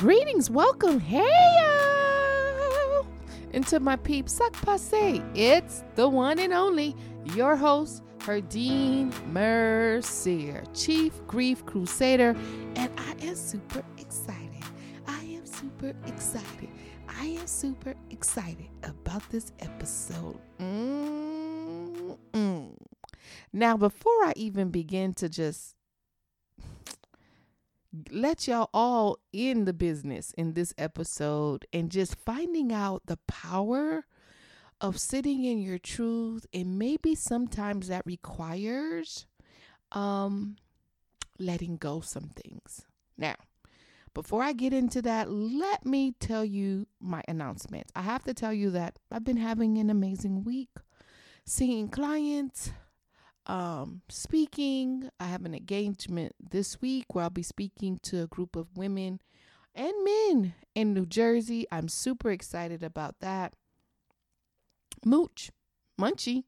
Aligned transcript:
Greetings, 0.00 0.48
welcome, 0.48 0.98
hey 0.98 1.28
into 3.52 3.78
my 3.80 3.96
peep 3.96 4.30
suck 4.30 4.54
passe. 4.62 5.22
It's 5.34 5.84
the 5.94 6.08
one 6.08 6.38
and 6.38 6.54
only, 6.54 6.96
your 7.34 7.54
host, 7.54 8.02
Herdine 8.20 9.12
Mercier, 9.26 10.64
Chief 10.72 11.12
Grief 11.26 11.66
Crusader, 11.66 12.34
and 12.76 12.90
I 12.96 13.14
am 13.26 13.34
super 13.34 13.82
excited. 13.98 14.64
I 15.06 15.22
am 15.22 15.44
super 15.44 15.92
excited. 16.06 16.70
I 17.06 17.26
am 17.26 17.46
super 17.46 17.94
excited 18.08 18.70
about 18.84 19.28
this 19.28 19.52
episode. 19.60 20.38
Mm-mm. 20.58 22.16
Now, 23.52 23.76
before 23.76 24.24
I 24.24 24.32
even 24.34 24.70
begin 24.70 25.12
to 25.14 25.28
just 25.28 25.74
let 28.10 28.46
y'all 28.46 28.70
all 28.72 29.18
in 29.32 29.64
the 29.64 29.72
business 29.72 30.32
in 30.36 30.54
this 30.54 30.72
episode 30.78 31.66
and 31.72 31.90
just 31.90 32.14
finding 32.14 32.72
out 32.72 33.02
the 33.06 33.18
power 33.26 34.06
of 34.80 34.98
sitting 34.98 35.44
in 35.44 35.60
your 35.60 35.78
truth 35.78 36.46
and 36.54 36.78
maybe 36.78 37.14
sometimes 37.14 37.88
that 37.88 38.06
requires 38.06 39.26
um 39.92 40.56
letting 41.38 41.76
go 41.76 42.00
some 42.00 42.30
things. 42.36 42.86
Now, 43.16 43.34
before 44.14 44.42
I 44.42 44.52
get 44.52 44.72
into 44.72 45.02
that, 45.02 45.30
let 45.30 45.86
me 45.86 46.14
tell 46.20 46.44
you 46.44 46.86
my 47.00 47.22
announcement. 47.26 47.90
I 47.94 48.02
have 48.02 48.24
to 48.24 48.34
tell 48.34 48.52
you 48.52 48.70
that 48.70 48.98
I've 49.10 49.24
been 49.24 49.36
having 49.36 49.78
an 49.78 49.90
amazing 49.90 50.44
week 50.44 50.70
seeing 51.44 51.88
clients, 51.88 52.70
um, 53.50 54.02
speaking. 54.08 55.10
I 55.18 55.24
have 55.24 55.44
an 55.44 55.54
engagement 55.54 56.36
this 56.38 56.80
week 56.80 57.12
where 57.14 57.24
I'll 57.24 57.30
be 57.30 57.42
speaking 57.42 57.98
to 58.04 58.22
a 58.22 58.28
group 58.28 58.54
of 58.54 58.76
women 58.76 59.20
and 59.74 59.92
men 60.04 60.54
in 60.76 60.94
New 60.94 61.04
Jersey. 61.04 61.66
I'm 61.72 61.88
super 61.88 62.30
excited 62.30 62.84
about 62.84 63.16
that. 63.20 63.54
Mooch, 65.04 65.50
Munchie, 66.00 66.44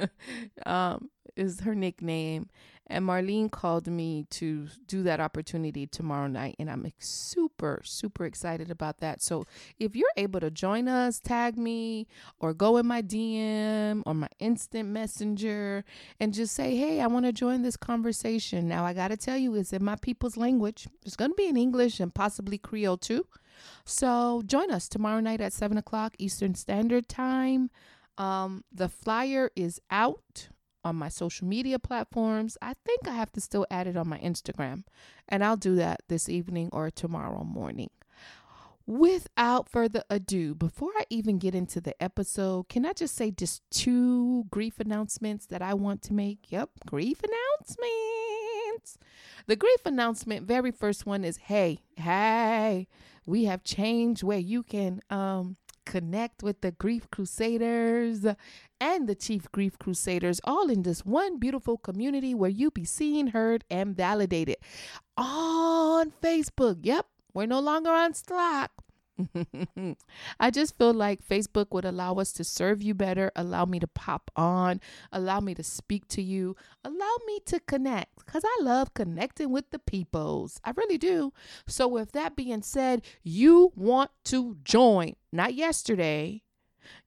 um, 0.66 1.10
is 1.34 1.60
her 1.60 1.74
nickname. 1.74 2.48
And 2.88 3.04
Marlene 3.04 3.50
called 3.50 3.86
me 3.86 4.26
to 4.30 4.68
do 4.86 5.02
that 5.02 5.20
opportunity 5.20 5.86
tomorrow 5.86 6.28
night. 6.28 6.56
And 6.58 6.70
I'm 6.70 6.86
super, 6.98 7.80
super 7.84 8.24
excited 8.24 8.70
about 8.70 8.98
that. 8.98 9.20
So 9.22 9.44
if 9.78 9.96
you're 9.96 10.12
able 10.16 10.40
to 10.40 10.50
join 10.50 10.86
us, 10.86 11.18
tag 11.18 11.58
me 11.58 12.06
or 12.38 12.54
go 12.54 12.76
in 12.76 12.86
my 12.86 13.02
DM 13.02 14.02
or 14.06 14.14
my 14.14 14.28
instant 14.38 14.88
messenger 14.88 15.84
and 16.20 16.32
just 16.32 16.54
say, 16.54 16.76
hey, 16.76 17.00
I 17.00 17.08
want 17.08 17.26
to 17.26 17.32
join 17.32 17.62
this 17.62 17.76
conversation. 17.76 18.68
Now, 18.68 18.84
I 18.84 18.92
got 18.92 19.08
to 19.08 19.16
tell 19.16 19.36
you, 19.36 19.54
it's 19.54 19.72
in 19.72 19.84
my 19.84 19.96
people's 19.96 20.36
language. 20.36 20.88
It's 21.04 21.16
going 21.16 21.32
to 21.32 21.36
be 21.36 21.46
in 21.46 21.56
English 21.56 21.98
and 21.98 22.14
possibly 22.14 22.58
Creole 22.58 22.98
too. 22.98 23.26
So 23.84 24.42
join 24.46 24.70
us 24.70 24.88
tomorrow 24.88 25.20
night 25.20 25.40
at 25.40 25.52
7 25.52 25.76
o'clock 25.78 26.14
Eastern 26.18 26.54
Standard 26.54 27.08
Time. 27.08 27.70
Um, 28.18 28.64
the 28.72 28.88
flyer 28.88 29.50
is 29.56 29.80
out 29.90 30.48
on 30.86 30.96
my 30.96 31.08
social 31.08 31.46
media 31.48 31.78
platforms. 31.78 32.56
I 32.62 32.74
think 32.84 33.08
I 33.08 33.14
have 33.14 33.32
to 33.32 33.40
still 33.40 33.66
add 33.70 33.88
it 33.88 33.96
on 33.96 34.08
my 34.08 34.18
Instagram, 34.18 34.84
and 35.28 35.44
I'll 35.44 35.56
do 35.56 35.74
that 35.74 36.02
this 36.08 36.28
evening 36.28 36.70
or 36.72 36.90
tomorrow 36.90 37.42
morning. 37.42 37.90
Without 38.86 39.68
further 39.68 40.04
ado, 40.08 40.54
before 40.54 40.92
I 40.96 41.06
even 41.10 41.38
get 41.38 41.56
into 41.56 41.80
the 41.80 42.00
episode, 42.00 42.68
can 42.68 42.86
I 42.86 42.92
just 42.92 43.16
say 43.16 43.32
just 43.32 43.62
two 43.72 44.44
grief 44.44 44.78
announcements 44.78 45.44
that 45.46 45.60
I 45.60 45.74
want 45.74 46.02
to 46.02 46.14
make? 46.14 46.52
Yep, 46.52 46.70
grief 46.86 47.20
announcements. 47.20 48.96
The 49.48 49.56
grief 49.56 49.84
announcement, 49.84 50.46
very 50.46 50.70
first 50.70 51.04
one 51.04 51.24
is 51.24 51.36
hey, 51.36 51.80
hey, 51.96 52.86
we 53.26 53.46
have 53.46 53.64
changed 53.64 54.22
where 54.22 54.38
you 54.38 54.62
can 54.62 55.00
um 55.10 55.56
connect 55.86 56.42
with 56.42 56.60
the 56.60 56.72
Grief 56.72 57.10
Crusaders 57.10 58.26
and 58.80 59.08
the 59.08 59.14
Chief 59.14 59.50
Grief 59.52 59.78
Crusaders 59.78 60.40
all 60.44 60.68
in 60.68 60.82
this 60.82 61.06
one 61.06 61.38
beautiful 61.38 61.78
community 61.78 62.34
where 62.34 62.50
you 62.50 62.70
be 62.70 62.84
seen, 62.84 63.28
heard, 63.28 63.64
and 63.70 63.96
validated 63.96 64.56
on 65.16 66.12
Facebook. 66.22 66.78
Yep, 66.82 67.06
we're 67.32 67.46
no 67.46 67.60
longer 67.60 67.90
on 67.90 68.12
Slack. 68.12 68.72
I 70.40 70.50
just 70.50 70.76
feel 70.76 70.92
like 70.92 71.26
Facebook 71.26 71.66
would 71.70 71.84
allow 71.84 72.14
us 72.14 72.32
to 72.34 72.44
serve 72.44 72.82
you 72.82 72.94
better, 72.94 73.32
allow 73.34 73.64
me 73.64 73.80
to 73.80 73.86
pop 73.86 74.30
on, 74.36 74.80
allow 75.12 75.40
me 75.40 75.54
to 75.54 75.62
speak 75.62 76.06
to 76.08 76.22
you, 76.22 76.56
allow 76.84 77.16
me 77.26 77.40
to 77.46 77.60
connect 77.60 78.24
because 78.24 78.42
I 78.44 78.62
love 78.62 78.94
connecting 78.94 79.50
with 79.50 79.70
the 79.70 79.78
peoples. 79.78 80.60
I 80.64 80.72
really 80.76 80.98
do. 80.98 81.32
So, 81.66 81.88
with 81.88 82.12
that 82.12 82.36
being 82.36 82.62
said, 82.62 83.02
you 83.22 83.72
want 83.74 84.10
to 84.24 84.56
join, 84.64 85.14
not 85.32 85.54
yesterday, 85.54 86.42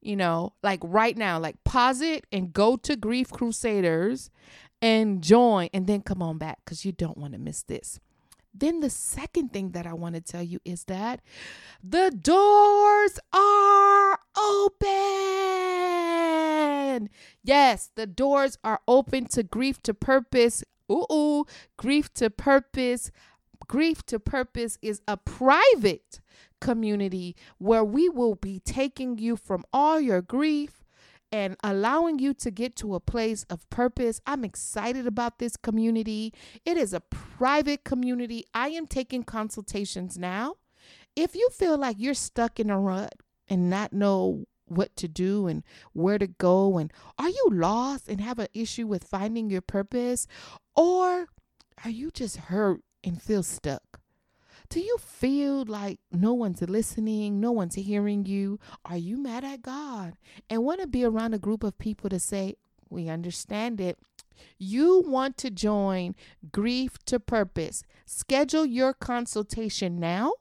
you 0.01 0.15
know, 0.15 0.53
like 0.63 0.79
right 0.83 1.17
now, 1.17 1.39
like 1.39 1.63
pause 1.63 2.01
it 2.01 2.25
and 2.31 2.53
go 2.53 2.75
to 2.77 2.95
Grief 2.95 3.29
Crusaders 3.31 4.29
and 4.81 5.21
join 5.21 5.69
and 5.73 5.87
then 5.87 6.01
come 6.01 6.21
on 6.21 6.37
back 6.37 6.59
because 6.63 6.85
you 6.85 6.91
don't 6.91 7.17
want 7.17 7.33
to 7.33 7.39
miss 7.39 7.63
this. 7.63 7.99
Then 8.53 8.79
the 8.79 8.89
second 8.89 9.53
thing 9.53 9.71
that 9.71 9.85
I 9.85 9.93
want 9.93 10.15
to 10.15 10.21
tell 10.21 10.41
you 10.43 10.59
is 10.65 10.85
that 10.85 11.21
the 11.83 12.09
doors 12.11 13.19
are 13.31 14.19
open. 14.37 15.09
Yes, 17.43 17.91
the 17.95 18.07
doors 18.07 18.57
are 18.63 18.81
open 18.88 19.25
to 19.27 19.43
grief 19.43 19.81
to 19.83 19.93
purpose. 19.93 20.63
Ooh, 20.91 21.05
ooh, 21.11 21.45
grief 21.77 22.13
to 22.15 22.29
purpose. 22.29 23.11
Grief 23.67 24.03
to 24.07 24.19
purpose 24.19 24.77
is 24.81 25.01
a 25.07 25.15
private 25.17 26.19
community 26.59 27.35
where 27.57 27.83
we 27.83 28.09
will 28.09 28.35
be 28.35 28.59
taking 28.59 29.17
you 29.17 29.35
from 29.35 29.63
all 29.71 29.99
your 29.99 30.21
grief 30.21 30.78
and 31.31 31.56
allowing 31.63 32.19
you 32.19 32.34
to 32.35 32.51
get 32.51 32.75
to 32.78 32.95
a 32.95 33.00
place 33.00 33.44
of 33.50 33.69
purpose. 33.69 34.22
I'm 34.25 34.44
excited 34.44 35.06
about 35.06 35.40
this 35.40 35.56
community. 35.56 36.34
It 36.66 36.78
is 36.78 36.94
a 36.94 37.01
private 37.01 37.84
community. 37.84 38.45
I 38.53 38.69
am 38.69 38.88
taking 38.88 39.23
consultations 39.23 40.18
now. 40.18 40.56
If 41.16 41.35
you 41.35 41.50
feel 41.51 41.78
like 41.78 41.97
you're 42.00 42.13
stuck 42.13 42.59
in 42.59 42.69
a 42.69 42.79
rut 42.79 43.16
and 43.47 43.69
not 43.69 43.94
know 43.94 44.45
what 44.66 44.95
to 44.95 45.07
do 45.07 45.47
and 45.47 45.63
where 45.94 46.19
to 46.19 46.28
go 46.28 46.78
and 46.78 46.94
are 47.18 47.29
you 47.29 47.47
lost 47.51 48.07
and 48.07 48.22
have 48.22 48.38
an 48.39 48.47
issue 48.53 48.85
with 48.85 49.03
finding 49.03 49.50
your 49.50 49.62
purpose 49.62 50.28
or 50.75 51.28
are 51.84 51.89
you 51.89 52.12
just 52.12 52.38
hurt 52.38 52.81
and 53.03 53.22
feel 53.22 53.44
stuck? 53.44 53.98
Do 54.69 54.80
you 54.80 54.97
feel 55.00 55.66
like 55.66 56.00
no 56.12 56.34
one's 56.34 56.62
listening, 56.62 57.40
no 57.40 57.52
one's 57.52 57.74
hearing 57.74 58.25
you? 58.28 58.59
Are 58.85 58.97
you 58.97 59.18
mad 59.18 59.44
at 59.44 59.63
God 59.63 60.13
and 60.47 60.63
want 60.63 60.80
to 60.81 60.88
be 60.88 61.03
around 61.03 61.34
a 61.34 61.40
group 61.40 61.63
of 61.63 61.80
people 61.80 62.07
to 62.12 62.19
say, 62.19 62.56
We 62.88 63.09
understand 63.09 63.81
it? 63.81 63.97
You 64.59 65.03
want 65.06 65.38
to 65.38 65.50
join 65.50 66.16
Grief 66.52 67.00
to 67.06 67.19
Purpose. 67.19 67.84
Schedule 68.06 68.66
your 68.66 68.94
consultation 68.94 70.00
now 70.00 70.34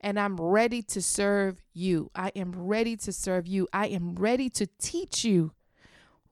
And 0.00 0.18
I'm 0.20 0.36
ready 0.36 0.82
to 0.82 1.00
serve 1.00 1.62
you. 1.72 2.10
I 2.14 2.30
am 2.36 2.52
ready 2.54 2.94
to 2.98 3.12
serve 3.12 3.46
you. 3.46 3.66
I 3.72 3.86
am 3.86 4.14
ready 4.14 4.50
to 4.50 4.68
teach 4.78 5.24
you. 5.24 5.52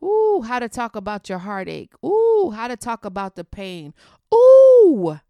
Ooh, 0.05 0.43
how 0.47 0.59
to 0.59 0.69
talk 0.69 0.95
about 0.97 1.29
your 1.29 1.39
heartache. 1.39 1.93
Ooh, 2.05 2.53
how 2.55 2.69
to 2.69 2.77
talk 2.77 3.05
about 3.05 3.37
the 3.37 3.45
pain. 3.45 3.95
Ooh, 4.35 5.21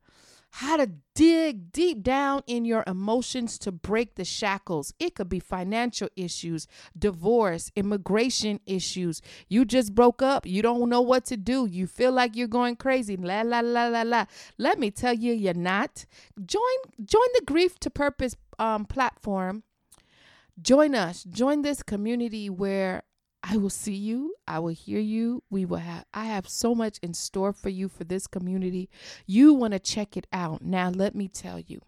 how 0.54 0.76
to 0.76 0.86
dig 1.14 1.72
deep 1.72 2.02
down 2.02 2.42
in 2.46 2.66
your 2.66 2.84
emotions 2.86 3.58
to 3.58 3.72
break 3.72 4.16
the 4.16 4.24
shackles. 4.24 4.92
It 4.98 5.14
could 5.14 5.30
be 5.30 5.40
financial 5.40 6.08
issues, 6.14 6.66
divorce, 6.96 7.70
immigration 7.74 8.60
issues. 8.66 9.22
You 9.48 9.64
just 9.64 9.94
broke 9.94 10.20
up. 10.20 10.44
You 10.44 10.60
don't 10.60 10.90
know 10.90 11.00
what 11.00 11.24
to 11.26 11.38
do. 11.38 11.64
You 11.64 11.86
feel 11.86 12.12
like 12.12 12.36
you're 12.36 12.48
going 12.48 12.76
crazy. 12.76 13.16
La 13.16 13.40
la 13.40 13.60
la 13.60 13.86
la 13.86 14.02
la. 14.02 14.26
Let 14.58 14.78
me 14.78 14.90
tell 14.90 15.14
you, 15.14 15.32
you're 15.32 15.54
not. 15.54 16.04
Join 16.44 16.78
join 17.02 17.28
the 17.34 17.44
Grief 17.46 17.78
to 17.80 17.90
Purpose 17.90 18.36
um, 18.58 18.84
platform. 18.84 19.62
Join 20.60 20.94
us. 20.94 21.24
Join 21.24 21.62
this 21.62 21.82
community 21.82 22.50
where 22.50 23.04
I 23.42 23.56
will 23.56 23.70
see 23.70 23.94
you. 23.94 24.34
I 24.46 24.60
will 24.60 24.68
hear 24.68 25.00
you. 25.00 25.42
We 25.50 25.64
will 25.64 25.78
have 25.78 26.04
I 26.14 26.26
have 26.26 26.48
so 26.48 26.74
much 26.74 26.98
in 27.02 27.12
store 27.14 27.52
for 27.52 27.68
you 27.68 27.88
for 27.88 28.04
this 28.04 28.26
community. 28.26 28.88
You 29.26 29.52
want 29.52 29.72
to 29.72 29.78
check 29.78 30.16
it 30.16 30.26
out. 30.32 30.62
Now 30.62 30.90
let 30.90 31.14
me 31.14 31.28
tell 31.28 31.58
you. 31.58 31.80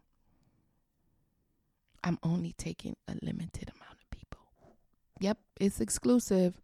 I'm 2.03 2.19
only 2.23 2.53
taking 2.53 2.97
a 3.09 3.15
limited 3.23 3.71
amount 3.75 3.99
of 3.99 4.11
people. 4.11 4.41
Yep, 5.21 5.39
it's 5.59 5.81
exclusive. 5.81 6.61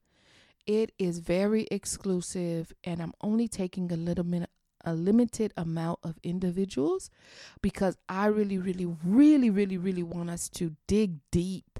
It 0.66 0.92
is 0.98 1.20
very 1.20 1.66
exclusive, 1.70 2.72
and 2.84 3.00
I'm 3.00 3.14
only 3.22 3.48
taking 3.48 3.90
a 3.90 3.96
little 3.96 4.25
minute 4.25 4.50
a 4.84 4.94
limited 4.94 5.52
amount 5.56 5.98
of 6.02 6.19
individuals 6.22 7.10
because 7.60 7.98
I 8.08 8.26
really, 8.26 8.56
really, 8.56 8.87
really, 9.04 9.50
really, 9.50 9.76
really 9.76 10.02
want 10.02 10.31
us 10.31 10.48
to 10.50 10.75
dig 10.87 11.19
deep 11.31 11.79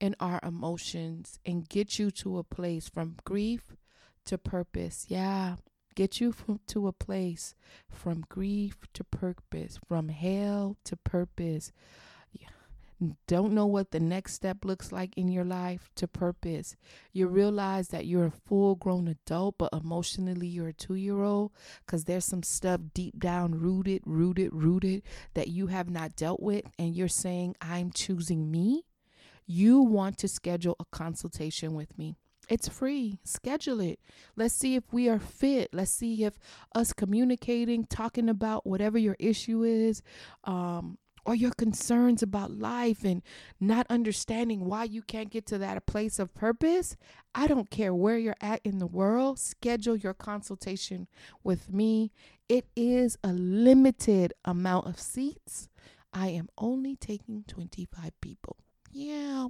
in 0.00 0.14
our 0.20 0.40
emotions 0.42 1.38
and 1.44 1.68
get 1.68 1.98
you 1.98 2.10
to 2.10 2.38
a 2.38 2.44
place 2.44 2.88
from 2.88 3.16
grief 3.24 3.76
to 4.26 4.38
purpose. 4.38 5.06
Yeah, 5.08 5.56
get 5.94 6.20
you 6.20 6.32
from, 6.32 6.60
to 6.68 6.86
a 6.86 6.92
place 6.92 7.54
from 7.88 8.24
grief 8.28 8.76
to 8.94 9.04
purpose, 9.04 9.78
from 9.88 10.08
hell 10.08 10.76
to 10.84 10.96
purpose. 10.96 11.72
Don't 13.26 13.52
know 13.52 13.66
what 13.66 13.90
the 13.90 14.00
next 14.00 14.32
step 14.32 14.64
looks 14.64 14.90
like 14.90 15.12
in 15.18 15.28
your 15.28 15.44
life 15.44 15.90
to 15.96 16.08
purpose. 16.08 16.76
You 17.12 17.26
realize 17.26 17.88
that 17.88 18.06
you're 18.06 18.24
a 18.24 18.30
full 18.30 18.74
grown 18.74 19.06
adult, 19.06 19.56
but 19.58 19.72
emotionally 19.74 20.46
you're 20.46 20.68
a 20.68 20.72
two 20.72 20.94
year 20.94 21.22
old 21.22 21.52
because 21.84 22.04
there's 22.04 22.24
some 22.24 22.42
stuff 22.42 22.80
deep 22.94 23.18
down 23.18 23.52
rooted, 23.52 24.00
rooted, 24.06 24.48
rooted 24.54 25.02
that 25.34 25.48
you 25.48 25.66
have 25.66 25.90
not 25.90 26.16
dealt 26.16 26.40
with. 26.40 26.64
And 26.78 26.94
you're 26.94 27.08
saying, 27.08 27.56
I'm 27.60 27.90
choosing 27.90 28.50
me. 28.50 28.86
You 29.46 29.80
want 29.80 30.18
to 30.18 30.28
schedule 30.28 30.76
a 30.80 30.84
consultation 30.90 31.74
with 31.74 31.96
me. 31.96 32.16
It's 32.48 32.68
free. 32.68 33.18
Schedule 33.24 33.80
it. 33.80 33.98
Let's 34.36 34.54
see 34.54 34.76
if 34.76 34.84
we 34.92 35.08
are 35.08 35.18
fit. 35.18 35.70
Let's 35.72 35.90
see 35.90 36.24
if 36.24 36.38
us 36.74 36.92
communicating, 36.92 37.86
talking 37.86 38.28
about 38.28 38.66
whatever 38.66 38.98
your 38.98 39.16
issue 39.18 39.64
is, 39.64 40.02
um, 40.44 40.98
or 41.24 41.34
your 41.34 41.50
concerns 41.50 42.22
about 42.22 42.52
life 42.52 43.04
and 43.04 43.20
not 43.58 43.86
understanding 43.90 44.64
why 44.64 44.84
you 44.84 45.02
can't 45.02 45.30
get 45.30 45.44
to 45.46 45.58
that 45.58 45.84
place 45.86 46.20
of 46.20 46.32
purpose. 46.34 46.96
I 47.34 47.48
don't 47.48 47.68
care 47.68 47.92
where 47.92 48.16
you're 48.16 48.36
at 48.40 48.60
in 48.64 48.78
the 48.78 48.86
world. 48.86 49.40
Schedule 49.40 49.96
your 49.96 50.14
consultation 50.14 51.08
with 51.42 51.72
me. 51.72 52.12
It 52.48 52.68
is 52.76 53.18
a 53.24 53.32
limited 53.32 54.32
amount 54.44 54.86
of 54.86 55.00
seats. 55.00 55.68
I 56.12 56.28
am 56.28 56.48
only 56.56 56.94
taking 56.94 57.44
25 57.48 58.12
people. 58.20 58.56
Yeah 58.92 59.48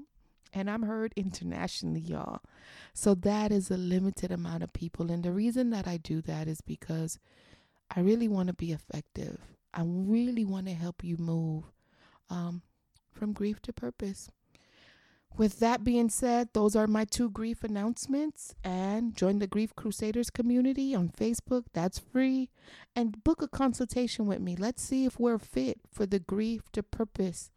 and 0.57 0.71
I'm 0.71 0.85
heard 0.85 1.13
internationally, 1.17 2.01
y'all. 2.01 2.41
So 2.95 3.15
that 3.15 3.53
is 3.53 3.71
a 3.71 3.77
limited 3.77 4.33
amount 4.33 4.63
of 4.63 4.73
people. 4.73 5.11
And 5.11 5.23
the 5.23 5.31
reason 5.31 5.69
that 5.71 5.87
I 5.87 5.99
do 5.99 6.23
that 6.23 6.49
is 6.49 6.63
because 6.63 7.19
I 7.95 8.01
really 8.01 8.27
want 8.27 8.47
to 8.47 8.55
be 8.55 8.73
effective. 8.73 9.39
I 9.75 9.83
really 9.85 10.47
want 10.47 10.67
to 10.67 10.73
help 10.73 11.05
you 11.05 11.19
move 11.19 11.65
um, 12.31 12.63
from 13.13 13.35
grief 13.35 13.61
to 13.63 13.73
purpose. 13.75 14.31
With 15.37 15.59
that 15.59 15.85
being 15.85 16.09
said, 16.09 16.49
those 16.55 16.75
are 16.75 16.87
my 16.87 17.05
two 17.05 17.29
grief 17.29 17.63
announcements. 17.63 18.55
And 18.65 19.15
join 19.15 19.39
the 19.39 19.47
Grief 19.47 19.77
Crusaders 19.77 20.31
community 20.31 20.95
on 20.95 21.11
Facebook. 21.11 21.65
That's 21.75 21.99
free. 21.99 22.49
And 22.95 23.23
book 23.23 23.43
a 23.43 23.49
consultation 23.49 24.25
with 24.25 24.41
me. 24.41 24.57
Let's 24.57 24.83
see 24.83 25.05
if 25.05 25.21
we're 25.21 25.39
fit 25.39 25.81
for 25.93 26.07
the 26.07 26.19
grief 26.19 26.63
to 26.73 26.83
purpose 26.83 27.51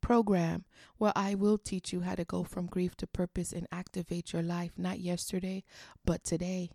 program 0.00 0.64
where 0.98 1.12
I 1.16 1.34
will 1.34 1.58
teach 1.58 1.92
you 1.92 2.00
how 2.00 2.14
to 2.14 2.24
go 2.24 2.44
from 2.44 2.66
grief 2.66 2.96
to 2.98 3.06
purpose 3.06 3.52
and 3.52 3.66
activate 3.72 4.32
your 4.32 4.42
life, 4.42 4.72
not 4.76 5.00
yesterday, 5.00 5.64
but 6.04 6.24
today. 6.24 6.70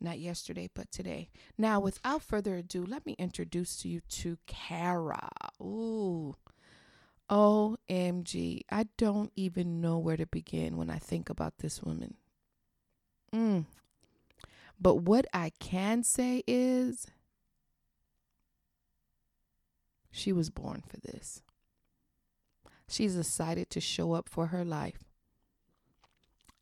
Not 0.00 0.18
yesterday, 0.18 0.68
but 0.74 0.90
today. 0.90 1.30
Now, 1.56 1.78
without 1.78 2.22
further 2.22 2.56
ado, 2.56 2.84
let 2.84 3.06
me 3.06 3.14
introduce 3.18 3.84
you 3.84 4.00
to 4.08 4.36
Kara. 4.46 5.28
Ooh. 5.60 6.34
OMG. 7.30 8.62
I 8.70 8.86
don't 8.98 9.32
even 9.36 9.80
know 9.80 9.98
where 9.98 10.16
to 10.16 10.26
begin 10.26 10.76
when 10.76 10.90
I 10.90 10.98
think 10.98 11.30
about 11.30 11.58
this 11.58 11.82
woman. 11.82 12.14
Mm. 13.34 13.64
But 14.80 14.96
what 14.96 15.26
I 15.32 15.52
can 15.60 16.02
say 16.02 16.42
is 16.46 17.06
she 20.10 20.32
was 20.32 20.50
born 20.50 20.82
for 20.86 20.98
this. 20.98 21.42
She's 22.92 23.14
decided 23.14 23.70
to 23.70 23.80
show 23.80 24.12
up 24.12 24.28
for 24.28 24.48
her 24.48 24.64
life. 24.66 25.04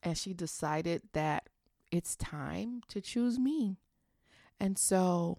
And 0.00 0.16
she 0.16 0.32
decided 0.32 1.02
that 1.12 1.48
it's 1.90 2.14
time 2.14 2.82
to 2.88 3.00
choose 3.00 3.36
me. 3.36 3.78
And 4.60 4.78
so 4.78 5.38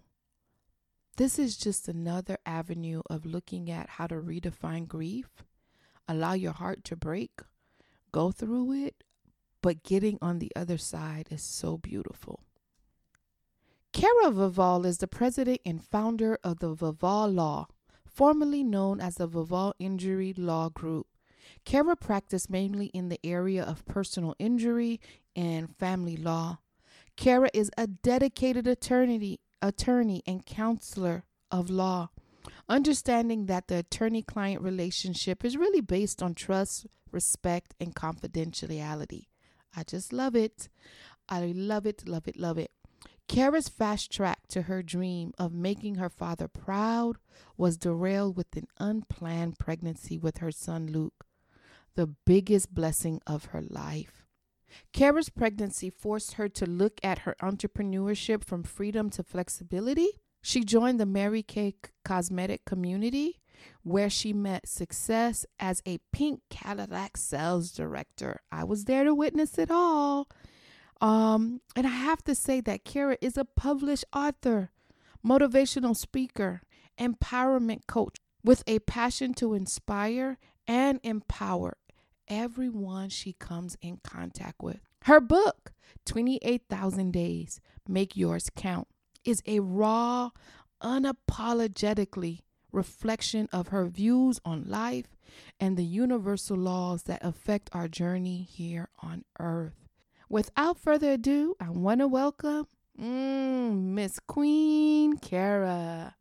this 1.16 1.38
is 1.38 1.56
just 1.56 1.88
another 1.88 2.36
avenue 2.44 3.00
of 3.08 3.24
looking 3.24 3.70
at 3.70 3.88
how 3.88 4.06
to 4.06 4.16
redefine 4.16 4.86
grief, 4.86 5.42
allow 6.06 6.34
your 6.34 6.52
heart 6.52 6.84
to 6.84 6.96
break, 6.96 7.40
go 8.12 8.30
through 8.30 8.72
it, 8.72 9.02
but 9.62 9.82
getting 9.82 10.18
on 10.20 10.40
the 10.40 10.52
other 10.54 10.76
side 10.76 11.28
is 11.30 11.42
so 11.42 11.78
beautiful. 11.78 12.40
Kara 13.94 14.30
Vival 14.30 14.84
is 14.84 14.98
the 14.98 15.08
president 15.08 15.60
and 15.64 15.82
founder 15.82 16.38
of 16.44 16.58
the 16.58 16.74
Vival 16.74 17.34
Law, 17.34 17.68
formerly 18.12 18.62
known 18.62 19.00
as 19.00 19.16
the 19.16 19.28
Vival 19.28 19.72
Injury 19.78 20.34
Law 20.36 20.68
Group. 20.68 21.06
Kara 21.64 21.96
practiced 21.96 22.50
mainly 22.50 22.86
in 22.86 23.08
the 23.08 23.20
area 23.24 23.62
of 23.62 23.84
personal 23.84 24.34
injury 24.38 25.00
and 25.34 25.76
family 25.76 26.16
law. 26.16 26.58
Kara 27.16 27.50
is 27.52 27.70
a 27.76 27.86
dedicated 27.86 28.66
attorney, 28.66 29.40
attorney 29.60 30.22
and 30.26 30.44
counselor 30.46 31.24
of 31.50 31.70
law, 31.70 32.10
understanding 32.68 33.46
that 33.46 33.68
the 33.68 33.78
attorney 33.78 34.22
client 34.22 34.62
relationship 34.62 35.44
is 35.44 35.56
really 35.56 35.80
based 35.80 36.22
on 36.22 36.34
trust, 36.34 36.86
respect, 37.10 37.74
and 37.80 37.94
confidentiality. 37.94 39.26
I 39.76 39.84
just 39.84 40.12
love 40.12 40.34
it. 40.34 40.68
I 41.28 41.52
love 41.54 41.86
it, 41.86 42.08
love 42.08 42.26
it, 42.28 42.36
love 42.36 42.58
it. 42.58 42.70
Kara's 43.32 43.70
fast 43.70 44.12
track 44.12 44.40
to 44.48 44.62
her 44.62 44.82
dream 44.82 45.32
of 45.38 45.54
making 45.54 45.94
her 45.94 46.10
father 46.10 46.48
proud 46.48 47.16
was 47.56 47.78
derailed 47.78 48.36
with 48.36 48.54
an 48.56 48.66
unplanned 48.78 49.58
pregnancy 49.58 50.18
with 50.18 50.38
her 50.38 50.50
son 50.50 50.86
Luke, 50.86 51.24
the 51.94 52.06
biggest 52.06 52.74
blessing 52.74 53.22
of 53.26 53.46
her 53.46 53.62
life. 53.62 54.26
Kara's 54.92 55.30
pregnancy 55.30 55.88
forced 55.88 56.34
her 56.34 56.46
to 56.50 56.66
look 56.66 57.00
at 57.02 57.20
her 57.20 57.34
entrepreneurship 57.40 58.44
from 58.44 58.62
freedom 58.62 59.08
to 59.08 59.22
flexibility. 59.22 60.10
She 60.42 60.62
joined 60.62 61.00
the 61.00 61.06
Mary 61.06 61.42
Kay 61.42 61.76
cosmetic 62.04 62.66
community 62.66 63.40
where 63.82 64.10
she 64.10 64.34
met 64.34 64.68
success 64.68 65.46
as 65.58 65.80
a 65.86 66.00
pink 66.12 66.42
Cadillac 66.50 67.16
sales 67.16 67.72
director. 67.72 68.40
I 68.50 68.64
was 68.64 68.84
there 68.84 69.04
to 69.04 69.14
witness 69.14 69.56
it 69.56 69.70
all. 69.70 70.28
Um, 71.02 71.60
and 71.74 71.84
I 71.84 71.90
have 71.90 72.22
to 72.24 72.34
say 72.34 72.60
that 72.60 72.84
Kara 72.84 73.18
is 73.20 73.36
a 73.36 73.44
published 73.44 74.04
author, 74.14 74.70
motivational 75.26 75.96
speaker, 75.96 76.62
empowerment 76.98 77.88
coach 77.88 78.16
with 78.44 78.62
a 78.68 78.78
passion 78.78 79.34
to 79.34 79.52
inspire 79.52 80.38
and 80.68 81.00
empower 81.02 81.76
everyone 82.28 83.08
she 83.08 83.32
comes 83.32 83.76
in 83.82 83.98
contact 84.04 84.62
with. 84.62 84.78
Her 85.02 85.20
book, 85.20 85.72
28,000 86.06 87.10
Days 87.10 87.60
Make 87.88 88.16
Yours 88.16 88.48
Count, 88.54 88.86
is 89.24 89.42
a 89.44 89.58
raw, 89.58 90.30
unapologetically 90.80 92.42
reflection 92.70 93.48
of 93.52 93.68
her 93.68 93.86
views 93.86 94.40
on 94.44 94.64
life 94.68 95.16
and 95.58 95.76
the 95.76 95.84
universal 95.84 96.56
laws 96.56 97.02
that 97.04 97.24
affect 97.24 97.70
our 97.72 97.88
journey 97.88 98.42
here 98.42 98.88
on 99.02 99.24
earth. 99.40 99.81
Without 100.32 100.78
further 100.78 101.10
ado, 101.10 101.54
I 101.60 101.68
want 101.68 102.00
to 102.00 102.08
welcome 102.08 102.66
mm, 102.98 103.82
Miss 103.82 104.18
Queen 104.18 105.18
Kara. 105.18 106.14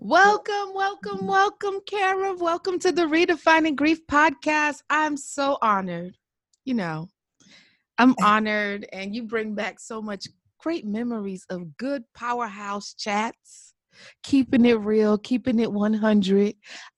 Welcome, 0.00 0.74
welcome, 0.74 1.28
welcome, 1.28 1.78
Kara. 1.86 2.34
Welcome 2.34 2.80
to 2.80 2.90
the 2.90 3.02
Redefining 3.02 3.76
Grief 3.76 4.04
podcast. 4.08 4.82
I'm 4.90 5.16
so 5.16 5.58
honored. 5.62 6.16
You 6.64 6.74
know, 6.74 7.08
I'm 7.98 8.16
honored, 8.20 8.88
and 8.92 9.14
you 9.14 9.22
bring 9.22 9.54
back 9.54 9.78
so 9.78 10.02
much 10.02 10.26
great 10.58 10.84
memories 10.84 11.46
of 11.48 11.76
good 11.76 12.02
powerhouse 12.14 12.94
chats 12.94 13.71
keeping 14.22 14.64
it 14.64 14.78
real, 14.80 15.18
keeping 15.18 15.60
it 15.60 15.72
100. 15.72 16.54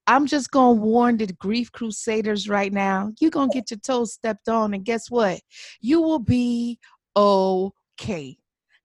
I'm 0.07 0.27
just 0.27 0.51
going 0.51 0.77
to 0.77 0.83
warn 0.83 1.17
the 1.17 1.27
grief 1.35 1.73
crusaders 1.73 2.49
right 2.49 2.73
now. 2.73 3.13
You're 3.21 3.31
going 3.31 3.51
to 3.51 3.55
get 3.55 3.71
your 3.71 3.81
toes 3.81 4.13
stepped 4.13 4.49
on, 4.49 4.75
and 4.75 4.85
guess 4.85 5.11
what? 5.11 5.41
You 5.81 6.01
will 6.03 6.19
be 6.19 6.79
okay. 7.17 8.37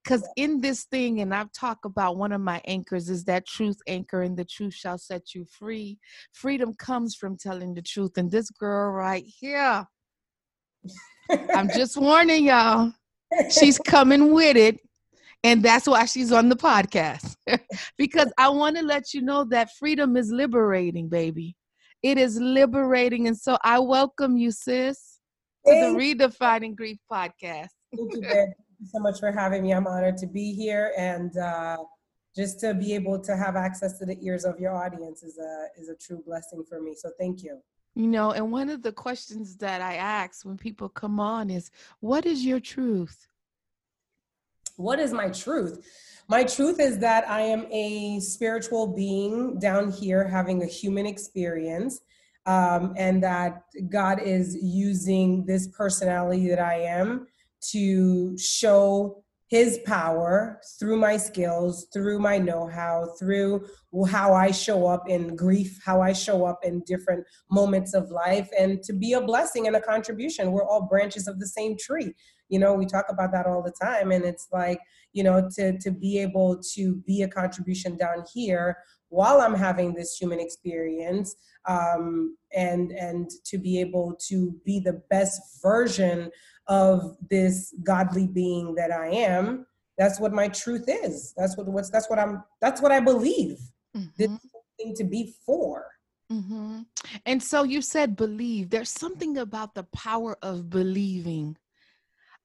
Because 0.04 0.28
in 0.38 0.62
this 0.62 0.86
thing, 0.86 1.20
and 1.20 1.36
I've 1.36 1.52
talked 1.52 1.86
about 1.86 2.18
one 2.18 2.32
of 2.32 2.42
my 2.42 2.62
anchors 2.66 3.10
is 3.10 3.26
that 3.26 3.46
truth 3.46 3.78
anchor, 3.86 4.22
and 4.22 4.38
the 4.38 4.46
truth 4.46 4.74
shall 4.74 4.98
set 4.98 5.36
you 5.36 5.46
free. 5.46 6.00
Freedom 6.32 6.74
comes 6.74 7.16
from 7.16 7.38
telling 7.38 7.74
the 7.74 7.82
truth. 7.82 8.18
And 8.18 8.32
this 8.32 8.50
girl 8.50 8.92
right 8.92 9.26
here, 9.26 9.86
I'm 11.54 11.70
just 11.70 11.98
warning 11.98 12.46
y'all, 12.46 12.94
she's 13.52 13.78
coming 13.78 14.34
with 14.34 14.56
it. 14.56 14.80
And 15.44 15.64
that's 15.64 15.88
why 15.88 16.06
she's 16.06 16.32
on 16.32 16.50
the 16.50 16.56
podcast. 16.56 17.36
because 17.98 18.32
I 18.38 18.50
want 18.50 18.78
to 18.78 18.84
let 18.84 19.14
you 19.14 19.22
know 19.22 19.46
that 19.46 19.70
freedom 19.80 20.18
is 20.18 20.32
liberating, 20.32 21.08
baby. 21.08 21.56
It 22.04 22.18
is 22.18 22.38
liberating. 22.40 23.28
And 23.28 23.38
so 23.38 23.58
I 23.64 23.80
welcome 23.80 24.38
you, 24.38 24.52
sis. 24.52 25.20
to 25.66 25.74
the 25.74 25.98
Redefining 25.98 26.76
Grief 26.76 26.98
podcast. 27.12 27.70
Thank 27.96 28.14
you, 28.14 28.22
Thank 28.22 28.54
you 28.80 28.88
so 28.88 29.00
much 29.00 29.20
for 29.20 29.32
having 29.32 29.64
me. 29.64 29.74
I'm 29.74 29.88
honored 29.88 30.18
to 30.18 30.28
be 30.28 30.54
here 30.54 30.94
and 30.98 31.36
uh, 31.38 31.78
just 32.36 32.60
to 32.62 32.74
be 32.74 32.94
able 32.94 33.20
to 33.20 33.36
have 33.36 33.56
access 33.56 33.98
to 34.00 34.06
the 34.06 34.18
ears 34.22 34.46
of 34.46 34.60
your 34.60 34.74
audience 34.74 35.24
is 35.24 35.38
a 35.38 35.68
is 35.80 35.90
a 35.90 35.96
true 35.96 36.22
blessing 36.26 36.64
for 36.68 36.82
me. 36.82 36.96
So 36.96 37.12
thank 37.20 37.44
you. 37.44 37.60
You 37.96 38.08
know, 38.08 38.32
and 38.32 38.52
one 38.52 38.70
of 38.70 38.82
the 38.82 38.92
questions 38.92 39.58
that 39.58 39.82
I 39.82 39.96
ask 39.96 40.46
when 40.46 40.58
people 40.58 40.90
come 40.90 41.20
on 41.20 41.50
is, 41.50 41.72
"What 42.02 42.26
is 42.26 42.46
your 42.46 42.60
truth?" 42.60 43.28
What 44.80 45.00
is 45.00 45.12
my 45.12 45.30
truth? 45.30 45.86
My 46.30 46.46
truth 46.46 46.80
is 46.80 47.00
that 47.00 47.28
I 47.30 47.42
am 47.42 47.66
a 47.70 48.22
spiritual 48.22 48.88
being 48.88 49.60
down 49.60 49.92
here 49.92 50.26
having 50.26 50.64
a 50.64 50.66
human 50.66 51.06
experience, 51.06 52.00
um, 52.46 52.94
and 52.96 53.22
that 53.22 53.64
God 53.90 54.22
is 54.22 54.56
using 54.56 55.46
this 55.46 55.68
personality 55.68 56.48
that 56.48 56.60
I 56.60 56.76
am 56.84 57.28
to 57.72 58.38
show 58.38 59.22
his 59.50 59.80
power 59.80 60.62
through 60.80 60.98
my 60.98 61.18
skills, 61.18 61.88
through 61.92 62.20
my 62.20 62.38
know 62.38 62.68
how, 62.68 63.14
through 63.20 63.66
how 64.08 64.34
I 64.34 64.52
show 64.52 64.86
up 64.86 65.10
in 65.10 65.36
grief, 65.36 65.80
how 65.84 66.02
I 66.02 66.14
show 66.14 66.46
up 66.46 66.60
in 66.64 66.84
different 66.86 67.26
moments 67.50 67.96
of 67.96 68.12
life, 68.12 68.48
and 68.58 68.82
to 68.84 68.94
be 68.94 69.14
a 69.14 69.22
blessing 69.22 69.66
and 69.66 69.76
a 69.76 69.82
contribution. 69.82 70.52
We're 70.52 70.68
all 70.68 70.84
branches 70.84 71.28
of 71.28 71.40
the 71.40 71.48
same 71.48 71.76
tree. 71.78 72.14
You 72.50 72.60
know, 72.60 72.76
we 72.76 72.86
talk 72.86 73.06
about 73.10 73.32
that 73.32 73.48
all 73.48 73.64
the 73.64 73.74
time. 73.82 74.12
And 74.12 74.24
it's 74.24 74.48
like, 74.52 74.80
you 75.14 75.24
know, 75.24 75.50
to, 75.56 75.80
to 75.80 75.92
be 75.92 76.20
able 76.20 76.62
to 76.76 76.96
be 77.06 77.24
a 77.24 77.28
contribution 77.28 77.98
down 77.98 78.26
here 78.32 78.78
while 79.10 79.42
I'm 79.42 79.56
having 79.56 79.96
this 79.96 80.16
human 80.16 80.40
experience 80.40 81.36
um, 81.68 82.38
and, 82.56 82.92
and 82.92 83.30
to 83.46 83.58
be 83.58 83.80
able 83.80 84.16
to 84.28 84.56
be 84.64 84.80
the 84.80 85.02
best 85.10 85.62
version 85.62 86.30
of 86.70 87.18
this 87.30 87.74
godly 87.84 88.28
being 88.28 88.76
that 88.76 88.92
I 88.92 89.10
am, 89.10 89.66
that's 89.98 90.20
what 90.20 90.32
my 90.32 90.48
truth 90.48 90.86
is. 90.88 91.34
That's 91.36 91.58
what 91.58 91.68
what's 91.68 91.90
that's 91.90 92.10
what 92.10 92.20
I'm 92.20 92.44
that's 92.62 92.82
what 92.82 92.92
I 92.92 93.02
believe. 93.02 93.60
Mm-hmm. 93.96 94.08
This 94.18 94.30
thing 94.78 94.96
to 94.96 95.04
be 95.04 95.34
for. 95.46 95.86
Mm-hmm. 96.32 96.82
And 97.26 97.44
so 97.44 97.64
you 97.64 97.82
said 97.82 98.16
believe. 98.16 98.70
There's 98.70 98.92
something 98.92 99.38
about 99.38 99.74
the 99.74 99.84
power 99.84 100.38
of 100.42 100.70
believing. 100.70 101.58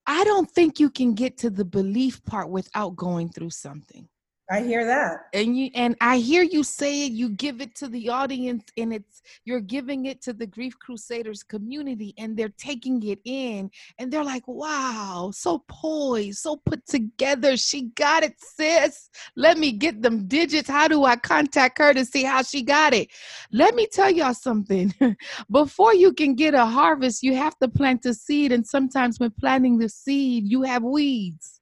I 0.07 0.23
don't 0.23 0.49
think 0.49 0.79
you 0.79 0.89
can 0.89 1.13
get 1.13 1.37
to 1.39 1.49
the 1.49 1.65
belief 1.65 2.23
part 2.25 2.49
without 2.49 2.95
going 2.95 3.29
through 3.29 3.51
something. 3.51 4.07
I 4.49 4.61
hear 4.61 4.85
that. 4.85 5.25
And 5.33 5.57
you 5.57 5.71
and 5.73 5.95
I 6.01 6.17
hear 6.17 6.43
you 6.43 6.63
say 6.63 7.07
it, 7.07 7.13
you 7.13 7.29
give 7.29 7.61
it 7.61 7.73
to 7.75 7.87
the 7.87 8.09
audience 8.09 8.63
and 8.77 8.93
it's 8.93 9.23
you're 9.43 9.59
giving 9.59 10.05
it 10.05 10.21
to 10.23 10.33
the 10.33 10.45
Grief 10.45 10.77
Crusaders 10.77 11.41
community 11.41 12.13
and 12.19 12.37
they're 12.37 12.53
taking 12.57 13.01
it 13.03 13.19
in 13.25 13.71
and 13.97 14.11
they're 14.11 14.23
like, 14.23 14.47
"Wow, 14.47 15.31
so 15.33 15.63
poised, 15.67 16.39
so 16.39 16.57
put 16.57 16.85
together. 16.85 17.57
She 17.57 17.89
got 17.95 18.23
it, 18.23 18.35
sis. 18.37 19.09
Let 19.35 19.57
me 19.57 19.71
get 19.71 20.03
them 20.03 20.27
digits. 20.27 20.69
How 20.69 20.87
do 20.87 21.05
I 21.05 21.15
contact 21.15 21.79
her 21.79 21.93
to 21.93 22.05
see 22.05 22.23
how 22.23 22.43
she 22.43 22.61
got 22.61 22.93
it?" 22.93 23.09
Let 23.51 23.73
me 23.73 23.87
tell 23.87 24.11
y'all 24.11 24.35
something. 24.35 24.93
Before 25.49 25.95
you 25.95 26.13
can 26.13 26.35
get 26.35 26.53
a 26.53 26.65
harvest, 26.65 27.23
you 27.23 27.35
have 27.35 27.57
to 27.59 27.67
plant 27.67 28.05
a 28.05 28.13
seed 28.13 28.51
and 28.51 28.65
sometimes 28.65 29.19
when 29.19 29.31
planting 29.39 29.79
the 29.79 29.89
seed, 29.89 30.45
you 30.47 30.61
have 30.61 30.83
weeds. 30.83 31.54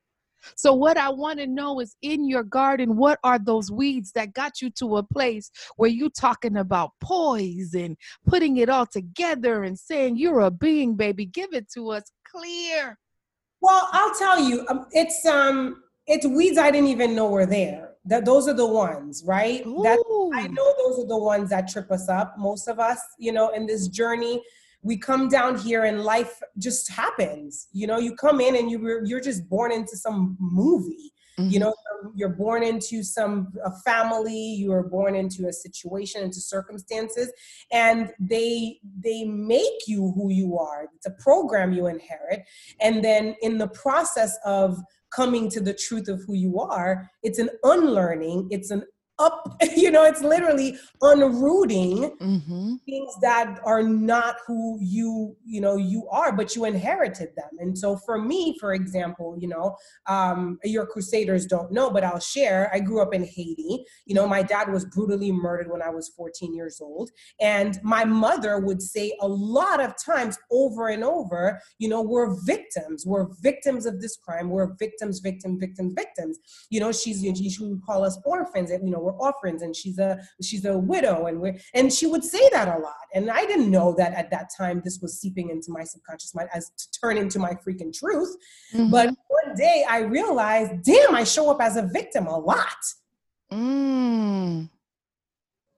So, 0.56 0.74
what 0.74 0.98
I 0.98 1.10
want 1.10 1.40
to 1.40 1.48
know 1.48 1.80
is 1.80 1.96
in 2.02 2.28
your 2.28 2.44
garden, 2.44 2.96
what 2.96 3.20
are 3.24 3.40
those 3.40 3.72
weeds 3.72 4.12
that 4.14 4.34
got 4.34 4.62
you 4.62 4.70
to 4.72 4.98
a 4.98 5.04
place 5.04 5.52
where 5.76 5.90
you 5.90 6.10
talking 6.10 6.58
about 6.58 6.92
poise 7.02 7.74
and 7.74 7.98
putting 8.26 8.58
it 8.58 8.70
all 8.70 8.86
together 8.86 9.64
and 9.64 9.78
saying, 9.78 10.18
You're 10.18 10.42
a 10.42 10.52
being, 10.52 10.96
baby, 10.96 11.26
give 11.26 11.54
it 11.54 11.70
to 11.74 11.92
us 11.92 12.04
clear? 12.30 12.98
Well, 13.62 13.88
I'll 13.92 14.14
tell 14.16 14.40
you, 14.40 14.66
um, 14.68 14.88
it's 14.92 15.26
um, 15.26 15.84
it's 16.06 16.26
weeds 16.26 16.58
I 16.58 16.72
didn't 16.72 16.90
even 16.90 17.16
know 17.16 17.30
were 17.30 17.46
there. 17.46 17.92
That 18.06 18.26
those 18.26 18.50
are 18.50 18.54
the 18.54 18.68
ones, 18.68 19.24
right? 19.26 19.64
That 19.64 20.32
I 20.34 20.48
know 20.48 20.76
those 20.78 21.00
are 21.00 21.08
the 21.08 21.18
ones 21.18 21.50
that 21.52 21.70
trip 21.70 21.90
us 21.90 22.10
up. 22.10 22.38
Most 22.38 22.68
of 22.68 22.80
us, 22.80 23.00
you 23.18 23.32
know, 23.32 23.52
in 23.52 23.66
this 23.66 23.88
journey, 23.88 24.42
we 24.84 24.98
come 24.98 25.30
down 25.30 25.58
here 25.58 25.86
and 25.86 26.04
life 26.04 26.40
just 26.60 26.92
happens. 26.92 27.68
You 27.72 27.88
know 27.88 27.98
you 27.98 28.16
come 28.16 28.40
in 28.42 28.56
and 28.56 28.70
you 28.70 29.02
you're 29.06 29.22
just 29.22 29.50
born 29.50 29.72
into 29.72 29.98
some 29.98 30.38
movie. 30.40 31.12
Mm-hmm. 31.40 31.50
you 31.50 31.60
know 31.60 31.74
you're 32.14 32.30
born 32.30 32.62
into 32.62 33.02
some 33.02 33.52
a 33.66 33.72
family 33.84 34.38
you 34.38 34.72
are 34.72 34.84
born 34.84 35.16
into 35.16 35.48
a 35.48 35.52
situation 35.52 36.22
into 36.22 36.40
circumstances 36.40 37.32
and 37.72 38.12
they 38.20 38.78
they 39.00 39.24
make 39.24 39.88
you 39.88 40.14
who 40.16 40.32
you 40.32 40.60
are. 40.60 40.90
It's 40.96 41.08
a 41.08 41.24
program 41.24 41.74
you 41.74 41.88
inherit. 41.88 42.44
And 42.82 43.04
then 43.04 43.36
in 43.42 43.58
the 43.58 43.70
process 43.70 44.38
of 44.46 44.78
coming 45.10 45.50
to 45.50 45.60
the 45.60 45.74
truth 45.74 46.08
of 46.08 46.22
who 46.26 46.34
you 46.34 46.60
are 46.60 47.10
it's 47.22 47.40
an 47.40 47.50
unlearning 47.64 48.48
it's 48.50 48.72
an 48.72 48.84
up 49.20 49.56
you 49.76 49.92
know 49.92 50.04
it's 50.04 50.22
literally 50.22 50.78
unrooting 51.02 52.18
mm-hmm. 52.18 52.76
things 52.86 53.14
that 53.22 53.60
are 53.64 53.84
not 53.84 54.38
who 54.48 54.78
you 54.82 55.36
you 55.46 55.62
know 55.62 55.76
you 55.76 56.08
are 56.10 56.32
but 56.32 56.56
you 56.56 56.66
inherited 56.66 57.30
them. 57.36 57.50
And 57.60 57.78
so 57.78 57.98
for 57.98 58.20
me 58.20 58.58
for 58.60 58.74
example 58.74 59.38
you 59.40 59.48
know 59.48 59.76
um 60.08 60.58
your 60.64 60.86
crusaders 60.86 61.46
don't 61.46 61.72
know 61.72 61.90
but 61.90 62.04
i'll 62.04 62.20
share. 62.20 62.72
I 62.74 62.80
grew 62.80 63.02
up 63.02 63.14
in 63.14 63.24
haiti. 63.24 63.84
You 64.06 64.16
know 64.16 64.28
my 64.28 64.42
dad 64.42 64.72
was 64.72 64.86
brutally 64.86 65.32
murdered 65.32 65.70
when 65.70 65.82
i 65.82 65.90
was 65.90 66.10
14 66.10 66.54
years 66.54 66.80
old. 66.82 67.12
And 67.40 67.80
my 67.84 68.06
mother 68.06 68.60
would 68.60 68.82
say 68.82 69.14
a 69.22 69.28
lot 69.28 69.80
of 69.80 69.94
times 70.04 70.38
over 70.52 70.90
and 70.90 71.04
over 71.04 71.60
you 71.78 71.88
know 71.88 72.02
we're 72.02 72.36
victims. 72.46 73.06
We're 73.06 73.28
victims 73.42 73.86
of 73.86 74.02
this 74.02 74.18
crime. 74.18 74.50
We're 74.50 74.74
victims 74.80 75.20
victim 75.20 75.60
victim 75.60 75.94
victims. 75.96 76.40
You 76.70 76.80
know 76.80 76.92
she's 76.92 77.22
she 77.22 77.64
would 77.64 77.82
call 77.86 78.04
us 78.04 78.18
orphans 78.26 78.72
and 78.72 78.86
you 78.86 78.92
know 78.92 79.03
we're 79.04 79.14
orphans 79.14 79.62
and 79.62 79.76
she's 79.76 80.00
a 80.00 80.20
she's 80.42 80.66
a 80.66 80.78
widow 80.78 81.26
and 81.28 81.40
we're 81.40 81.58
and 81.74 81.92
she 81.92 82.08
would 82.08 82.24
say 82.24 82.50
that 82.52 82.68
a 82.68 82.80
lot 82.80 82.94
and 83.14 83.30
i 83.30 83.46
didn't 83.46 83.70
know 83.70 83.94
that 83.98 84.14
at 84.14 84.32
that 84.32 84.50
time 84.58 84.82
this 84.84 85.00
was 85.02 85.20
seeping 85.20 85.50
into 85.50 85.72
my 85.72 85.84
subconscious 85.84 86.34
mind 86.34 86.50
as 86.54 86.72
to 86.78 87.00
turn 87.00 87.18
into 87.18 87.40
my 87.40 87.54
freaking 87.66 87.94
truth 87.94 88.36
mm-hmm. 88.74 88.90
but 88.90 89.08
one 89.28 89.56
day 89.56 89.86
i 89.90 90.00
realized 90.00 90.84
damn 90.84 91.16
i 91.16 91.24
show 91.24 91.50
up 91.52 91.62
as 91.62 91.78
a 91.78 91.84
victim 91.84 92.28
a 92.28 92.38
lot 92.38 92.68
mm. 93.52 94.70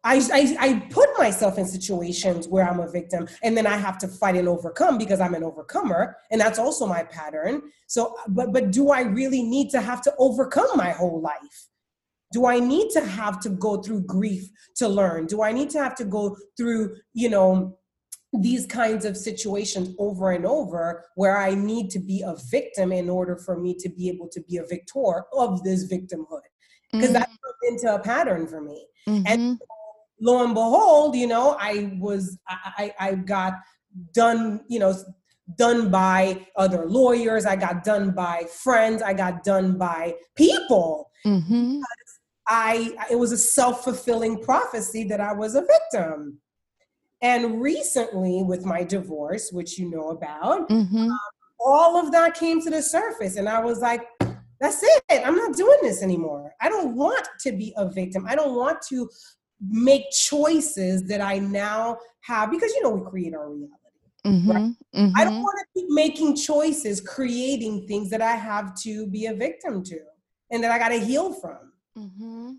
I, 0.06 0.18
I, 0.32 0.58
I 0.60 0.80
put 0.92 1.10
myself 1.18 1.58
in 1.58 1.66
situations 1.66 2.48
where 2.48 2.70
I'm 2.70 2.80
a 2.80 2.90
victim 2.90 3.28
and 3.42 3.58
then 3.58 3.66
I 3.66 3.76
have 3.76 3.98
to 4.00 4.08
fight 4.08 4.36
and 4.36 4.48
overcome 4.48 5.00
because 5.00 5.20
I'm 5.20 5.34
an 5.34 5.44
overcomer 5.44 6.18
and 6.30 6.40
that's 6.40 6.60
also 6.60 6.86
my 6.86 7.04
pattern. 7.04 7.64
So 7.88 8.16
but 8.28 8.54
but 8.54 8.72
do 8.72 8.92
I 8.92 9.02
really 9.02 9.42
need 9.42 9.72
to 9.72 9.82
have 9.82 10.02
to 10.04 10.14
overcome 10.20 10.70
my 10.76 10.92
whole 10.92 11.22
life? 11.22 11.70
Do 12.32 12.46
i 12.46 12.60
need 12.60 12.90
to 12.90 13.02
have 13.02 13.40
to 13.40 13.50
go 13.50 13.82
through 13.82 14.02
grief 14.02 14.50
to 14.76 14.88
learn 14.88 15.26
do 15.26 15.42
i 15.42 15.52
need 15.52 15.70
to 15.70 15.80
have 15.80 15.96
to 15.96 16.06
go 16.06 16.36
through 16.58 16.96
you 17.14 17.30
know 17.30 17.78
these 18.42 18.66
kinds 18.66 19.06
of 19.06 19.16
situations 19.16 19.96
over 20.00 20.32
and 20.32 20.46
over 20.46 21.06
where 21.16 21.38
i 21.38 21.54
need 21.54 21.90
to 21.90 22.00
be 22.00 22.22
a 22.22 22.36
victim 22.50 22.92
in 22.92 23.10
order 23.10 23.38
for 23.38 23.58
me 23.58 23.74
to 23.74 23.90
be 23.90 24.10
able 24.10 24.28
to 24.28 24.42
be 24.42 24.58
a 24.58 24.66
victor 24.66 25.24
of 25.34 25.64
this 25.64 25.92
victimhood 25.92 26.42
because 26.92 27.08
mm-hmm. 27.08 27.14
that 27.14 27.30
turned 27.30 27.74
into 27.74 27.94
a 27.94 28.00
pattern 28.00 28.48
for 28.48 28.62
me 28.62 28.86
mm-hmm. 29.08 29.24
and 29.28 29.60
lo 30.22 30.44
and 30.44 30.54
behold 30.54 31.16
you 31.16 31.28
know 31.28 31.56
i 31.60 31.96
was 32.00 32.38
i 32.48 32.94
i 33.00 33.14
got 33.14 33.54
done 34.14 34.62
you 34.68 34.80
know 34.80 34.94
done 35.58 35.92
by 35.92 36.46
other 36.56 36.86
lawyers 36.86 37.46
i 37.46 37.56
got 37.56 37.84
done 37.84 38.12
by 38.12 38.44
friends 38.64 39.02
i 39.02 39.14
got 39.14 39.44
done 39.44 39.78
by 39.78 40.14
people 40.36 41.12
mm-hmm. 41.26 41.80
I 42.48 42.96
it 43.10 43.16
was 43.16 43.32
a 43.32 43.38
self-fulfilling 43.38 44.44
prophecy 44.44 45.04
that 45.06 45.20
I 45.20 45.34
was 45.34 45.56
a 45.56 45.62
victim. 45.62 46.40
And 47.22 47.62
recently, 47.62 48.44
with 48.44 48.66
my 48.66 48.84
divorce, 48.84 49.52
which 49.52 49.80
you 49.80 49.90
know 49.90 50.10
about, 50.10 50.70
mm-hmm. 50.70 51.10
um, 51.10 51.20
all 51.60 51.98
of 51.98 52.12
that 52.12 52.36
came 52.36 52.62
to 52.62 52.70
the 52.70 52.82
surface, 52.82 53.38
and 53.38 53.50
I 53.50 53.62
was 53.62 53.80
like, 53.80 54.02
"That's 54.60 54.84
it. 54.84 55.22
I'm 55.26 55.36
not 55.36 55.56
doing 55.56 55.80
this 55.82 56.04
anymore. 56.04 56.54
I 56.62 56.70
don't 56.70 56.96
want 56.96 57.28
to 57.42 57.52
be 57.52 57.74
a 57.78 57.90
victim. 57.90 58.26
I 58.28 58.36
don't 58.36 58.56
want 58.56 58.80
to 58.90 59.10
make 59.62 60.04
choices 60.12 61.08
that 61.08 61.22
I 61.22 61.40
now 61.40 61.98
have 62.22 62.52
because 62.52 62.72
you 62.74 62.84
know 62.84 62.92
we 62.92 63.10
create 63.10 63.34
our 63.34 63.50
reality." 63.50 63.72
Mm-hmm, 64.26 64.52
right? 64.52 64.72
mm-hmm. 64.96 65.12
I 65.16 65.24
don't 65.24 65.42
want 65.42 65.58
to 65.60 65.80
keep 65.80 65.90
making 65.90 66.36
choices, 66.36 67.00
creating 67.00 67.88
things 67.88 68.10
that 68.10 68.22
I 68.22 68.32
have 68.32 68.76
to 68.82 69.08
be 69.08 69.28
a 69.28 69.34
victim 69.34 69.84
to 69.84 70.00
and 70.52 70.64
that 70.64 70.72
I 70.72 70.80
got 70.80 70.90
to 70.90 71.00
heal 71.00 71.34
from. 71.34 71.72
Mm-hmm. 71.98 72.54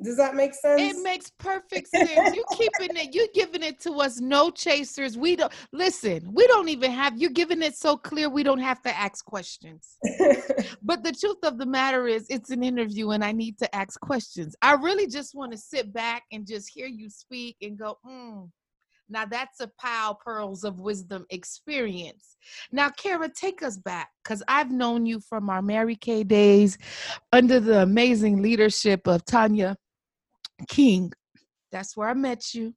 Does 0.00 0.16
that 0.16 0.34
make 0.34 0.54
sense? 0.54 0.80
It 0.80 1.02
makes 1.02 1.30
perfect 1.38 1.88
sense. 1.88 2.34
you 2.34 2.44
keeping 2.52 2.96
it, 2.96 3.14
you 3.14 3.28
giving 3.34 3.62
it 3.62 3.78
to 3.80 3.92
us, 4.00 4.20
no 4.20 4.50
chasers. 4.50 5.18
We 5.18 5.36
don't 5.36 5.52
listen, 5.72 6.30
we 6.32 6.46
don't 6.46 6.68
even 6.70 6.90
have 6.90 7.20
you're 7.20 7.30
giving 7.30 7.62
it 7.62 7.76
so 7.76 7.96
clear 7.98 8.30
we 8.30 8.42
don't 8.42 8.58
have 8.58 8.80
to 8.82 8.98
ask 8.98 9.24
questions. 9.24 9.98
but 10.82 11.04
the 11.04 11.12
truth 11.12 11.44
of 11.44 11.58
the 11.58 11.66
matter 11.66 12.08
is 12.08 12.26
it's 12.30 12.50
an 12.50 12.62
interview 12.62 13.10
and 13.10 13.22
I 13.22 13.32
need 13.32 13.58
to 13.58 13.74
ask 13.74 14.00
questions. 14.00 14.56
I 14.62 14.72
really 14.74 15.06
just 15.06 15.34
want 15.34 15.52
to 15.52 15.58
sit 15.58 15.92
back 15.92 16.22
and 16.32 16.46
just 16.46 16.70
hear 16.72 16.86
you 16.86 17.10
speak 17.10 17.56
and 17.60 17.78
go, 17.78 17.98
mm, 18.06 18.48
Now 19.12 19.26
that's 19.26 19.60
a 19.60 19.68
pile 19.78 20.14
pearls 20.14 20.64
of 20.64 20.80
wisdom 20.80 21.26
experience. 21.28 22.36
Now, 22.72 22.88
Kara, 22.88 23.28
take 23.28 23.62
us 23.62 23.76
back 23.76 24.08
because 24.24 24.42
I've 24.48 24.70
known 24.70 25.04
you 25.04 25.20
from 25.20 25.50
our 25.50 25.60
Mary 25.60 25.96
Kay 25.96 26.24
days 26.24 26.78
under 27.30 27.60
the 27.60 27.82
amazing 27.82 28.40
leadership 28.40 29.06
of 29.06 29.24
Tanya 29.26 29.76
King. 30.66 31.12
That's 31.70 31.94
where 31.94 32.08
I 32.08 32.14
met 32.14 32.54
you. 32.54 32.74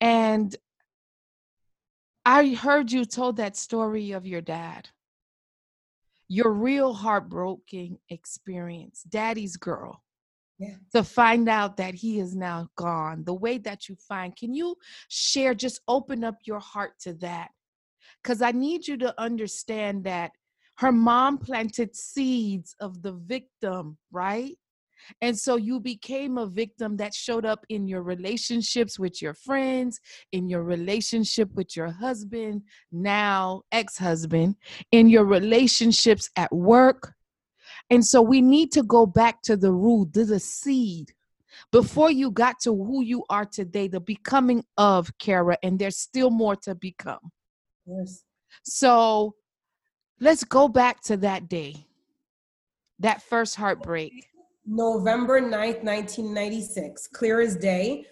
And 0.00 0.54
I 2.24 2.54
heard 2.54 2.92
you 2.92 3.04
told 3.04 3.36
that 3.36 3.56
story 3.56 4.12
of 4.12 4.26
your 4.26 4.40
dad. 4.40 4.88
Your 6.28 6.52
real 6.52 6.94
heartbroken 6.94 7.98
experience, 8.08 9.02
daddy's 9.02 9.56
girl 9.56 10.02
to 10.94 11.02
find 11.02 11.48
out 11.48 11.76
that 11.76 11.94
he 11.94 12.20
is 12.20 12.34
now 12.34 12.68
gone. 12.76 13.24
The 13.24 13.34
way 13.34 13.58
that 13.58 13.88
you 13.88 13.96
find 13.96 14.34
can 14.36 14.54
you 14.54 14.76
share 15.08 15.54
just 15.54 15.80
open 15.88 16.24
up 16.24 16.36
your 16.44 16.60
heart 16.60 16.92
to 17.00 17.14
that? 17.14 17.50
Because 18.22 18.42
i 18.42 18.52
need 18.52 18.86
you 18.86 18.96
to 18.98 19.14
understand 19.20 20.04
that 20.04 20.32
her 20.78 20.92
mom 20.92 21.38
planted 21.38 21.94
seeds 21.94 22.74
of 22.80 23.02
the 23.02 23.12
victim 23.12 23.98
right? 24.10 24.56
And 25.20 25.36
so 25.36 25.56
you 25.56 25.80
became 25.80 26.38
a 26.38 26.46
victim 26.46 26.96
that 26.98 27.14
showed 27.14 27.44
up 27.44 27.64
in 27.68 27.88
your 27.88 28.02
relationships 28.02 28.98
with 28.98 29.20
your 29.20 29.34
friends, 29.34 30.00
in 30.32 30.48
your 30.48 30.62
relationship 30.62 31.52
with 31.54 31.76
your 31.76 31.90
husband, 31.90 32.62
now 32.90 33.62
ex 33.72 33.98
husband, 33.98 34.56
in 34.92 35.08
your 35.08 35.24
relationships 35.24 36.30
at 36.36 36.52
work, 36.52 37.14
and 37.92 38.02
so 38.02 38.22
we 38.22 38.40
need 38.40 38.72
to 38.72 38.82
go 38.82 39.04
back 39.04 39.42
to 39.42 39.54
the 39.54 39.70
root, 39.70 40.14
to 40.14 40.24
the 40.24 40.40
seed. 40.40 41.12
Before 41.70 42.10
you 42.10 42.30
got 42.30 42.58
to 42.60 42.70
who 42.74 43.02
you 43.02 43.22
are 43.28 43.44
today, 43.44 43.86
the 43.86 44.00
becoming 44.00 44.64
of 44.78 45.12
Kara, 45.18 45.58
and 45.62 45.78
there's 45.78 45.98
still 45.98 46.30
more 46.30 46.56
to 46.56 46.74
become. 46.74 47.30
Yes. 47.86 48.24
So 48.62 49.34
let's 50.20 50.42
go 50.42 50.68
back 50.68 51.02
to 51.02 51.18
that 51.18 51.50
day, 51.50 51.86
that 52.98 53.20
first 53.20 53.56
heartbreak. 53.56 54.26
November 54.64 55.42
9th, 55.42 55.84
1996, 55.84 57.08
clear 57.08 57.42
as 57.42 57.56
day. 57.56 58.06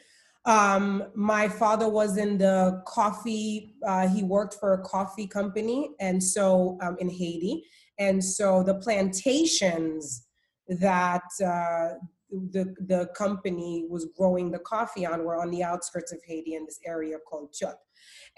Um, 0.44 1.04
my 1.14 1.48
father 1.48 1.88
was 1.88 2.18
in 2.18 2.36
the 2.36 2.82
coffee, 2.86 3.76
uh, 3.86 4.08
he 4.08 4.24
worked 4.24 4.56
for 4.60 4.74
a 4.74 4.82
coffee 4.82 5.26
company, 5.26 5.90
and 6.00 6.22
so 6.22 6.76
um, 6.82 6.98
in 7.00 7.08
Haiti. 7.08 7.64
And 8.00 8.24
so 8.24 8.64
the 8.64 8.74
plantations 8.74 10.26
that 10.68 11.22
uh, 11.44 11.98
the, 12.30 12.74
the 12.86 13.10
company 13.14 13.86
was 13.88 14.08
growing 14.16 14.50
the 14.50 14.58
coffee 14.60 15.06
on 15.06 15.24
were 15.24 15.40
on 15.40 15.50
the 15.50 15.62
outskirts 15.62 16.12
of 16.12 16.18
Haiti 16.26 16.54
in 16.54 16.64
this 16.64 16.80
area 16.84 17.16
called 17.28 17.54
Thiotte. 17.54 17.76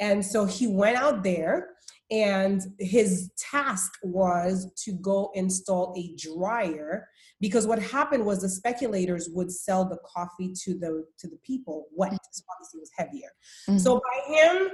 And 0.00 0.24
so 0.24 0.44
he 0.44 0.66
went 0.66 0.96
out 0.96 1.22
there, 1.22 1.68
and 2.10 2.60
his 2.78 3.30
task 3.38 3.92
was 4.02 4.72
to 4.84 4.92
go 4.92 5.30
install 5.34 5.94
a 5.96 6.14
dryer 6.16 7.06
because 7.40 7.66
what 7.66 7.78
happened 7.78 8.24
was 8.24 8.40
the 8.40 8.48
speculators 8.48 9.28
would 9.32 9.50
sell 9.50 9.88
the 9.88 9.98
coffee 10.06 10.52
to 10.64 10.74
the 10.78 11.04
to 11.18 11.28
the 11.28 11.38
people 11.44 11.86
wet, 11.94 12.18
so 12.32 12.42
obviously 12.52 12.78
it 12.78 12.80
was 12.80 12.90
heavier. 12.96 13.30
Mm-hmm. 13.68 13.78
So 13.78 14.00
by 14.00 14.34
him 14.34 14.70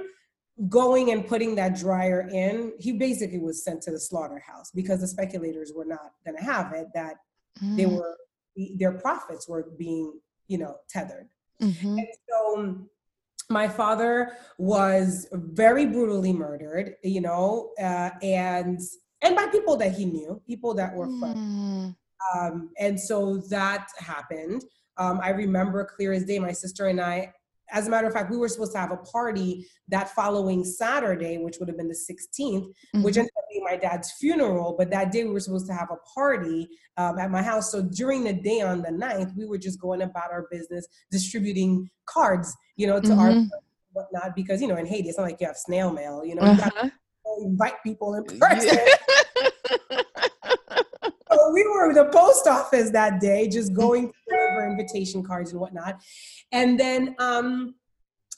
going 0.67 1.11
and 1.11 1.27
putting 1.27 1.55
that 1.55 1.77
dryer 1.77 2.27
in, 2.31 2.73
he 2.79 2.91
basically 2.91 3.39
was 3.39 3.63
sent 3.63 3.81
to 3.83 3.91
the 3.91 3.99
slaughterhouse 3.99 4.71
because 4.71 4.99
the 4.99 5.07
speculators 5.07 5.71
were 5.73 5.85
not 5.85 6.13
going 6.25 6.37
to 6.37 6.43
have 6.43 6.73
it. 6.73 6.87
That 6.93 7.15
mm. 7.61 7.77
they 7.77 7.85
were 7.85 8.17
their 8.75 8.91
profits 8.91 9.47
were 9.47 9.67
being, 9.77 10.19
you 10.47 10.57
know, 10.57 10.75
tethered. 10.89 11.29
Mm-hmm. 11.61 11.99
And 11.99 12.07
so 12.29 12.87
my 13.49 13.67
father 13.67 14.33
was 14.57 15.27
very 15.31 15.85
brutally 15.85 16.33
murdered, 16.33 16.95
you 17.03 17.21
know, 17.21 17.71
uh, 17.79 18.11
and 18.21 18.79
and 19.21 19.35
by 19.35 19.47
people 19.47 19.75
that 19.77 19.93
he 19.93 20.05
knew, 20.05 20.41
people 20.47 20.73
that 20.75 20.93
were 20.93 21.07
friends. 21.19 21.37
Mm. 21.37 21.95
Um, 22.35 22.69
and 22.79 22.99
so 22.99 23.37
that 23.49 23.89
happened. 23.97 24.63
Um, 24.97 25.19
I 25.21 25.29
remember 25.29 25.83
clear 25.85 26.13
as 26.13 26.25
day. 26.25 26.39
My 26.39 26.51
sister 26.51 26.87
and 26.87 27.01
I 27.01 27.33
as 27.71 27.87
a 27.87 27.89
matter 27.89 28.07
of 28.07 28.13
fact, 28.13 28.31
we 28.31 28.37
were 28.37 28.47
supposed 28.47 28.71
to 28.73 28.77
have 28.77 28.91
a 28.91 28.97
party 28.97 29.67
that 29.87 30.09
following 30.09 30.63
Saturday, 30.63 31.37
which 31.37 31.57
would 31.59 31.67
have 31.67 31.77
been 31.77 31.87
the 31.87 31.93
16th, 31.93 32.39
mm-hmm. 32.39 33.03
which 33.03 33.17
ended 33.17 33.31
up 33.37 33.43
being 33.51 33.63
my 33.63 33.75
dad's 33.75 34.11
funeral. 34.13 34.75
But 34.77 34.89
that 34.91 35.11
day 35.11 35.23
we 35.23 35.31
were 35.31 35.39
supposed 35.39 35.67
to 35.67 35.73
have 35.73 35.89
a 35.91 35.97
party 36.13 36.67
um, 36.97 37.19
at 37.19 37.31
my 37.31 37.41
house. 37.41 37.71
So 37.71 37.81
during 37.81 38.23
the 38.23 38.33
day 38.33 38.61
on 38.61 38.81
the 38.81 38.89
9th, 38.89 39.35
we 39.35 39.45
were 39.45 39.57
just 39.57 39.79
going 39.79 40.01
about 40.01 40.31
our 40.31 40.47
business, 40.51 40.87
distributing 41.11 41.89
cards, 42.05 42.55
you 42.75 42.87
know, 42.87 42.99
to 42.99 43.09
mm-hmm. 43.09 43.19
our 43.19 43.45
whatnot. 43.93 44.35
Because, 44.35 44.61
you 44.61 44.67
know, 44.67 44.77
in 44.77 44.85
Haiti, 44.85 45.09
it's 45.09 45.17
not 45.17 45.25
like 45.25 45.39
you 45.39 45.47
have 45.47 45.57
snail 45.57 45.91
mail, 45.91 46.23
you 46.25 46.35
know, 46.35 46.43
uh-huh. 46.43 46.71
you 46.83 47.45
invite 47.45 47.83
people 47.83 48.15
in 48.15 48.23
person. 48.39 48.77
we 51.51 51.63
were 51.67 51.93
the 51.93 52.05
post 52.05 52.47
office 52.47 52.91
that 52.91 53.19
day, 53.19 53.47
just 53.47 53.73
going 53.73 54.11
through 54.27 54.37
our 54.37 54.69
invitation 54.69 55.23
cards 55.23 55.51
and 55.51 55.59
whatnot. 55.59 56.01
And 56.51 56.79
then, 56.79 57.15
um, 57.19 57.75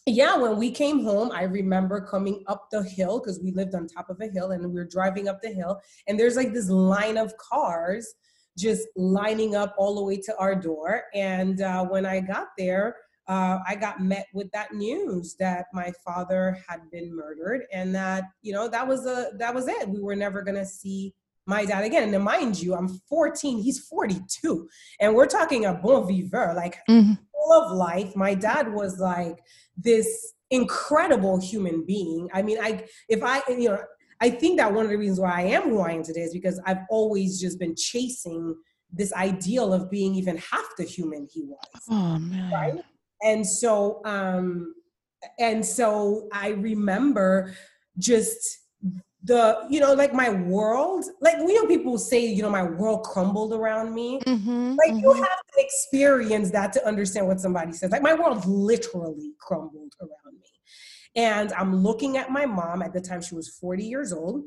yeah, 0.05 0.35
when 0.35 0.57
we 0.57 0.71
came 0.71 1.03
home, 1.03 1.31
I 1.31 1.43
remember 1.43 2.01
coming 2.01 2.43
up 2.47 2.67
the 2.71 2.83
hill 2.83 3.19
because 3.19 3.39
we 3.43 3.51
lived 3.51 3.75
on 3.75 3.87
top 3.87 4.09
of 4.09 4.19
a 4.19 4.27
hill 4.27 4.51
and 4.51 4.65
we 4.65 4.73
were 4.73 4.85
driving 4.85 5.27
up 5.27 5.41
the 5.41 5.49
hill. 5.49 5.79
And 6.07 6.19
there's 6.19 6.35
like 6.35 6.53
this 6.53 6.69
line 6.69 7.17
of 7.17 7.37
cars 7.37 8.13
just 8.57 8.87
lining 8.95 9.55
up 9.55 9.75
all 9.77 9.95
the 9.95 10.03
way 10.03 10.17
to 10.17 10.35
our 10.37 10.55
door. 10.55 11.03
And 11.13 11.61
uh, 11.61 11.85
when 11.85 12.05
I 12.05 12.19
got 12.19 12.47
there, 12.57 12.95
uh, 13.27 13.59
I 13.67 13.75
got 13.75 14.01
met 14.01 14.27
with 14.33 14.51
that 14.51 14.73
news 14.73 15.35
that 15.39 15.67
my 15.73 15.91
father 16.03 16.57
had 16.67 16.89
been 16.91 17.15
murdered, 17.15 17.65
and 17.71 17.93
that 17.95 18.25
you 18.41 18.51
know 18.51 18.67
that 18.67 18.85
was 18.85 19.05
a 19.05 19.31
that 19.37 19.53
was 19.53 19.67
it. 19.67 19.87
We 19.87 20.01
were 20.01 20.15
never 20.15 20.41
gonna 20.41 20.65
see 20.65 21.13
my 21.51 21.65
dad 21.65 21.83
again. 21.83 22.13
And 22.13 22.23
mind 22.23 22.61
you, 22.61 22.73
I'm 22.73 22.87
14, 23.09 23.61
he's 23.61 23.79
42. 23.79 24.69
And 25.01 25.13
we're 25.13 25.27
talking 25.27 25.65
a 25.65 25.73
bon 25.73 26.07
vivant, 26.07 26.55
like 26.55 26.79
mm-hmm. 26.89 27.13
full 27.13 27.53
of 27.53 27.77
life. 27.77 28.15
My 28.15 28.33
dad 28.33 28.73
was 28.73 28.99
like 28.99 29.37
this 29.77 30.33
incredible 30.49 31.39
human 31.39 31.85
being. 31.85 32.29
I 32.33 32.41
mean, 32.41 32.57
I 32.59 32.85
if 33.09 33.21
I 33.21 33.41
you 33.49 33.69
know, 33.69 33.79
I 34.21 34.29
think 34.29 34.59
that 34.59 34.73
one 34.73 34.85
of 34.85 34.91
the 34.91 34.97
reasons 34.97 35.19
why 35.19 35.33
I 35.41 35.41
am 35.41 35.63
who 35.63 35.81
I 35.81 35.91
am 35.91 36.03
today 36.03 36.21
is 36.21 36.33
because 36.33 36.59
I've 36.65 36.85
always 36.89 37.39
just 37.39 37.59
been 37.59 37.75
chasing 37.75 38.55
this 38.93 39.11
ideal 39.13 39.73
of 39.73 39.89
being 39.91 40.15
even 40.15 40.37
half 40.37 40.67
the 40.77 40.85
human 40.85 41.27
he 41.31 41.43
was. 41.43 41.81
Oh 41.89 42.17
man. 42.17 42.51
Right? 42.51 42.83
And 43.21 43.45
so 43.45 44.01
um 44.05 44.73
and 45.37 45.65
so 45.65 46.29
I 46.31 46.49
remember 46.49 47.53
just 47.97 48.59
the 49.23 49.67
you 49.69 49.79
know 49.79 49.93
like 49.93 50.13
my 50.13 50.29
world 50.29 51.05
like 51.19 51.37
we 51.39 51.53
know 51.53 51.67
people 51.67 51.97
say 51.97 52.25
you 52.25 52.41
know 52.41 52.49
my 52.49 52.63
world 52.63 53.03
crumbled 53.03 53.53
around 53.53 53.93
me. 53.93 54.19
Mm-hmm, 54.25 54.75
like 54.77 54.91
mm-hmm. 54.91 54.99
you 54.99 55.13
have 55.13 55.23
to 55.23 55.57
experience 55.57 56.49
that 56.51 56.73
to 56.73 56.87
understand 56.87 57.27
what 57.27 57.39
somebody 57.39 57.71
says. 57.73 57.91
Like 57.91 58.01
my 58.01 58.15
world 58.15 58.45
literally 58.45 59.33
crumbled 59.39 59.93
around 60.01 60.39
me. 60.39 60.47
And 61.15 61.53
i'm 61.53 61.75
looking 61.75 62.17
at 62.17 62.31
my 62.31 62.45
mom. 62.45 62.81
At 62.81 62.93
the 62.93 63.01
time 63.01 63.21
she 63.21 63.35
was 63.35 63.49
40 63.49 63.83
years 63.83 64.11
old. 64.11 64.45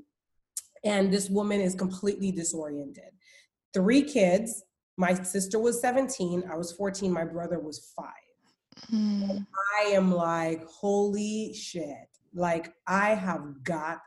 And 0.84 1.12
this 1.12 1.30
woman 1.30 1.60
is 1.60 1.74
completely 1.74 2.32
disoriented. 2.32 3.12
Three 3.72 4.02
kids. 4.02 4.64
My 4.96 5.14
sister 5.14 5.58
was 5.58 5.80
17 5.80 6.44
i 6.50 6.56
was 6.56 6.72
14 6.72 7.12
my 7.12 7.24
brother 7.24 7.58
was 7.58 7.92
5 7.96 8.06
mm. 8.92 9.44
i 9.80 9.82
am 9.86 10.12
like 10.12 10.64
holy 10.66 11.52
shit. 11.54 12.08
Like 12.32 12.74
i 12.88 13.14
have 13.14 13.62
got 13.62 13.98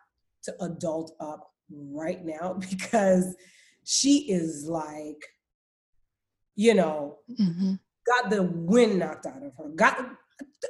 to 0.48 0.64
adult 0.64 1.12
up 1.20 1.52
right 1.70 2.26
now 2.26 2.54
because 2.70 3.36
she 3.84 4.30
is 4.32 4.68
like, 4.68 5.24
you 6.56 6.74
know, 6.74 7.20
mm-hmm. 7.40 7.74
got 8.06 8.30
the 8.30 8.44
wind 8.44 9.00
knocked 9.00 9.26
out 9.26 9.44
of 9.44 9.54
her, 9.58 9.70
got 9.76 10.10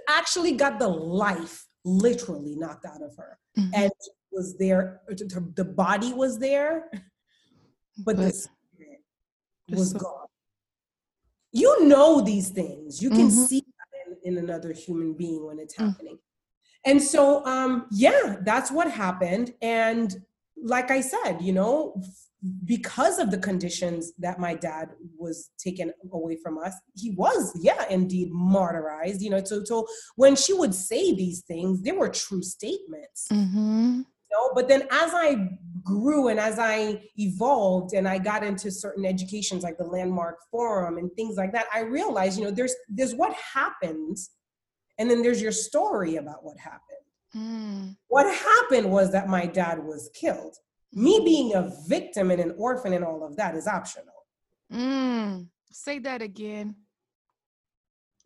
actually 0.10 0.52
got 0.52 0.80
the 0.80 0.88
life 0.88 1.66
literally 1.86 2.56
knocked 2.56 2.86
out 2.86 3.02
of 3.02 3.16
her. 3.18 3.40
Mm-hmm. 3.58 3.72
And 3.74 3.92
was 4.32 4.58
there, 4.58 5.02
the 5.08 5.66
body 5.66 6.14
was 6.14 6.38
there, 6.38 6.90
but, 8.06 8.16
but 8.16 8.18
the 8.18 8.32
spirit 8.32 9.04
was 9.70 9.92
so- 9.92 10.00
gone. 10.00 10.26
You 11.54 11.86
know 11.86 12.22
these 12.22 12.50
things. 12.50 13.02
You 13.02 13.10
can 13.10 13.30
mm-hmm. 13.30 13.46
see 13.46 13.64
in, 14.06 14.38
in, 14.38 14.44
another 14.44 14.74
human 14.74 15.14
being 15.14 15.46
when 15.48 15.60
it's 15.60 15.76
mm. 15.76 15.88
happening. 15.88 16.20
And 16.88 17.02
so, 17.02 17.46
um, 17.46 17.86
yeah, 17.92 18.38
that's 18.44 18.72
what 18.72 18.90
happened. 18.90 19.54
And 19.62 20.16
like 20.56 20.90
I 20.90 21.02
said, 21.02 21.40
you 21.42 21.52
know, 21.52 22.02
because 22.64 23.20
of 23.20 23.30
the 23.30 23.38
conditions 23.38 24.14
that 24.20 24.40
my 24.40 24.54
dad 24.54 24.92
was 25.18 25.50
taken 25.58 25.92
away 26.14 26.38
from 26.42 26.58
us, 26.58 26.74
he 26.96 27.12
was, 27.12 27.52
yeah, 27.62 27.86
indeed 27.90 28.32
martyrized. 28.32 29.20
You 29.20 29.32
know, 29.32 29.44
so, 29.44 29.66
so 29.66 29.86
when 30.16 30.38
she 30.38 30.54
would 30.54 30.74
say 30.74 31.14
these 31.14 31.42
things, 31.42 31.82
they 31.82 31.92
were 31.92 32.08
true 32.08 32.42
statements. 32.42 33.28
Mm-hmm. 33.34 33.98
You 33.98 34.38
know, 34.38 34.52
but 34.56 34.70
then 34.70 34.84
as 34.90 35.12
I 35.14 35.50
grew 35.84 36.30
and 36.30 36.40
as 36.40 36.58
I 36.58 37.02
evolved 37.18 37.94
and 37.94 38.08
I 38.08 38.18
got 38.18 38.44
into 38.44 38.72
certain 38.72 39.06
educations 39.06 39.64
like 39.64 39.78
the 39.78 39.86
Landmark 39.86 40.38
Forum 40.52 40.98
and 40.98 41.12
things 41.18 41.36
like 41.36 41.52
that, 41.52 41.66
I 41.74 41.82
realized, 41.82 42.40
you 42.40 42.46
know, 42.46 42.52
there's 42.52 42.76
there's 42.88 43.14
what 43.14 43.34
happens 43.34 44.32
and 44.98 45.10
then 45.10 45.22
there's 45.22 45.42
your 45.42 45.52
story 45.52 46.16
about 46.16 46.44
what 46.44 46.58
happened. 46.58 46.82
Mm. 47.36 47.98
What 48.08 48.34
happened 48.34 48.92
was 48.92 49.12
that 49.12 49.28
my 49.28 49.46
dad 49.46 49.84
was 49.84 50.10
killed. 50.14 50.56
Me 50.94 51.22
being 51.24 51.54
a 51.54 51.72
victim 51.88 52.32
and 52.32 52.42
an 52.42 52.56
orphan 52.58 52.94
and 52.94 53.04
all 53.04 53.24
of 53.24 53.36
that 53.38 53.56
is 53.56 53.68
optional. 53.68 54.14
Mm. 54.72 55.48
Say 55.72 56.00
that 56.00 56.22
again. 56.22 56.76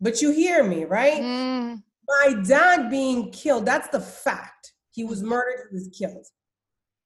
But 0.00 0.22
you 0.22 0.32
hear 0.32 0.64
me, 0.64 0.84
right? 0.84 1.20
Mm. 1.22 1.82
My 2.08 2.34
dad 2.46 2.90
being 2.90 3.30
killed, 3.30 3.66
that's 3.66 3.88
the 3.88 4.00
fact. 4.00 4.72
He 4.90 5.04
was 5.04 5.22
murdered, 5.22 5.68
he 5.70 5.74
was 5.74 5.88
killed. 5.88 6.26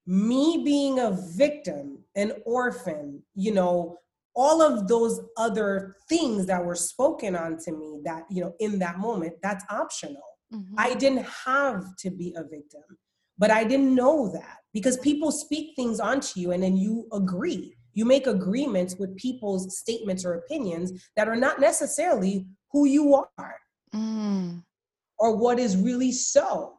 Me 0.07 0.63
being 0.65 1.01
a 1.01 1.11
victim, 1.11 1.99
an 2.15 2.33
orphan, 2.45 3.23
you 3.35 3.53
know, 3.53 3.99
all 4.37 4.61
of 4.61 4.87
those 4.87 5.21
other 5.39 5.97
things 6.09 6.47
that 6.47 6.65
were 6.65 6.75
spoken 6.75 7.35
on 7.35 7.57
to 7.57 7.73
me 7.73 8.01
that, 8.05 8.25
you 8.31 8.43
know, 8.43 8.55
in 8.61 8.79
that 8.79 8.99
moment, 8.99 9.35
that's 9.43 9.65
optional. 9.71 10.23
Mm-hmm. 10.53 10.75
I 10.77 10.95
didn't 10.95 11.25
have 11.25 11.97
to 11.97 12.11
be 12.11 12.35
a 12.37 12.43
victim, 12.43 12.83
but 13.39 13.51
I 13.51 13.65
didn't 13.65 13.95
know 13.95 14.31
that 14.33 14.59
because 14.75 14.99
people 14.99 15.33
speak 15.33 15.75
things 15.75 15.99
onto 16.01 16.39
you 16.39 16.53
and 16.53 16.63
then 16.63 16.77
you 16.77 17.09
agree. 17.13 17.75
You 17.95 18.05
make 18.05 18.27
agreements 18.27 18.97
with 18.99 19.17
people's 19.17 19.79
statements 19.79 20.25
or 20.25 20.35
opinions 20.35 21.09
that 21.17 21.29
are 21.29 21.37
not 21.37 21.59
necessarily 21.59 22.47
who 22.71 22.85
you 22.85 23.15
are 23.15 23.57
mm. 23.95 24.63
or 25.19 25.35
what 25.35 25.59
is 25.59 25.79
really 25.79 26.13
so. 26.13 26.75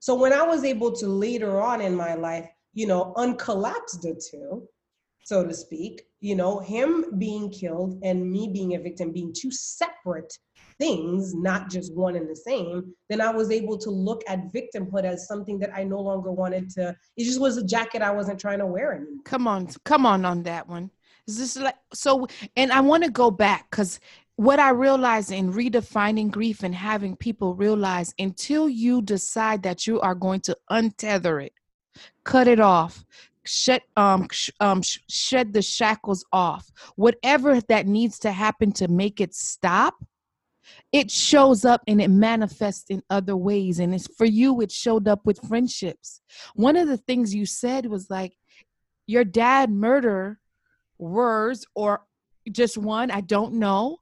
So 0.00 0.14
when 0.14 0.32
I 0.32 0.42
was 0.42 0.64
able 0.64 0.92
to 0.92 1.06
later 1.06 1.60
on 1.60 1.82
in 1.82 1.94
my 1.94 2.14
life, 2.14 2.48
you 2.72 2.86
know, 2.86 3.12
uncollapse 3.16 4.00
the 4.00 4.20
two, 4.30 4.66
so 5.32 5.42
to 5.42 5.54
speak, 5.54 6.02
you 6.20 6.34
know, 6.34 6.58
him 6.58 7.06
being 7.16 7.48
killed 7.48 7.98
and 8.02 8.30
me 8.30 8.50
being 8.52 8.74
a 8.74 8.78
victim 8.78 9.12
being 9.12 9.32
two 9.34 9.50
separate 9.50 10.30
things, 10.78 11.34
not 11.34 11.70
just 11.70 11.94
one 11.94 12.16
and 12.16 12.28
the 12.28 12.36
same, 12.36 12.92
then 13.08 13.22
I 13.22 13.32
was 13.32 13.50
able 13.50 13.78
to 13.78 13.88
look 13.88 14.22
at 14.28 14.52
victimhood 14.52 15.04
as 15.04 15.26
something 15.26 15.58
that 15.60 15.74
I 15.74 15.84
no 15.84 16.00
longer 16.00 16.30
wanted 16.30 16.68
to. 16.72 16.94
It 17.16 17.24
just 17.24 17.40
was 17.40 17.56
a 17.56 17.64
jacket 17.64 18.02
I 18.02 18.10
wasn't 18.10 18.40
trying 18.40 18.58
to 18.58 18.66
wear 18.66 18.92
anymore. 18.92 19.22
Come 19.24 19.48
on, 19.48 19.68
come 19.86 20.04
on 20.04 20.26
on 20.26 20.42
that 20.42 20.68
one. 20.68 20.90
Is 21.26 21.38
this 21.38 21.56
like 21.56 21.78
so? 21.94 22.26
And 22.54 22.70
I 22.70 22.80
want 22.80 23.04
to 23.04 23.10
go 23.10 23.30
back 23.30 23.70
because 23.70 24.00
what 24.36 24.58
I 24.58 24.68
realized 24.68 25.32
in 25.32 25.50
redefining 25.50 26.30
grief 26.30 26.62
and 26.62 26.74
having 26.74 27.16
people 27.16 27.54
realize 27.54 28.12
until 28.18 28.68
you 28.68 29.00
decide 29.00 29.62
that 29.62 29.86
you 29.86 29.98
are 30.00 30.14
going 30.14 30.42
to 30.42 30.58
untether 30.70 31.42
it, 31.42 31.54
cut 32.22 32.48
it 32.48 32.60
off, 32.60 33.06
shed 33.44 33.82
um, 33.96 34.28
sh- 34.30 34.50
um 34.60 34.82
sh- 34.82 34.98
shed 35.08 35.52
the 35.52 35.62
shackles 35.62 36.24
off. 36.32 36.70
Whatever 36.96 37.60
that 37.62 37.86
needs 37.86 38.18
to 38.20 38.32
happen 38.32 38.72
to 38.72 38.88
make 38.88 39.20
it 39.20 39.34
stop 39.34 39.94
it 40.92 41.10
shows 41.10 41.64
up 41.64 41.82
and 41.88 42.00
it 42.00 42.08
manifests 42.08 42.88
in 42.88 43.02
other 43.10 43.36
ways. 43.36 43.80
And 43.80 43.92
it's 43.92 44.06
for 44.16 44.24
you 44.24 44.60
it 44.60 44.70
showed 44.70 45.08
up 45.08 45.26
with 45.26 45.40
friendships. 45.48 46.20
One 46.54 46.76
of 46.76 46.86
the 46.86 46.96
things 46.96 47.34
you 47.34 47.46
said 47.46 47.86
was 47.86 48.08
like 48.08 48.36
your 49.06 49.24
dad 49.24 49.70
murder 49.70 50.38
words 50.98 51.66
or 51.74 52.02
just 52.50 52.76
one 52.78 53.10
i 53.10 53.20
don't 53.20 53.54
know 53.54 53.98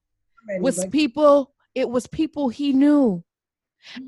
was 0.60 0.84
people 0.86 1.52
it 1.74 1.88
was 1.88 2.06
people 2.06 2.48
he 2.48 2.72
knew 2.72 3.22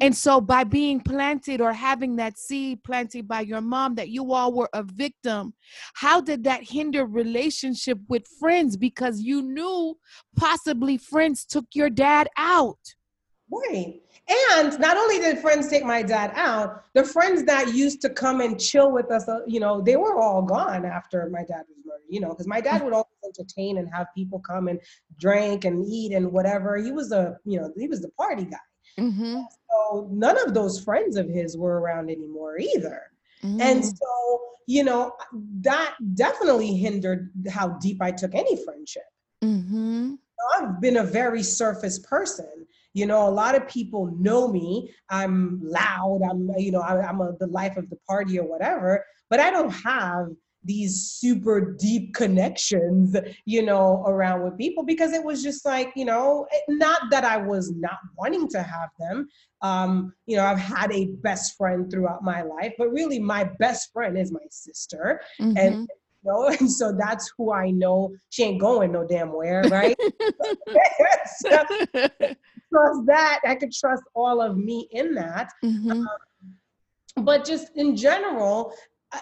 and 0.00 0.14
so, 0.14 0.40
by 0.40 0.64
being 0.64 1.00
planted 1.00 1.60
or 1.60 1.72
having 1.72 2.16
that 2.16 2.38
seed 2.38 2.82
planted 2.84 3.26
by 3.26 3.40
your 3.40 3.60
mom 3.60 3.94
that 3.96 4.08
you 4.08 4.32
all 4.32 4.52
were 4.52 4.68
a 4.72 4.82
victim, 4.82 5.54
how 5.94 6.20
did 6.20 6.44
that 6.44 6.62
hinder 6.62 7.06
relationship 7.06 7.98
with 8.08 8.26
friends? 8.38 8.76
Because 8.76 9.20
you 9.20 9.42
knew 9.42 9.96
possibly 10.36 10.98
friends 10.98 11.44
took 11.44 11.66
your 11.74 11.90
dad 11.90 12.28
out. 12.36 12.78
Right. 13.50 14.00
And 14.54 14.78
not 14.78 14.96
only 14.96 15.18
did 15.18 15.40
friends 15.40 15.68
take 15.68 15.84
my 15.84 16.02
dad 16.02 16.32
out, 16.34 16.84
the 16.94 17.04
friends 17.04 17.44
that 17.44 17.74
used 17.74 18.00
to 18.02 18.08
come 18.08 18.40
and 18.40 18.58
chill 18.58 18.90
with 18.90 19.10
us, 19.10 19.28
uh, 19.28 19.40
you 19.46 19.60
know, 19.60 19.82
they 19.82 19.96
were 19.96 20.16
all 20.16 20.42
gone 20.42 20.86
after 20.86 21.28
my 21.28 21.40
dad 21.40 21.64
was 21.68 21.78
murdered, 21.84 22.06
you 22.08 22.20
know, 22.20 22.30
because 22.30 22.46
my 22.46 22.60
dad 22.60 22.82
would 22.82 22.94
always 22.94 23.08
entertain 23.24 23.78
and 23.78 23.88
have 23.92 24.06
people 24.16 24.38
come 24.38 24.68
and 24.68 24.80
drink 25.18 25.64
and 25.64 25.84
eat 25.86 26.12
and 26.12 26.32
whatever. 26.32 26.76
He 26.78 26.92
was 26.92 27.12
a, 27.12 27.36
you 27.44 27.60
know, 27.60 27.70
he 27.76 27.88
was 27.88 28.00
the 28.00 28.10
party 28.10 28.44
guy. 28.44 28.56
Mm-hmm. 28.98 29.40
So 29.70 30.08
none 30.10 30.38
of 30.46 30.54
those 30.54 30.82
friends 30.82 31.16
of 31.16 31.28
his 31.28 31.56
were 31.56 31.80
around 31.80 32.10
anymore 32.10 32.58
either. 32.58 33.02
Mm-hmm. 33.42 33.60
And 33.60 33.84
so, 33.84 34.40
you 34.66 34.84
know, 34.84 35.12
that 35.60 35.96
definitely 36.14 36.74
hindered 36.74 37.30
how 37.50 37.68
deep 37.80 38.00
I 38.00 38.10
took 38.10 38.34
any 38.34 38.62
friendship. 38.64 39.02
Mm-hmm. 39.42 40.14
I've 40.54 40.80
been 40.80 40.98
a 40.98 41.04
very 41.04 41.42
surface 41.42 41.98
person. 41.98 42.66
You 42.94 43.06
know, 43.06 43.26
a 43.26 43.30
lot 43.30 43.54
of 43.54 43.66
people 43.68 44.14
know 44.18 44.48
me. 44.48 44.92
I'm 45.08 45.60
loud. 45.62 46.20
I'm, 46.28 46.50
you 46.58 46.72
know, 46.72 46.80
I, 46.80 47.08
am 47.08 47.20
a, 47.20 47.32
the 47.38 47.46
life 47.46 47.76
of 47.76 47.88
the 47.88 47.96
party 48.08 48.38
or 48.38 48.44
whatever. 48.44 49.04
But 49.30 49.40
I 49.40 49.50
don't 49.50 49.70
have 49.70 50.28
these 50.64 51.10
super 51.10 51.76
deep 51.78 52.14
connections, 52.14 53.16
you 53.44 53.62
know, 53.62 54.04
around 54.06 54.42
with 54.42 54.56
people 54.56 54.84
because 54.84 55.12
it 55.12 55.22
was 55.22 55.42
just 55.42 55.64
like, 55.64 55.92
you 55.96 56.04
know, 56.04 56.46
not 56.68 57.02
that 57.10 57.24
I 57.24 57.36
was 57.36 57.72
not 57.72 57.98
wanting 58.16 58.48
to 58.48 58.62
have 58.62 58.90
them. 58.98 59.28
Um, 59.60 60.12
you 60.26 60.36
know, 60.36 60.44
I've 60.44 60.58
had 60.58 60.92
a 60.92 61.06
best 61.06 61.56
friend 61.56 61.90
throughout 61.90 62.22
my 62.22 62.42
life, 62.42 62.74
but 62.78 62.90
really 62.90 63.18
my 63.18 63.44
best 63.58 63.92
friend 63.92 64.18
is 64.18 64.32
my 64.32 64.40
sister. 64.50 65.20
Mm-hmm. 65.40 65.56
And 65.56 65.88
you 66.24 66.30
know, 66.30 66.46
and 66.60 66.70
so 66.70 66.92
that's 66.92 67.32
who 67.36 67.52
I 67.52 67.70
know 67.70 68.14
she 68.30 68.44
ain't 68.44 68.60
going 68.60 68.92
no 68.92 69.06
damn 69.06 69.32
where, 69.32 69.62
right? 69.64 69.96
so, 71.38 71.50
trust 71.94 73.06
that. 73.06 73.40
I 73.44 73.54
could 73.54 73.72
trust 73.72 74.02
all 74.14 74.40
of 74.40 74.56
me 74.56 74.88
in 74.92 75.14
that. 75.14 75.52
Mm-hmm. 75.64 75.90
Um, 75.90 76.08
but 77.16 77.44
just 77.44 77.68
in 77.76 77.94
general, 77.94 78.72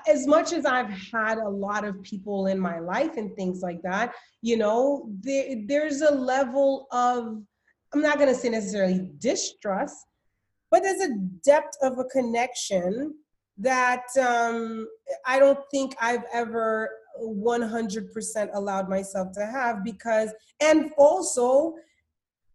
as 0.08 0.26
much 0.26 0.52
as 0.52 0.66
I've 0.66 0.90
had 0.90 1.38
a 1.38 1.48
lot 1.48 1.84
of 1.84 2.02
people 2.02 2.46
in 2.46 2.58
my 2.58 2.78
life 2.78 3.16
and 3.16 3.34
things 3.34 3.60
like 3.62 3.82
that, 3.82 4.12
you 4.42 4.56
know, 4.56 5.10
there, 5.20 5.56
there's 5.66 6.00
a 6.00 6.10
level 6.10 6.86
of, 6.92 7.42
I'm 7.92 8.02
not 8.02 8.18
going 8.18 8.28
to 8.28 8.34
say 8.34 8.50
necessarily 8.50 9.10
distrust, 9.18 10.06
but 10.70 10.82
there's 10.82 11.00
a 11.00 11.16
depth 11.44 11.76
of 11.82 11.98
a 11.98 12.04
connection 12.04 13.14
that 13.58 14.04
um, 14.20 14.86
I 15.26 15.38
don't 15.38 15.58
think 15.70 15.94
I've 16.00 16.24
ever 16.32 16.90
100% 17.20 18.50
allowed 18.54 18.88
myself 18.88 19.32
to 19.32 19.44
have 19.44 19.84
because, 19.84 20.30
and 20.60 20.92
also, 20.96 21.74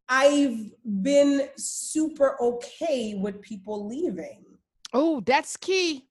I've 0.07 0.71
been 1.01 1.49
super 1.57 2.37
okay 2.41 3.15
with 3.15 3.41
people 3.41 3.87
leaving. 3.87 4.45
Oh, 4.93 5.19
that's 5.21 5.57
key. 5.57 6.05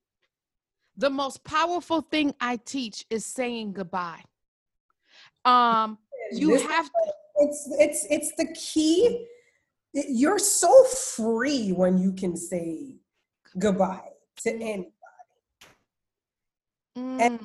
The 0.96 1.10
most 1.10 1.44
powerful 1.44 2.00
thing 2.02 2.34
I 2.40 2.56
teach 2.56 3.04
is 3.10 3.26
saying 3.26 3.72
goodbye. 3.72 4.22
Um, 5.44 5.98
you 6.32 6.52
this, 6.52 6.62
have 6.62 6.86
to. 6.86 7.12
It's 7.36 7.68
it's 7.78 8.06
it's 8.10 8.32
the 8.36 8.54
key. 8.54 9.26
You're 9.92 10.38
so 10.38 10.84
free 10.84 11.70
when 11.70 11.98
you 11.98 12.12
can 12.12 12.36
say 12.36 12.96
goodbye 13.58 14.10
to 14.42 14.50
mm. 14.50 14.62
anybody. 14.62 14.90
Mm. 16.96 17.20
And 17.20 17.40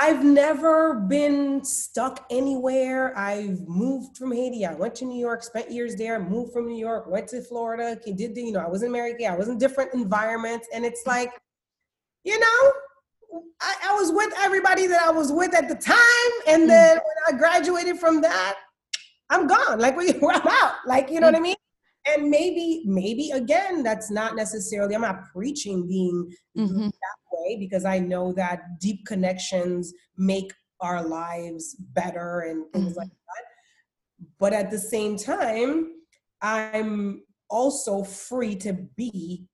I've 0.00 0.24
never 0.24 0.94
been 0.94 1.64
stuck 1.64 2.26
anywhere. 2.30 3.16
I've 3.16 3.60
moved 3.68 4.16
from 4.16 4.32
Haiti. 4.32 4.66
I 4.66 4.74
went 4.74 4.96
to 4.96 5.04
New 5.04 5.18
York, 5.18 5.44
spent 5.44 5.70
years 5.70 5.94
there, 5.94 6.18
moved 6.18 6.52
from 6.52 6.66
New 6.66 6.78
York, 6.78 7.06
went 7.06 7.28
to 7.28 7.42
Florida, 7.42 7.96
did 8.04 8.34
the, 8.34 8.42
you 8.42 8.52
know, 8.52 8.60
I 8.60 8.68
was 8.68 8.82
in 8.82 8.88
America, 8.88 9.26
I 9.26 9.36
was 9.36 9.48
in 9.48 9.58
different 9.58 9.94
environments. 9.94 10.66
And 10.74 10.84
it's 10.84 11.06
like, 11.06 11.30
you 12.24 12.38
know, 12.38 12.72
I, 13.60 13.74
I, 13.90 13.94
was 13.94 14.12
with 14.12 14.32
everybody 14.38 14.86
that 14.86 15.00
I 15.06 15.10
was 15.10 15.32
with 15.32 15.54
at 15.54 15.68
the 15.68 15.74
time. 15.74 15.96
And 16.46 16.68
then 16.68 16.96
when 16.96 17.34
I 17.34 17.38
graduated 17.38 17.98
from 17.98 18.20
that, 18.22 18.56
I'm 19.30 19.46
gone. 19.46 19.78
Like 19.78 19.94
I'm 19.98 20.48
out. 20.48 20.74
Like, 20.86 21.10
you 21.10 21.20
know 21.20 21.28
what 21.28 21.36
I 21.36 21.40
mean? 21.40 21.56
And 22.06 22.30
maybe, 22.30 22.82
maybe 22.86 23.30
again, 23.30 23.82
that's 23.82 24.10
not 24.10 24.34
necessarily, 24.34 24.94
I'm 24.94 25.02
not 25.02 25.24
preaching 25.32 25.86
being 25.86 26.30
mm-hmm. 26.56 26.86
that 26.86 27.16
way 27.30 27.56
because 27.58 27.84
I 27.84 27.98
know 27.98 28.32
that 28.34 28.80
deep 28.80 29.06
connections 29.06 29.92
make 30.16 30.52
our 30.80 31.06
lives 31.06 31.76
better 31.78 32.40
and 32.40 32.64
things 32.72 32.92
mm-hmm. 32.92 32.98
like 32.98 33.08
that. 33.08 34.26
But 34.38 34.52
at 34.52 34.70
the 34.70 34.78
same 34.78 35.16
time, 35.16 35.92
I'm 36.42 37.22
also 37.50 38.02
free 38.02 38.56
to 38.56 38.72
be 38.96 39.46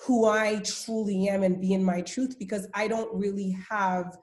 who 0.00 0.26
I 0.26 0.60
truly 0.60 1.28
am 1.28 1.42
and 1.42 1.60
be 1.60 1.72
in 1.72 1.84
my 1.84 2.00
truth 2.02 2.38
because 2.38 2.68
I 2.74 2.88
don't 2.88 3.12
really 3.12 3.56
have 3.68 4.16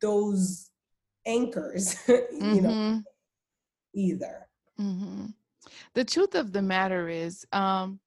those 0.00 0.70
anchors, 1.26 1.96
you 2.08 2.22
mm-hmm. 2.40 2.62
know, 2.62 3.02
either. 3.94 4.48
Mm-hmm. 4.80 5.26
The 5.94 6.04
truth 6.04 6.34
of 6.34 6.52
the 6.52 6.62
matter 6.62 7.08
is, 7.08 7.46
um, 7.52 8.00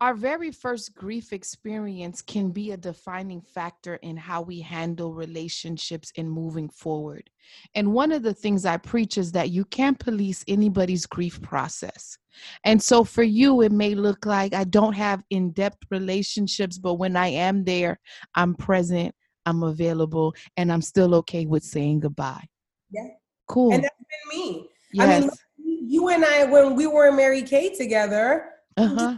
our 0.00 0.14
very 0.14 0.50
first 0.50 0.94
grief 0.94 1.32
experience 1.32 2.20
can 2.20 2.50
be 2.50 2.72
a 2.72 2.76
defining 2.76 3.40
factor 3.40 3.94
in 3.96 4.16
how 4.16 4.42
we 4.42 4.60
handle 4.60 5.14
relationships 5.14 6.12
in 6.16 6.28
moving 6.28 6.68
forward. 6.68 7.30
And 7.74 7.94
one 7.94 8.12
of 8.12 8.22
the 8.22 8.34
things 8.34 8.66
I 8.66 8.76
preach 8.76 9.16
is 9.16 9.32
that 9.32 9.50
you 9.50 9.64
can't 9.64 9.98
police 9.98 10.44
anybody's 10.48 11.06
grief 11.06 11.40
process. 11.40 12.18
And 12.64 12.82
so 12.82 13.04
for 13.04 13.22
you, 13.22 13.62
it 13.62 13.72
may 13.72 13.94
look 13.94 14.26
like 14.26 14.52
I 14.52 14.64
don't 14.64 14.92
have 14.92 15.22
in 15.30 15.52
depth 15.52 15.78
relationships, 15.90 16.76
but 16.76 16.94
when 16.94 17.16
I 17.16 17.28
am 17.28 17.64
there, 17.64 17.98
I'm 18.34 18.54
present, 18.54 19.14
I'm 19.46 19.62
available, 19.62 20.34
and 20.58 20.70
I'm 20.70 20.82
still 20.82 21.14
okay 21.16 21.46
with 21.46 21.62
saying 21.62 22.00
goodbye. 22.00 22.44
Yeah. 22.90 23.08
Cool. 23.48 23.72
And 23.72 23.84
that's 23.84 23.94
been 23.98 24.38
me. 24.38 24.68
Yes. 24.92 25.24
I 25.24 25.26
mean, 25.26 25.30
you 25.88 26.08
and 26.08 26.24
I, 26.24 26.44
when 26.44 26.74
we 26.74 26.86
were 26.86 27.08
in 27.08 27.16
Mary 27.16 27.42
Kay 27.42 27.74
together, 27.74 28.50
uh-huh 28.76 29.16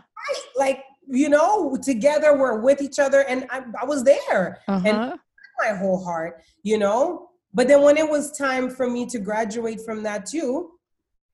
like 0.57 0.85
you 1.07 1.28
know 1.28 1.76
together 1.83 2.37
we're 2.37 2.61
with 2.61 2.83
each 2.83 2.98
other 2.98 3.20
and 3.22 3.46
i, 3.50 3.62
I 3.81 3.85
was 3.85 4.04
there 4.04 4.61
uh-huh. 4.68 4.83
and 4.87 5.20
my 5.61 5.76
whole 5.76 6.02
heart 6.04 6.42
you 6.62 6.78
know 6.78 7.31
but 7.54 7.68
then 7.68 7.83
when 7.83 7.96
it 7.96 8.09
was 8.09 8.37
time 8.37 8.70
for 8.70 8.88
me 8.88 9.07
to 9.07 9.18
graduate 9.18 9.81
from 9.85 10.02
that 10.02 10.26
too 10.26 10.70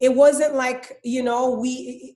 it 0.00 0.14
wasn't 0.14 0.54
like 0.54 0.98
you 1.02 1.22
know 1.22 1.50
we 1.50 2.14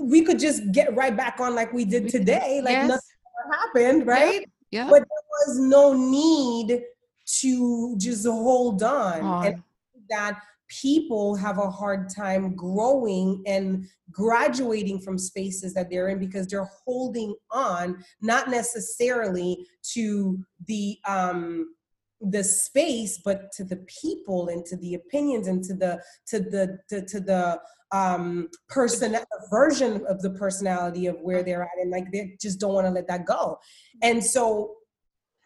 we 0.00 0.22
could 0.22 0.38
just 0.38 0.72
get 0.72 0.94
right 0.94 1.16
back 1.16 1.38
on 1.40 1.54
like 1.54 1.72
we 1.72 1.84
did 1.84 2.08
today 2.08 2.60
like 2.62 2.72
yes. 2.72 2.88
nothing 2.88 3.60
happened 3.60 4.06
right 4.06 4.48
yeah. 4.70 4.84
yeah 4.84 4.90
but 4.90 5.00
there 5.00 5.46
was 5.46 5.58
no 5.58 5.92
need 5.92 6.82
to 7.24 7.96
just 7.98 8.26
hold 8.26 8.82
on, 8.82 9.20
on. 9.20 9.46
and 9.46 9.62
that 10.10 10.40
people 10.80 11.34
have 11.36 11.58
a 11.58 11.70
hard 11.70 12.08
time 12.08 12.54
growing 12.54 13.42
and 13.46 13.86
graduating 14.10 14.98
from 14.98 15.18
spaces 15.18 15.74
that 15.74 15.90
they're 15.90 16.08
in 16.08 16.18
because 16.18 16.46
they're 16.46 16.70
holding 16.84 17.34
on 17.50 18.02
not 18.22 18.48
necessarily 18.48 19.66
to 19.82 20.38
the 20.66 20.96
um 21.06 21.74
the 22.20 22.42
space 22.42 23.20
but 23.24 23.50
to 23.52 23.64
the 23.64 23.84
people 24.02 24.48
and 24.48 24.64
to 24.64 24.76
the 24.76 24.94
opinions 24.94 25.48
and 25.48 25.62
to 25.62 25.74
the 25.74 26.00
to 26.26 26.38
the 26.38 26.78
to, 26.88 27.04
to 27.04 27.20
the 27.20 27.60
um 27.90 28.48
person 28.68 29.16
version 29.50 30.04
of 30.08 30.22
the 30.22 30.30
personality 30.30 31.06
of 31.06 31.20
where 31.20 31.42
they're 31.42 31.64
at 31.64 31.82
and 31.82 31.90
like 31.90 32.10
they 32.12 32.34
just 32.40 32.58
don't 32.60 32.72
want 32.72 32.86
to 32.86 32.90
let 32.92 33.08
that 33.08 33.26
go. 33.26 33.58
And 34.02 34.24
so 34.24 34.76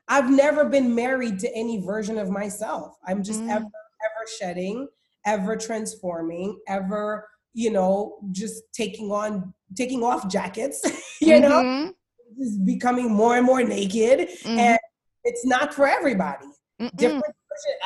i've 0.09 0.31
never 0.31 0.65
been 0.67 0.95
married 0.95 1.41
to 1.41 1.53
any 1.57 1.81
version 1.81 2.17
of 2.17 2.31
myself. 2.31 2.97
I'm 3.05 3.25
just 3.25 3.41
mm. 3.41 3.51
ever 3.51 3.65
ever 3.65 4.27
shedding 4.39 4.87
ever 5.27 5.57
transforming, 5.57 6.59
ever, 6.69 7.29
you 7.53 7.71
know, 7.71 8.19
just 8.33 8.63
taking 8.73 9.11
on, 9.11 9.53
taking 9.77 10.03
off 10.03 10.29
jackets, 10.29 10.81
you 11.21 11.35
mm-hmm. 11.35 11.43
know, 11.43 11.93
just 12.39 12.65
becoming 12.65 13.13
more 13.13 13.37
and 13.37 13.45
more 13.45 13.63
naked. 13.63 14.29
Mm-hmm. 14.29 14.59
And 14.59 14.79
it's 15.25 15.45
not 15.45 15.75
for 15.75 15.87
everybody. 15.87 16.47
Mm-mm. 16.81 16.97
Different 16.97 17.25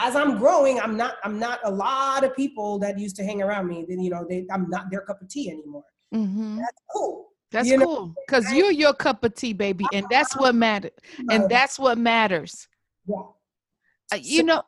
as 0.01 0.17
I'm 0.17 0.39
growing, 0.39 0.81
I'm 0.81 0.97
not, 0.97 1.17
I'm 1.25 1.39
not 1.39 1.61
a 1.65 1.71
lot 1.71 2.25
of 2.25 2.35
people 2.35 2.79
that 2.81 2.99
used 2.99 3.17
to 3.17 3.25
hang 3.25 3.43
around 3.43 3.69
me. 3.69 3.85
Then, 3.89 4.01
you 4.01 4.11
know, 4.11 4.27
they, 4.29 4.47
I'm 4.51 4.69
not 4.69 4.91
their 4.91 5.03
cup 5.03 5.23
of 5.23 5.29
tea 5.29 5.51
anymore. 5.51 5.85
Mm-hmm. 6.15 6.59
That's 6.59 6.83
cool. 6.93 7.27
That's 7.53 7.69
you 7.69 7.79
cool 7.79 8.15
because 8.27 8.53
you're 8.53 8.71
your 8.71 8.95
cup 8.95 9.25
of 9.25 9.35
tea, 9.35 9.53
baby, 9.53 9.85
and 9.93 10.07
that's 10.09 10.37
what 10.37 10.55
matters. 10.55 10.93
And 11.31 11.49
that's 11.49 11.81
what 11.81 11.99
matters. 11.99 12.69
Yeah. 13.07 13.17
Uh, 14.13 14.19
you 14.21 14.39
so, 14.39 14.45
know, 14.45 14.63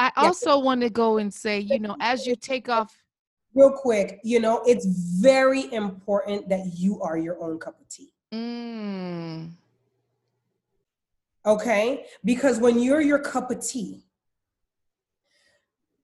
I 0.00 0.10
also 0.16 0.56
yes. 0.56 0.64
want 0.64 0.80
to 0.80 0.88
go 0.88 1.18
and 1.18 1.32
say, 1.32 1.60
you 1.60 1.78
know, 1.78 1.94
as 2.00 2.26
you 2.26 2.34
take 2.34 2.70
off. 2.70 2.96
Real 3.54 3.70
quick, 3.70 4.18
you 4.24 4.40
know, 4.40 4.62
it's 4.64 4.86
very 4.86 5.70
important 5.74 6.48
that 6.48 6.72
you 6.74 7.02
are 7.02 7.18
your 7.18 7.38
own 7.38 7.58
cup 7.58 7.78
of 7.78 7.86
tea. 7.86 8.10
Mm. 8.32 9.50
Okay? 11.44 12.06
Because 12.24 12.58
when 12.58 12.78
you're 12.78 13.02
your 13.02 13.18
cup 13.18 13.50
of 13.50 13.60
tea, 13.60 14.06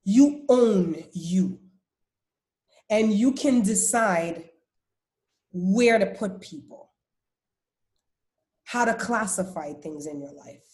you 0.05 0.45
own 0.51 1.03
you. 1.15 1.59
And 2.91 3.15
you 3.15 3.33
can 3.33 3.63
decide 3.63 4.51
where 5.53 5.99
to 5.99 6.05
put 6.05 6.43
people, 6.43 6.91
how 8.65 8.85
to 8.85 8.93
classify 8.93 9.73
things 9.73 10.07
in 10.07 10.21
your 10.21 10.35
life, 10.35 10.67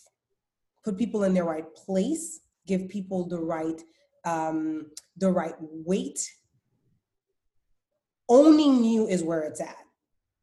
put 0.82 0.98
people 0.98 1.22
in 1.22 1.34
their 1.34 1.44
right 1.44 1.72
place 1.72 2.40
give 2.66 2.88
people 2.88 3.28
the 3.28 3.38
right 3.38 3.80
um, 4.24 4.86
the 5.16 5.30
right 5.30 5.54
weight. 5.58 6.30
Owning 8.28 8.84
you 8.84 9.08
is 9.08 9.22
where 9.22 9.42
it's 9.42 9.60
at. 9.60 9.76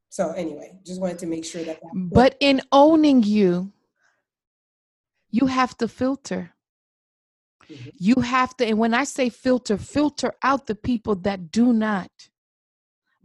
So 0.10 0.32
anyway, 0.32 0.78
just 0.86 1.00
wanted 1.00 1.20
to 1.20 1.28
make 1.28 1.46
sure 1.46 1.64
that. 1.64 1.80
that 1.82 1.92
but 1.94 2.36
in 2.40 2.62
owning 2.72 3.24
you, 3.24 3.72
you 5.32 5.48
have 5.48 5.78
to 5.78 5.88
filter. 5.88 6.52
Mm-hmm. 7.70 7.90
You 7.98 8.16
have 8.16 8.58
to, 8.58 8.66
and 8.66 8.80
when 8.80 8.94
I 8.94 9.04
say 9.04 9.30
filter, 9.30 9.78
filter 9.78 10.34
out 10.44 10.66
the 10.66 10.76
people 10.76 11.16
that 11.18 11.52
do 11.52 11.72
not 11.72 12.10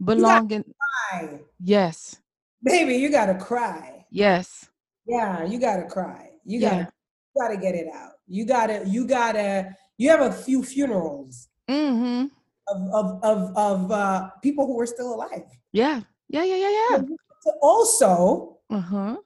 belong 0.03 0.51
in. 0.51 0.63
Cry. 1.11 1.39
Yes. 1.59 2.17
Baby, 2.63 2.95
you 2.95 3.09
gotta 3.09 3.35
cry. 3.35 4.05
Yes. 4.11 4.69
Yeah, 5.07 5.43
you 5.43 5.59
gotta 5.59 5.85
cry. 5.85 6.29
You 6.45 6.61
gotta, 6.61 6.75
yeah. 6.75 6.85
you 7.35 7.41
gotta 7.41 7.57
get 7.57 7.75
it 7.75 7.87
out. 7.93 8.11
You 8.27 8.45
gotta, 8.45 8.83
you 8.85 9.07
gotta, 9.07 9.75
you 9.97 10.09
have 10.09 10.21
a 10.21 10.31
few 10.31 10.63
funerals 10.63 11.47
mm-hmm. 11.69 12.27
of, 12.67 12.93
of, 12.93 13.23
of, 13.23 13.57
of 13.57 13.91
uh, 13.91 14.29
people 14.41 14.65
who 14.67 14.79
are 14.79 14.87
still 14.87 15.13
alive. 15.13 15.45
Yeah. 15.71 16.01
Yeah, 16.29 16.43
yeah, 16.43 16.55
yeah, 16.55 16.87
yeah. 16.89 16.97
To 16.97 17.51
also 17.61 18.57
uh-huh. 18.69 19.17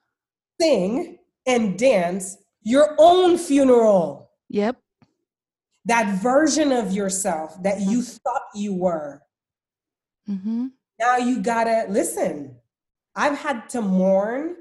sing 0.60 1.20
and 1.46 1.78
dance 1.80 2.38
your 2.64 2.96
own 2.98 3.38
funeral. 3.38 4.32
Yep. 4.50 4.78
That 5.86 6.22
version 6.22 6.72
of 6.72 6.92
yourself 6.92 7.62
that 7.64 7.80
you 7.80 8.00
mm-hmm. 8.00 8.18
thought 8.24 8.42
you 8.54 8.74
were. 8.76 9.22
Mm-hmm. 10.30 10.68
Now 11.00 11.18
you 11.18 11.42
gotta 11.42 11.86
listen. 11.90 12.56
I've 13.16 13.38
had 13.38 13.70
to 13.70 13.82
mourn 13.82 14.56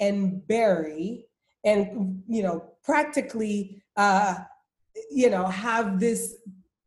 and 0.00 0.46
bury 0.46 1.26
and 1.64 2.22
you 2.28 2.42
know 2.42 2.72
practically 2.82 3.82
uh, 3.96 4.36
you 5.10 5.30
know, 5.30 5.46
have 5.46 6.00
this 6.00 6.36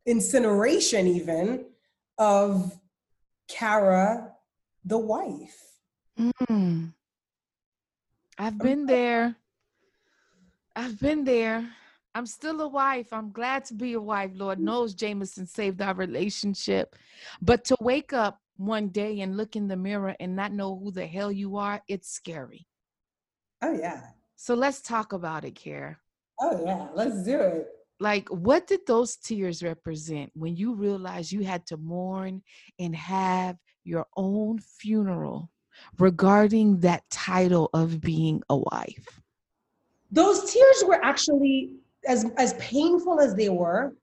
incineration 0.06 1.08
even 1.08 1.66
of 2.18 2.78
Kara, 3.48 4.32
the 4.86 4.98
wife. 4.98 5.64
Mm. 6.20 6.94
I've 8.38 8.58
been 8.58 8.86
there. 8.86 9.36
I've 10.76 11.00
been 11.00 11.24
there. 11.24 11.68
I'm 12.14 12.26
still 12.26 12.62
a 12.62 12.68
wife. 12.68 13.14
I'm 13.14 13.32
glad 13.32 13.66
to 13.66 13.74
be 13.74 13.94
a 13.94 14.02
wife. 14.02 14.32
Lord 14.34 14.60
knows 14.60 14.94
Jameson 14.94 15.46
saved 15.46 15.82
our 15.82 15.94
relationship. 15.94 16.96
But 17.42 17.64
to 17.66 17.78
wake 17.80 18.14
up 18.14 18.40
one 18.58 18.90
day 18.90 19.22
and 19.22 19.38
look 19.38 19.56
in 19.56 19.68
the 19.68 19.76
mirror 19.76 20.16
and 20.20 20.36
not 20.36 20.52
know 20.52 20.78
who 20.78 20.92
the 20.92 21.06
hell 21.06 21.32
you 21.32 21.58
are, 21.58 21.82
it's 21.88 22.10
scary. 22.10 22.68
Oh, 23.62 23.74
yeah. 23.74 24.02
So 24.36 24.56
let's 24.56 24.82
talk 24.82 25.14
about 25.14 25.46
it, 25.46 25.56
Kara. 25.56 25.98
Oh 26.40 26.64
yeah, 26.66 26.88
let's 26.94 27.24
do 27.24 27.40
it. 27.40 27.68
Like, 28.00 28.30
what 28.30 28.68
did 28.68 28.82
those 28.86 29.16
tears 29.16 29.64
represent 29.64 30.32
when 30.36 30.56
you 30.56 30.76
realized 30.76 31.32
you 31.32 31.44
had 31.44 31.66
to 31.68 31.78
mourn 31.78 32.44
and 32.78 32.96
have 32.96 33.58
your 33.84 34.06
own 34.16 34.60
funeral 34.60 35.50
regarding 35.98 36.80
that 36.82 37.10
title 37.10 37.70
of 37.74 38.00
being 38.00 38.44
a 38.50 38.58
wife? 38.58 39.22
Those 40.12 40.52
tears 40.52 40.84
were 40.86 41.04
actually 41.04 41.78
as 42.08 42.26
as 42.38 42.54
painful 42.54 43.20
as 43.20 43.36
they 43.36 43.50
were, 43.50 43.96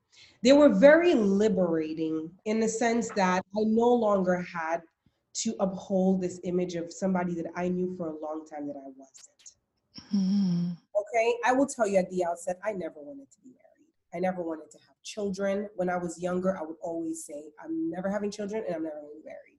they 0.42 0.52
were 0.52 0.68
very 0.68 1.14
liberating 1.14 2.30
in 2.44 2.60
the 2.60 2.68
sense 2.68 3.08
that 3.16 3.42
I 3.56 3.60
no 3.64 3.88
longer 3.88 4.42
had 4.42 4.82
to 5.42 5.54
uphold 5.58 6.20
this 6.20 6.38
image 6.44 6.74
of 6.74 6.92
somebody 6.92 7.34
that 7.34 7.46
I 7.56 7.68
knew 7.68 7.96
for 7.96 8.08
a 8.08 8.18
long 8.20 8.46
time 8.46 8.66
that 8.66 8.76
I 8.76 8.90
wasn't. 8.96 9.33
Mm-hmm. 10.14 10.70
Okay, 10.70 11.34
I 11.44 11.52
will 11.52 11.66
tell 11.66 11.88
you 11.88 11.98
at 11.98 12.10
the 12.10 12.24
outset, 12.24 12.58
I 12.64 12.72
never 12.72 12.96
wanted 12.96 13.30
to 13.30 13.38
be 13.42 13.50
married. 13.50 13.64
I 14.14 14.20
never 14.20 14.42
wanted 14.42 14.70
to 14.70 14.78
have 14.78 15.02
children. 15.02 15.68
When 15.76 15.88
I 15.88 15.96
was 15.96 16.20
younger, 16.20 16.56
I 16.56 16.62
would 16.62 16.76
always 16.82 17.24
say, 17.24 17.50
I'm 17.62 17.90
never 17.90 18.08
having 18.08 18.30
children 18.30 18.62
and 18.66 18.76
I'm 18.76 18.82
never 18.84 19.00
going 19.00 19.12
to 19.14 19.20
be 19.20 19.26
married. 19.26 19.58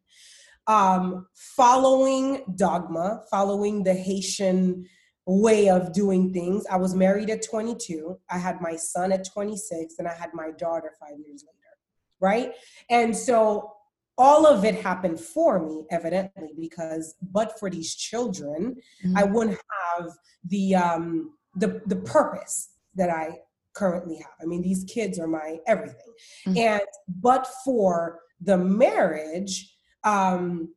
Um, 0.67 1.27
following 1.33 2.43
dogma, 2.55 3.23
following 3.29 3.83
the 3.83 3.93
Haitian 3.93 4.85
way 5.27 5.69
of 5.69 5.93
doing 5.93 6.31
things. 6.31 6.65
I 6.71 6.77
was 6.77 6.95
married 6.95 7.29
at 7.29 7.43
22. 7.43 8.17
I 8.29 8.37
had 8.37 8.61
my 8.61 8.75
son 8.75 9.11
at 9.11 9.27
26, 9.31 9.95
and 9.99 10.07
I 10.07 10.13
had 10.13 10.31
my 10.33 10.51
daughter 10.57 10.93
five 10.99 11.17
years 11.19 11.43
later. 11.43 11.55
Right. 12.19 12.53
And 12.89 13.15
so 13.15 13.74
all 14.17 14.45
of 14.45 14.63
it 14.63 14.75
happened 14.75 15.19
for 15.19 15.59
me 15.59 15.83
evidently 15.91 16.49
because 16.59 17.15
but 17.21 17.59
for 17.59 17.69
these 17.69 17.95
children 17.95 18.75
mm-hmm. 19.05 19.17
i 19.17 19.23
wouldn't 19.23 19.59
have 19.97 20.11
the 20.45 20.75
um 20.75 21.33
the 21.55 21.81
the 21.87 21.95
purpose 21.97 22.69
that 22.95 23.09
i 23.09 23.37
currently 23.73 24.17
have 24.17 24.31
i 24.41 24.45
mean 24.45 24.61
these 24.61 24.83
kids 24.85 25.19
are 25.19 25.27
my 25.27 25.57
everything 25.67 26.13
mm-hmm. 26.47 26.57
and 26.57 26.81
but 27.21 27.47
for 27.63 28.19
the 28.41 28.57
marriage 28.57 29.75
um 30.03 30.73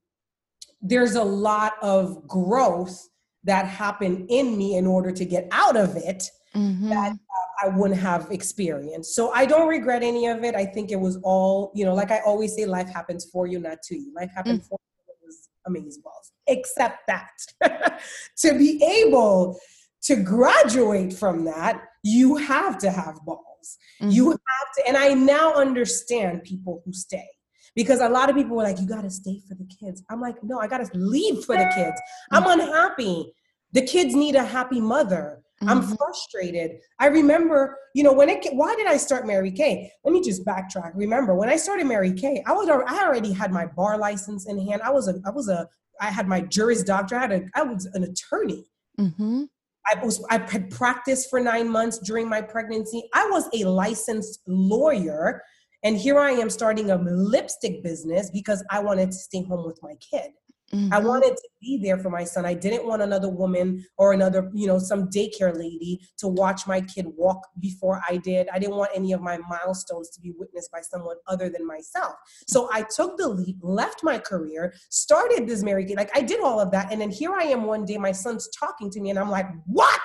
there's 0.80 1.14
a 1.14 1.24
lot 1.24 1.74
of 1.82 2.26
growth 2.26 3.08
that 3.44 3.66
happened 3.66 4.26
in 4.30 4.56
me 4.56 4.76
in 4.76 4.86
order 4.86 5.12
to 5.12 5.24
get 5.24 5.48
out 5.52 5.76
of 5.76 5.96
it 5.96 6.30
mm-hmm. 6.54 6.88
that 6.88 7.12
uh, 7.12 7.47
I 7.62 7.68
wouldn't 7.68 7.98
have 8.00 8.30
experienced. 8.30 9.14
So 9.14 9.32
I 9.32 9.46
don't 9.46 9.68
regret 9.68 10.02
any 10.02 10.26
of 10.26 10.44
it. 10.44 10.54
I 10.54 10.64
think 10.64 10.90
it 10.90 11.00
was 11.00 11.18
all, 11.22 11.72
you 11.74 11.84
know, 11.84 11.94
like 11.94 12.10
I 12.10 12.20
always 12.20 12.54
say, 12.54 12.66
life 12.66 12.88
happens 12.88 13.24
for 13.24 13.46
you, 13.46 13.58
not 13.58 13.82
to 13.84 13.96
you. 13.96 14.12
Life 14.14 14.30
happened 14.34 14.60
mm-hmm. 14.60 14.68
for 14.68 14.78
you. 14.78 15.14
It 15.14 15.26
was 15.26 15.48
amazing 15.66 16.02
balls. 16.02 16.32
Except 16.46 17.00
that 17.08 18.00
to 18.38 18.56
be 18.56 18.82
able 18.84 19.58
to 20.02 20.16
graduate 20.16 21.12
from 21.12 21.44
that, 21.44 21.82
you 22.04 22.36
have 22.36 22.78
to 22.78 22.90
have 22.90 23.18
balls. 23.24 23.78
Mm-hmm. 24.00 24.10
You 24.10 24.30
have 24.30 24.38
to, 24.76 24.88
and 24.88 24.96
I 24.96 25.14
now 25.14 25.54
understand 25.54 26.44
people 26.44 26.82
who 26.84 26.92
stay 26.92 27.26
because 27.74 28.00
a 28.00 28.08
lot 28.08 28.30
of 28.30 28.36
people 28.36 28.56
were 28.56 28.62
like, 28.62 28.80
you 28.80 28.86
got 28.86 29.02
to 29.02 29.10
stay 29.10 29.40
for 29.48 29.54
the 29.54 29.66
kids. 29.66 30.02
I'm 30.08 30.20
like, 30.20 30.42
no, 30.42 30.58
I 30.58 30.66
got 30.66 30.78
to 30.84 30.98
leave 30.98 31.44
for 31.44 31.56
the 31.56 31.70
kids. 31.74 32.00
I'm 32.30 32.44
mm-hmm. 32.44 32.60
unhappy. 32.60 33.32
The 33.72 33.82
kids 33.82 34.14
need 34.14 34.34
a 34.34 34.44
happy 34.44 34.80
mother. 34.80 35.42
Mm-hmm. 35.62 35.68
I'm 35.68 35.96
frustrated. 35.96 36.72
I 37.00 37.06
remember, 37.06 37.76
you 37.94 38.04
know, 38.04 38.12
when 38.12 38.28
it, 38.28 38.46
why 38.52 38.76
did 38.76 38.86
I 38.86 38.96
start 38.96 39.26
Mary 39.26 39.50
Kay? 39.50 39.90
Let 40.04 40.12
me 40.12 40.22
just 40.22 40.44
backtrack. 40.44 40.92
Remember, 40.94 41.34
when 41.34 41.48
I 41.48 41.56
started 41.56 41.86
Mary 41.86 42.12
Kay, 42.12 42.42
I 42.46 42.52
was, 42.52 42.68
I 42.68 43.04
already 43.04 43.32
had 43.32 43.50
my 43.50 43.66
bar 43.66 43.98
license 43.98 44.46
in 44.46 44.58
hand. 44.68 44.82
I 44.82 44.90
was 44.90 45.08
a, 45.08 45.14
I 45.26 45.30
was 45.30 45.48
a, 45.48 45.66
I 46.00 46.10
had 46.10 46.28
my 46.28 46.42
Juris 46.42 46.84
Doctor. 46.84 47.16
I 47.16 47.20
had 47.22 47.32
a, 47.32 47.42
I 47.56 47.62
was 47.62 47.86
an 47.86 48.04
attorney. 48.04 48.66
Mm-hmm. 49.00 49.44
I 49.86 50.04
was 50.04 50.24
I 50.30 50.38
had 50.38 50.70
practiced 50.70 51.30
for 51.30 51.40
nine 51.40 51.68
months 51.68 51.98
during 51.98 52.28
my 52.28 52.42
pregnancy. 52.42 53.08
I 53.14 53.28
was 53.30 53.48
a 53.54 53.64
licensed 53.64 54.42
lawyer, 54.46 55.42
and 55.82 55.96
here 55.96 56.18
I 56.18 56.32
am 56.32 56.50
starting 56.50 56.90
a 56.90 56.96
lipstick 56.96 57.82
business 57.82 58.30
because 58.30 58.62
I 58.70 58.80
wanted 58.80 59.12
to 59.12 59.16
stay 59.16 59.44
home 59.44 59.66
with 59.66 59.80
my 59.82 59.94
kid. 59.94 60.30
Mm-hmm. 60.72 60.92
I 60.92 60.98
wanted 60.98 61.34
to 61.34 61.48
be 61.62 61.78
there 61.82 61.98
for 61.98 62.10
my 62.10 62.24
son. 62.24 62.44
I 62.44 62.52
didn't 62.52 62.86
want 62.86 63.00
another 63.00 63.30
woman 63.30 63.84
or 63.96 64.12
another, 64.12 64.50
you 64.52 64.66
know, 64.66 64.78
some 64.78 65.08
daycare 65.08 65.56
lady 65.56 66.00
to 66.18 66.28
watch 66.28 66.66
my 66.66 66.82
kid 66.82 67.06
walk 67.16 67.46
before 67.58 68.02
I 68.08 68.18
did. 68.18 68.48
I 68.52 68.58
didn't 68.58 68.76
want 68.76 68.90
any 68.94 69.12
of 69.12 69.22
my 69.22 69.38
milestones 69.48 70.10
to 70.10 70.20
be 70.20 70.32
witnessed 70.36 70.70
by 70.70 70.82
someone 70.82 71.16
other 71.26 71.48
than 71.48 71.66
myself. 71.66 72.14
So 72.46 72.68
I 72.70 72.82
took 72.82 73.16
the 73.16 73.28
leap, 73.28 73.56
left 73.62 74.04
my 74.04 74.18
career, 74.18 74.74
started 74.90 75.48
this 75.48 75.62
Mary 75.62 75.86
Kay. 75.86 75.94
Like 75.94 76.16
I 76.16 76.20
did 76.20 76.40
all 76.40 76.60
of 76.60 76.70
that. 76.72 76.92
And 76.92 77.00
then 77.00 77.10
here 77.10 77.32
I 77.32 77.44
am 77.44 77.64
one 77.64 77.86
day, 77.86 77.96
my 77.96 78.12
son's 78.12 78.48
talking 78.48 78.90
to 78.90 79.00
me, 79.00 79.10
and 79.10 79.18
I'm 79.18 79.30
like, 79.30 79.48
what? 79.66 80.00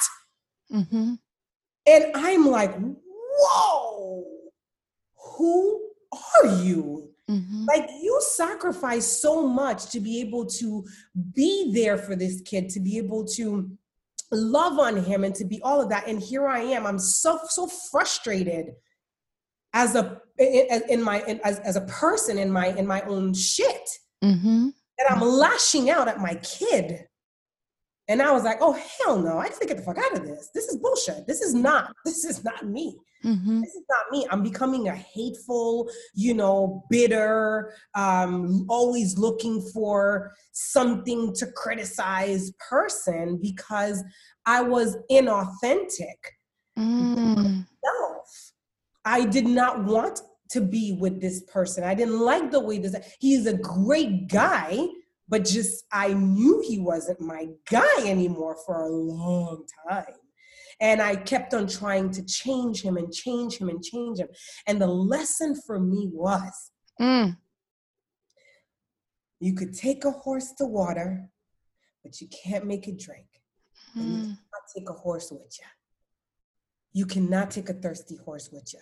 Mm-hmm. 0.71 1.15
And 1.85 2.05
I'm 2.15 2.47
like, 2.47 2.73
whoa, 2.79 4.23
who 5.37 5.89
are 6.11 6.47
you? 6.61 7.12
Mm-hmm. 7.29 7.65
Like 7.65 7.89
you 8.01 8.19
sacrifice 8.21 9.05
so 9.05 9.47
much 9.47 9.91
to 9.91 9.99
be 9.99 10.19
able 10.21 10.45
to 10.45 10.85
be 11.33 11.71
there 11.73 11.97
for 11.97 12.15
this 12.15 12.41
kid, 12.41 12.69
to 12.69 12.79
be 12.79 12.97
able 12.97 13.25
to 13.35 13.71
love 14.31 14.79
on 14.79 14.97
him 14.97 15.23
and 15.23 15.33
to 15.35 15.45
be 15.45 15.61
all 15.61 15.81
of 15.81 15.89
that. 15.89 16.07
And 16.07 16.19
here 16.21 16.47
I 16.47 16.59
am. 16.59 16.85
I'm 16.85 16.99
so 16.99 17.39
so 17.47 17.67
frustrated 17.67 18.73
as 19.73 19.95
a 19.95 20.21
in 20.37 21.01
my 21.01 21.23
in, 21.23 21.39
as, 21.43 21.59
as 21.59 21.75
a 21.75 21.81
person 21.81 22.37
in 22.37 22.51
my 22.51 22.67
in 22.67 22.85
my 22.85 23.01
own 23.03 23.33
shit 23.33 23.89
mm-hmm. 24.23 24.69
that 24.97 25.11
I'm 25.11 25.21
lashing 25.21 25.89
out 25.89 26.07
at 26.07 26.19
my 26.19 26.35
kid. 26.35 27.05
And 28.07 28.21
I 28.21 28.31
was 28.31 28.43
like, 28.43 28.57
oh 28.61 28.73
hell 28.73 29.19
no, 29.19 29.37
I 29.37 29.45
need 29.45 29.53
to 29.61 29.67
get 29.67 29.77
the 29.77 29.83
fuck 29.83 29.97
out 29.97 30.17
of 30.17 30.25
this. 30.25 30.49
This 30.53 30.65
is 30.65 30.77
bullshit. 30.77 31.25
This 31.25 31.41
is 31.41 31.53
not, 31.53 31.95
this 32.05 32.25
is 32.25 32.43
not 32.43 32.65
me. 32.67 32.97
Mm-hmm. 33.23 33.61
This 33.61 33.75
is 33.75 33.83
not 33.89 34.11
me. 34.11 34.27
I'm 34.29 34.43
becoming 34.43 34.89
a 34.89 34.95
hateful, 34.95 35.89
you 36.13 36.33
know, 36.33 36.83
bitter, 36.89 37.73
um, 37.95 38.65
always 38.69 39.17
looking 39.17 39.61
for 39.73 40.33
something 40.51 41.33
to 41.35 41.47
criticize 41.47 42.51
person 42.69 43.39
because 43.41 44.03
I 44.45 44.61
was 44.61 44.97
inauthentic 45.09 46.19
mm. 46.77 47.35
myself. 47.35 48.51
I 49.05 49.25
did 49.25 49.45
not 49.45 49.83
want 49.85 50.21
to 50.51 50.61
be 50.61 50.97
with 50.99 51.19
this 51.19 51.41
person. 51.43 51.83
I 51.83 51.95
didn't 51.95 52.19
like 52.19 52.51
the 52.51 52.59
way 52.59 52.77
this. 52.77 52.95
He's 53.19 53.47
a 53.47 53.57
great 53.57 54.27
guy, 54.27 54.85
but 55.27 55.45
just 55.45 55.85
I 55.91 56.13
knew 56.13 56.63
he 56.65 56.79
wasn't 56.79 57.21
my 57.21 57.47
guy 57.69 58.05
anymore 58.05 58.57
for 58.65 58.81
a 58.81 58.89
long 58.89 59.65
time. 59.89 60.15
And 60.79 61.01
I 61.01 61.15
kept 61.15 61.53
on 61.53 61.67
trying 61.67 62.11
to 62.11 62.25
change 62.25 62.81
him 62.81 62.97
and 62.97 63.13
change 63.13 63.57
him 63.57 63.69
and 63.69 63.83
change 63.83 64.19
him. 64.19 64.27
And 64.67 64.81
the 64.81 64.87
lesson 64.87 65.55
for 65.65 65.79
me 65.79 66.09
was 66.11 66.71
mm. 66.99 67.37
you 69.39 69.53
could 69.53 69.73
take 69.73 70.03
a 70.03 70.11
horse 70.11 70.51
to 70.57 70.65
water, 70.65 71.29
but 72.03 72.19
you 72.19 72.27
can't 72.27 72.65
make 72.65 72.87
it 72.87 72.99
drink. 72.99 73.27
Mm. 73.95 74.03
You 74.03 74.17
cannot 74.21 74.63
take 74.75 74.89
a 74.89 74.93
horse 74.93 75.31
with 75.31 75.57
you. 75.59 75.67
You 76.91 77.05
cannot 77.05 77.51
take 77.51 77.69
a 77.69 77.73
thirsty 77.73 78.17
horse 78.17 78.49
with 78.51 78.73
you 78.73 78.79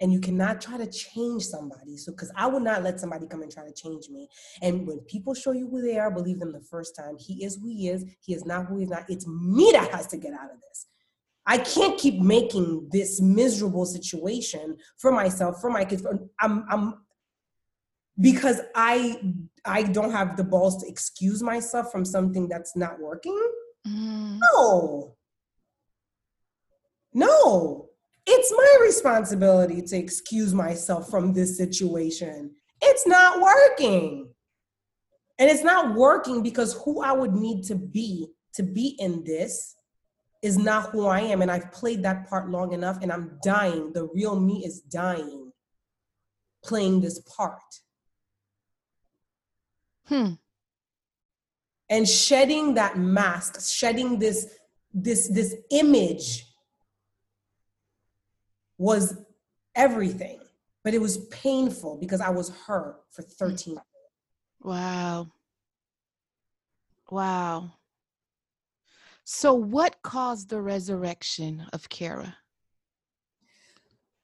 and 0.00 0.12
you 0.12 0.20
cannot 0.20 0.60
try 0.60 0.76
to 0.76 0.86
change 0.86 1.44
somebody. 1.44 1.96
So, 1.96 2.12
because 2.12 2.32
I 2.36 2.46
would 2.46 2.62
not 2.62 2.82
let 2.82 3.00
somebody 3.00 3.26
come 3.26 3.42
and 3.42 3.52
try 3.52 3.64
to 3.64 3.72
change 3.72 4.08
me. 4.08 4.28
And 4.60 4.86
when 4.86 4.98
people 5.00 5.34
show 5.34 5.52
you 5.52 5.68
who 5.68 5.82
they 5.82 5.98
are, 5.98 6.10
believe 6.10 6.40
them 6.40 6.52
the 6.52 6.60
first 6.60 6.96
time. 6.96 7.16
He 7.18 7.44
is 7.44 7.56
who 7.56 7.68
he 7.68 7.88
is. 7.88 8.04
He 8.20 8.34
is 8.34 8.44
not 8.44 8.66
who 8.66 8.78
he's 8.78 8.90
not. 8.90 9.04
It's 9.08 9.26
me 9.26 9.70
that 9.72 9.90
has 9.92 10.06
to 10.08 10.16
get 10.16 10.32
out 10.32 10.50
of 10.50 10.60
this. 10.60 10.86
I 11.46 11.58
can't 11.58 11.98
keep 11.98 12.20
making 12.20 12.88
this 12.90 13.20
miserable 13.20 13.84
situation 13.84 14.78
for 14.96 15.12
myself, 15.12 15.60
for 15.60 15.70
my 15.70 15.84
kids. 15.84 16.04
I'm, 16.40 16.64
I'm 16.68 16.94
because 18.20 18.60
I 18.74 19.20
I 19.64 19.82
don't 19.82 20.12
have 20.12 20.36
the 20.36 20.44
balls 20.44 20.82
to 20.82 20.88
excuse 20.88 21.42
myself 21.42 21.90
from 21.90 22.04
something 22.04 22.48
that's 22.48 22.76
not 22.76 23.00
working. 23.00 23.38
Mm. 23.86 24.38
No. 24.40 25.16
No. 27.12 27.90
It's 28.26 28.52
my 28.52 28.78
responsibility 28.82 29.82
to 29.82 29.96
excuse 29.96 30.54
myself 30.54 31.10
from 31.10 31.32
this 31.32 31.56
situation. 31.56 32.52
It's 32.80 33.06
not 33.06 33.40
working. 33.40 34.30
And 35.38 35.50
it's 35.50 35.64
not 35.64 35.94
working 35.94 36.42
because 36.42 36.80
who 36.84 37.02
I 37.02 37.12
would 37.12 37.34
need 37.34 37.64
to 37.64 37.74
be 37.74 38.28
to 38.54 38.62
be 38.62 38.96
in 38.98 39.24
this 39.24 39.74
is 40.42 40.56
not 40.56 40.90
who 40.90 41.06
I 41.06 41.20
am. 41.20 41.42
And 41.42 41.50
I've 41.50 41.72
played 41.72 42.02
that 42.04 42.28
part 42.28 42.48
long 42.50 42.72
enough 42.72 42.98
and 43.02 43.12
I'm 43.12 43.38
dying. 43.42 43.92
The 43.92 44.08
real 44.14 44.38
me 44.38 44.64
is 44.64 44.80
dying 44.80 45.44
playing 46.64 47.00
this 47.00 47.20
part. 47.20 47.60
Hmm. 50.06 50.32
And 51.88 52.08
shedding 52.08 52.74
that 52.74 52.98
mask, 52.98 53.60
shedding 53.60 54.18
this 54.18 54.58
this 54.92 55.28
this 55.28 55.54
image 55.70 56.46
was 58.78 59.18
everything. 59.74 60.40
But 60.82 60.94
it 60.94 61.00
was 61.00 61.18
painful 61.28 61.96
because 61.98 62.20
I 62.20 62.30
was 62.30 62.50
her 62.66 62.96
for 63.10 63.22
13 63.22 63.78
Wow. 64.62 65.28
Wow. 67.10 67.72
So, 69.24 69.54
what 69.54 70.02
caused 70.02 70.50
the 70.50 70.60
resurrection 70.60 71.64
of 71.72 71.88
Kara? 71.88 72.36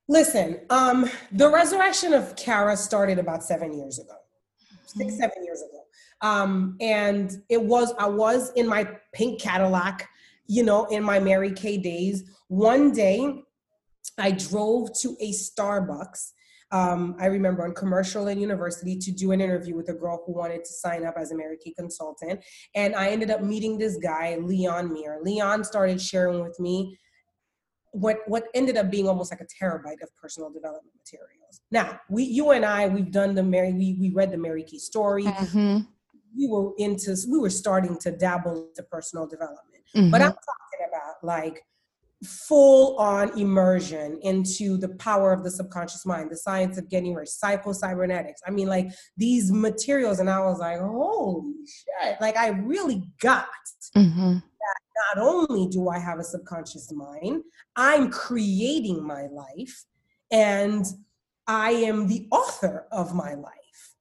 Listen, 0.08 0.60
um, 0.70 1.08
the 1.32 1.48
resurrection 1.48 2.12
of 2.12 2.34
Kara 2.36 2.76
started 2.76 3.18
about 3.18 3.44
seven 3.44 3.72
years 3.72 3.98
ago, 3.98 4.12
mm-hmm. 4.12 4.98
six, 5.00 5.18
seven 5.18 5.44
years 5.44 5.62
ago. 5.62 5.80
Um, 6.22 6.76
and 6.80 7.42
it 7.48 7.62
was, 7.62 7.94
I 7.98 8.08
was 8.08 8.52
in 8.54 8.66
my 8.66 8.90
pink 9.14 9.40
Cadillac, 9.40 10.08
you 10.46 10.64
know, 10.64 10.84
in 10.86 11.02
my 11.02 11.18
Mary 11.18 11.52
Kay 11.52 11.78
days. 11.78 12.24
One 12.48 12.92
day, 12.92 13.42
I 14.18 14.32
drove 14.32 14.90
to 15.00 15.16
a 15.20 15.32
Starbucks 15.32 16.32
um, 16.72 17.16
I 17.18 17.26
remember 17.26 17.64
on 17.64 17.74
commercial 17.74 18.28
and 18.28 18.40
university 18.40 18.96
to 18.96 19.10
do 19.10 19.32
an 19.32 19.40
interview 19.40 19.74
with 19.74 19.88
a 19.88 19.92
girl 19.92 20.22
who 20.24 20.32
wanted 20.32 20.64
to 20.64 20.72
sign 20.72 21.04
up 21.04 21.14
as 21.16 21.32
a 21.32 21.36
Mary 21.36 21.56
Kay 21.62 21.72
consultant. 21.72 22.40
And 22.74 22.94
I 22.94 23.08
ended 23.08 23.30
up 23.30 23.42
meeting 23.42 23.76
this 23.76 23.96
guy, 23.96 24.36
Leon 24.40 24.92
Mir. 24.92 25.18
Leon 25.22 25.64
started 25.64 26.00
sharing 26.00 26.40
with 26.40 26.58
me 26.60 26.96
what 27.92 28.18
what 28.26 28.44
ended 28.54 28.76
up 28.76 28.88
being 28.88 29.08
almost 29.08 29.32
like 29.32 29.40
a 29.40 29.64
terabyte 29.64 30.00
of 30.00 30.14
personal 30.16 30.48
development 30.48 30.94
materials. 30.96 31.60
Now, 31.72 31.98
we 32.08 32.22
you 32.22 32.52
and 32.52 32.64
I, 32.64 32.86
we've 32.86 33.10
done 33.10 33.34
the 33.34 33.42
Mary, 33.42 33.72
we 33.72 33.96
we 33.98 34.10
read 34.10 34.30
the 34.30 34.38
Mary 34.38 34.62
Kay 34.62 34.78
story. 34.78 35.24
Mm-hmm. 35.24 35.78
We 36.36 36.46
were 36.46 36.70
into 36.78 37.16
we 37.28 37.38
were 37.38 37.50
starting 37.50 37.98
to 37.98 38.12
dabble 38.12 38.68
into 38.68 38.84
personal 38.84 39.26
development. 39.26 39.82
Mm-hmm. 39.96 40.10
But 40.12 40.22
I'm 40.22 40.30
talking 40.30 40.86
about 40.88 41.14
like 41.24 41.64
full 42.24 42.98
on 42.98 43.38
immersion 43.38 44.18
into 44.22 44.76
the 44.76 44.90
power 44.96 45.32
of 45.32 45.42
the 45.42 45.50
subconscious 45.50 46.04
mind, 46.04 46.30
the 46.30 46.36
science 46.36 46.76
of 46.76 46.88
getting 46.88 47.14
rich, 47.14 47.30
psycho 47.30 47.72
cybernetics. 47.72 48.42
I 48.46 48.50
mean, 48.50 48.68
like 48.68 48.90
these 49.16 49.50
materials, 49.50 50.20
and 50.20 50.28
I 50.28 50.40
was 50.40 50.58
like, 50.58 50.78
holy 50.80 51.54
shit! 51.66 52.20
Like 52.20 52.36
I 52.36 52.48
really 52.48 53.02
got 53.20 53.48
mm-hmm. 53.96 54.34
that. 54.34 55.14
Not 55.16 55.26
only 55.26 55.66
do 55.68 55.88
I 55.88 55.98
have 55.98 56.18
a 56.18 56.24
subconscious 56.24 56.92
mind, 56.92 57.42
I'm 57.74 58.10
creating 58.10 59.02
my 59.02 59.28
life, 59.28 59.84
and 60.30 60.84
I 61.46 61.70
am 61.70 62.06
the 62.06 62.28
author 62.30 62.86
of 62.92 63.14
my 63.14 63.34
life, 63.34 63.94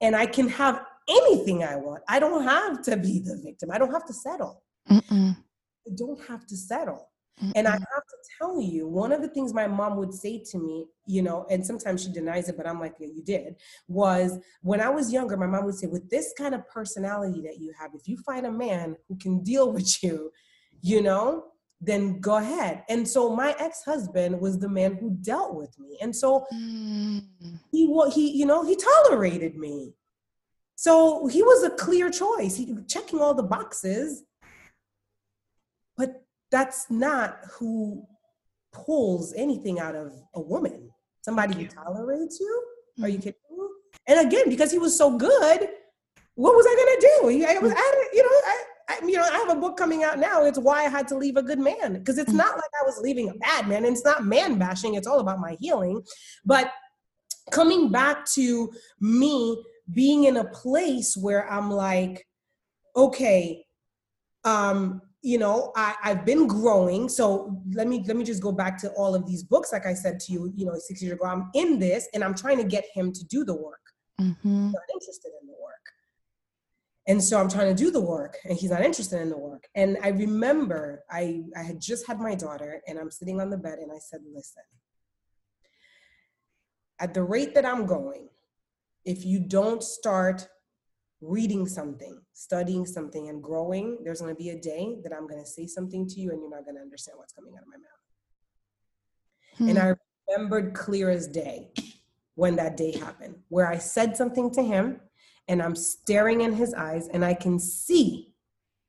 and 0.00 0.14
I 0.14 0.26
can 0.26 0.48
have 0.50 0.84
anything 1.08 1.64
I 1.64 1.76
want. 1.76 2.02
I 2.08 2.20
don't 2.20 2.44
have 2.44 2.82
to 2.82 2.96
be 2.96 3.18
the 3.18 3.40
victim. 3.44 3.70
I 3.72 3.78
don't 3.78 3.92
have 3.92 4.06
to 4.06 4.12
settle. 4.12 4.62
Mm-mm. 4.88 5.36
I 5.36 5.90
don't 5.96 6.20
have 6.26 6.46
to 6.46 6.56
settle. 6.56 7.10
And 7.54 7.68
I 7.68 7.72
have 7.72 7.80
to 7.80 8.16
tell 8.38 8.60
you, 8.60 8.88
one 8.88 9.12
of 9.12 9.20
the 9.20 9.28
things 9.28 9.52
my 9.52 9.66
mom 9.66 9.96
would 9.96 10.14
say 10.14 10.42
to 10.52 10.58
me, 10.58 10.86
you 11.06 11.20
know, 11.20 11.46
and 11.50 11.64
sometimes 11.64 12.02
she 12.02 12.10
denies 12.10 12.48
it, 12.48 12.56
but 12.56 12.66
I'm 12.66 12.80
like, 12.80 12.94
yeah, 12.98 13.08
you 13.14 13.22
did, 13.22 13.56
was 13.88 14.38
when 14.62 14.80
I 14.80 14.88
was 14.88 15.12
younger, 15.12 15.36
my 15.36 15.46
mom 15.46 15.66
would 15.66 15.74
say, 15.74 15.86
with 15.86 16.08
this 16.08 16.32
kind 16.38 16.54
of 16.54 16.66
personality 16.68 17.42
that 17.42 17.58
you 17.58 17.74
have, 17.78 17.90
if 17.94 18.08
you 18.08 18.16
find 18.18 18.46
a 18.46 18.50
man 18.50 18.96
who 19.08 19.16
can 19.18 19.42
deal 19.42 19.70
with 19.70 20.02
you, 20.02 20.32
you 20.80 21.02
know, 21.02 21.44
then 21.80 22.20
go 22.20 22.36
ahead. 22.36 22.84
And 22.88 23.06
so 23.06 23.34
my 23.34 23.54
ex-husband 23.58 24.40
was 24.40 24.58
the 24.58 24.68
man 24.68 24.96
who 24.96 25.10
dealt 25.20 25.54
with 25.54 25.78
me. 25.78 25.98
And 26.00 26.16
so 26.16 26.46
mm. 26.52 27.22
he 27.70 27.86
he 28.14 28.30
you 28.38 28.46
know, 28.46 28.64
he 28.64 28.76
tolerated 28.76 29.56
me. 29.56 29.92
So 30.74 31.26
he 31.26 31.42
was 31.42 31.64
a 31.64 31.70
clear 31.70 32.10
choice. 32.10 32.56
He 32.56 32.74
checking 32.86 33.20
all 33.20 33.34
the 33.34 33.42
boxes. 33.42 34.24
That's 36.50 36.90
not 36.90 37.38
who 37.58 38.06
pulls 38.72 39.32
anything 39.34 39.80
out 39.80 39.94
of 39.94 40.12
a 40.34 40.40
woman. 40.40 40.90
Somebody 41.22 41.54
who 41.54 41.66
tolerates 41.66 42.38
you? 42.38 42.64
Are 43.02 43.08
you 43.08 43.18
mm. 43.18 43.22
kidding 43.22 43.40
me? 43.50 43.66
And 44.06 44.26
again, 44.26 44.48
because 44.48 44.70
he 44.70 44.78
was 44.78 44.96
so 44.96 45.16
good, 45.16 45.68
what 46.34 46.54
was 46.54 46.66
I 46.68 46.74
gonna 46.74 47.40
do? 47.40 47.46
I 47.46 47.58
was, 47.58 47.72
I, 47.74 48.08
you 48.12 48.22
know, 48.22 48.28
I, 48.28 48.64
I, 48.88 49.06
you 49.06 49.16
know, 49.16 49.22
I 49.22 49.38
have 49.38 49.56
a 49.56 49.60
book 49.60 49.76
coming 49.76 50.04
out 50.04 50.18
now. 50.18 50.44
It's 50.44 50.58
why 50.58 50.84
I 50.84 50.88
had 50.88 51.08
to 51.08 51.16
leave 51.16 51.36
a 51.36 51.42
good 51.42 51.58
man 51.58 51.94
because 51.94 52.18
it's 52.18 52.32
mm. 52.32 52.36
not 52.36 52.54
like 52.54 52.70
I 52.80 52.84
was 52.84 52.98
leaving 53.02 53.28
a 53.28 53.34
bad 53.34 53.66
man. 53.66 53.84
It's 53.84 54.04
not 54.04 54.24
man 54.24 54.58
bashing. 54.58 54.94
It's 54.94 55.06
all 55.06 55.20
about 55.20 55.40
my 55.40 55.56
healing. 55.58 56.02
But 56.44 56.70
coming 57.50 57.90
back 57.90 58.26
to 58.34 58.72
me 59.00 59.62
being 59.92 60.24
in 60.24 60.36
a 60.36 60.44
place 60.44 61.16
where 61.16 61.50
I'm 61.50 61.70
like, 61.70 62.26
okay, 62.94 63.64
um, 64.44 65.02
you 65.26 65.38
know, 65.38 65.72
I, 65.74 65.96
I've 66.04 66.24
been 66.24 66.46
growing. 66.46 67.08
So 67.08 67.60
let 67.72 67.88
me 67.88 68.04
let 68.06 68.16
me 68.16 68.22
just 68.22 68.40
go 68.40 68.52
back 68.52 68.78
to 68.82 68.90
all 68.90 69.12
of 69.12 69.26
these 69.26 69.42
books. 69.42 69.72
Like 69.72 69.84
I 69.84 69.92
said 69.92 70.20
to 70.20 70.32
you, 70.32 70.52
you 70.54 70.64
know, 70.64 70.74
six 70.78 71.02
years 71.02 71.14
ago, 71.14 71.24
I'm 71.26 71.50
in 71.52 71.80
this 71.80 72.08
and 72.14 72.22
I'm 72.22 72.32
trying 72.32 72.58
to 72.58 72.64
get 72.64 72.84
him 72.94 73.12
to 73.12 73.24
do 73.24 73.44
the 73.44 73.54
work. 73.54 73.80
Mm-hmm. 74.20 74.70
not 74.70 74.82
interested 74.94 75.32
in 75.42 75.48
the 75.48 75.52
work. 75.60 75.86
And 77.08 77.22
so 77.22 77.40
I'm 77.40 77.48
trying 77.48 77.74
to 77.74 77.84
do 77.84 77.90
the 77.90 78.00
work 78.00 78.38
and 78.44 78.56
he's 78.56 78.70
not 78.70 78.82
interested 78.82 79.20
in 79.20 79.28
the 79.28 79.36
work. 79.36 79.66
And 79.74 79.98
I 80.00 80.08
remember 80.10 81.02
I, 81.10 81.42
I 81.56 81.64
had 81.64 81.80
just 81.80 82.06
had 82.06 82.20
my 82.20 82.36
daughter 82.36 82.80
and 82.86 82.96
I'm 82.96 83.10
sitting 83.10 83.40
on 83.40 83.50
the 83.50 83.58
bed 83.58 83.80
and 83.80 83.90
I 83.90 83.98
said, 83.98 84.20
listen, 84.32 84.62
at 87.00 87.14
the 87.14 87.24
rate 87.24 87.52
that 87.56 87.66
I'm 87.66 87.84
going, 87.84 88.28
if 89.04 89.26
you 89.26 89.40
don't 89.40 89.82
start 89.82 90.48
reading 91.20 91.66
something, 91.66 92.20
studying 92.38 92.84
something, 92.84 93.30
and 93.30 93.42
growing, 93.42 93.96
there's 94.04 94.20
going 94.20 94.34
to 94.34 94.38
be 94.38 94.50
a 94.50 94.60
day 94.60 94.98
that 95.02 95.10
I'm 95.10 95.26
going 95.26 95.40
to 95.40 95.48
say 95.48 95.66
something 95.66 96.06
to 96.06 96.20
you 96.20 96.32
and 96.32 96.40
you're 96.42 96.50
not 96.50 96.64
going 96.64 96.74
to 96.74 96.82
understand 96.82 97.16
what's 97.18 97.32
coming 97.32 97.54
out 97.56 97.62
of 97.62 97.68
my 97.68 97.78
mouth. 97.78 99.56
Hmm. 99.56 99.68
And 99.70 99.78
I 99.78 99.94
remembered 100.28 100.74
clear 100.74 101.08
as 101.08 101.26
day 101.26 101.70
when 102.34 102.54
that 102.56 102.76
day 102.76 102.92
happened, 102.92 103.36
where 103.48 103.66
I 103.66 103.78
said 103.78 104.18
something 104.18 104.50
to 104.50 104.62
him 104.62 105.00
and 105.48 105.62
I'm 105.62 105.74
staring 105.74 106.42
in 106.42 106.52
his 106.52 106.74
eyes 106.74 107.08
and 107.08 107.24
I 107.24 107.32
can 107.32 107.58
see 107.58 108.34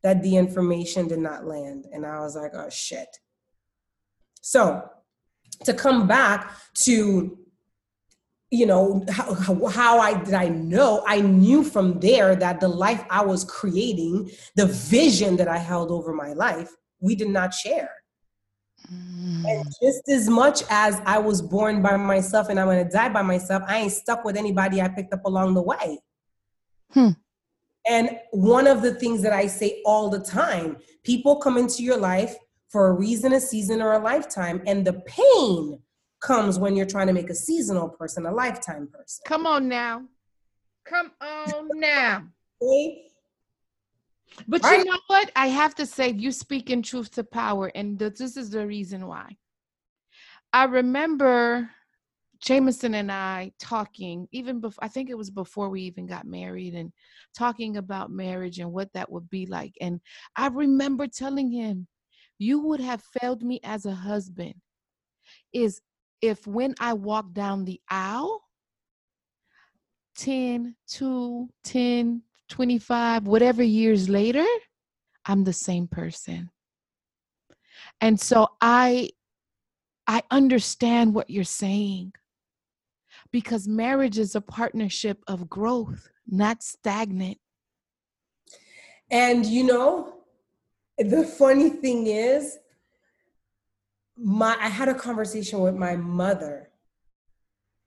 that 0.04 0.22
the 0.24 0.36
information 0.36 1.08
did 1.08 1.20
not 1.20 1.46
land. 1.46 1.88
And 1.94 2.06
I 2.06 2.20
was 2.20 2.36
like, 2.36 2.52
oh 2.54 2.70
shit. 2.70 3.08
So 4.42 4.90
to 5.64 5.74
come 5.74 6.06
back 6.06 6.54
to 6.80 7.38
you 8.50 8.66
know 8.66 9.04
how, 9.10 9.68
how 9.68 10.00
i 10.00 10.14
did 10.24 10.34
i 10.34 10.48
know 10.48 11.04
i 11.06 11.20
knew 11.20 11.64
from 11.64 12.00
there 12.00 12.36
that 12.36 12.60
the 12.60 12.68
life 12.68 13.04
i 13.10 13.24
was 13.24 13.44
creating 13.44 14.30
the 14.56 14.66
vision 14.66 15.36
that 15.36 15.48
i 15.48 15.58
held 15.58 15.92
over 15.92 16.14
my 16.14 16.34
life 16.34 16.72
we 17.00 17.14
did 17.14 17.30
not 17.30 17.54
share 17.54 17.92
mm. 18.90 19.44
and 19.46 19.66
just 19.82 20.08
as 20.08 20.30
much 20.30 20.64
as 20.70 21.02
i 21.06 21.18
was 21.18 21.42
born 21.42 21.82
by 21.82 21.98
myself 21.98 22.48
and 22.48 22.58
i'm 22.58 22.68
going 22.68 22.84
to 22.84 22.90
die 22.90 23.10
by 23.10 23.22
myself 23.22 23.62
i 23.68 23.80
ain't 23.80 23.92
stuck 23.92 24.24
with 24.24 24.38
anybody 24.38 24.82
i 24.82 24.88
picked 24.88 25.14
up 25.14 25.26
along 25.26 25.54
the 25.54 25.62
way 25.62 26.00
Hmm. 26.92 27.10
And 27.88 28.20
one 28.32 28.68
of 28.68 28.82
the 28.82 28.96
things 28.96 29.22
that 29.22 29.34
I 29.34 29.48
say 29.48 29.82
all 29.86 30.10
the 30.10 30.20
time 30.20 30.78
people 31.04 31.38
come 31.38 31.58
into 31.58 31.84
your 31.84 31.98
life 31.98 32.36
for 32.70 32.88
a 32.88 32.94
reason, 32.94 33.34
a 33.34 33.40
season, 33.40 33.82
or 33.82 33.94
a 33.94 34.00
lifetime, 34.00 34.62
and 34.68 34.86
the 34.86 35.02
pain 35.06 35.80
comes 36.20 36.60
when 36.60 36.76
you're 36.76 36.86
trying 36.86 37.08
to 37.08 37.14
make 37.14 37.30
a 37.30 37.36
seasonal 37.36 37.90
person 37.90 38.26
a 38.26 38.32
lifetime 38.32 38.88
person. 38.88 39.24
Come 39.26 39.46
on 39.46 39.68
now. 39.68 40.04
Come 40.86 41.12
on 41.22 41.70
now. 41.76 42.24
But 44.48 44.64
you 44.64 44.86
know 44.86 45.00
what? 45.08 45.32
I 45.36 45.48
have 45.48 45.76
to 45.76 45.86
say, 45.86 46.12
you 46.12 46.32
speak 46.32 46.70
in 46.70 46.82
truth 46.82 47.12
to 47.12 47.24
power, 47.24 47.72
and 47.76 47.98
this 47.98 48.38
is 48.38 48.50
the 48.50 48.66
reason 48.66 49.08
why. 49.08 49.38
I 50.54 50.66
remember 50.66 51.70
Jameson 52.40 52.94
and 52.96 53.12
I 53.12 53.52
talking, 53.60 54.28
even 54.32 54.60
before, 54.60 54.84
I 54.84 54.88
think 54.88 55.10
it 55.10 55.18
was 55.18 55.30
before 55.30 55.70
we 55.70 55.82
even 55.82 56.06
got 56.06 56.26
married, 56.26 56.76
and 56.76 56.92
talking 57.36 57.78
about 57.78 58.12
marriage 58.12 58.60
and 58.60 58.72
what 58.72 58.92
that 58.94 59.12
would 59.12 59.30
be 59.30 59.46
like. 59.46 59.74
And 59.82 60.00
I 60.36 60.48
remember 60.48 61.08
telling 61.08 61.52
him, 61.52 61.88
You 62.38 62.60
would 62.60 62.80
have 62.80 63.02
failed 63.20 63.44
me 63.44 63.60
as 63.64 63.86
a 63.86 63.94
husband 63.94 64.56
is 65.54 65.82
if 66.22 66.46
when 66.48 66.76
I 66.80 66.94
walk 66.94 67.34
down 67.34 67.66
the 67.66 67.80
aisle, 67.90 68.42
10, 70.18 70.76
2, 70.88 71.50
10, 71.64 72.22
25, 72.50 73.28
whatever 73.28 73.64
years 73.64 74.10
later, 74.10 74.46
I'm 75.26 75.44
the 75.44 75.54
same 75.54 75.88
person. 75.88 76.50
And 78.02 78.20
so 78.20 78.48
I 78.62 79.10
I 80.08 80.24
understand 80.32 81.14
what 81.14 81.30
you're 81.30 81.44
saying 81.44 82.14
because 83.32 83.68
marriage 83.68 84.18
is 84.18 84.36
a 84.36 84.42
partnership 84.42 85.22
of 85.28 85.50
growth, 85.50 86.10
not 86.26 86.64
stagnant. 86.64 87.38
And 89.12 89.46
you 89.46 89.66
know, 89.66 90.14
the 90.98 91.26
funny 91.26 91.70
thing 91.70 92.08
is, 92.08 92.58
my 94.18 94.56
I 94.60 94.70
had 94.70 94.90
a 94.90 94.94
conversation 94.94 95.60
with 95.60 95.76
my 95.76 95.96
mother, 95.96 96.70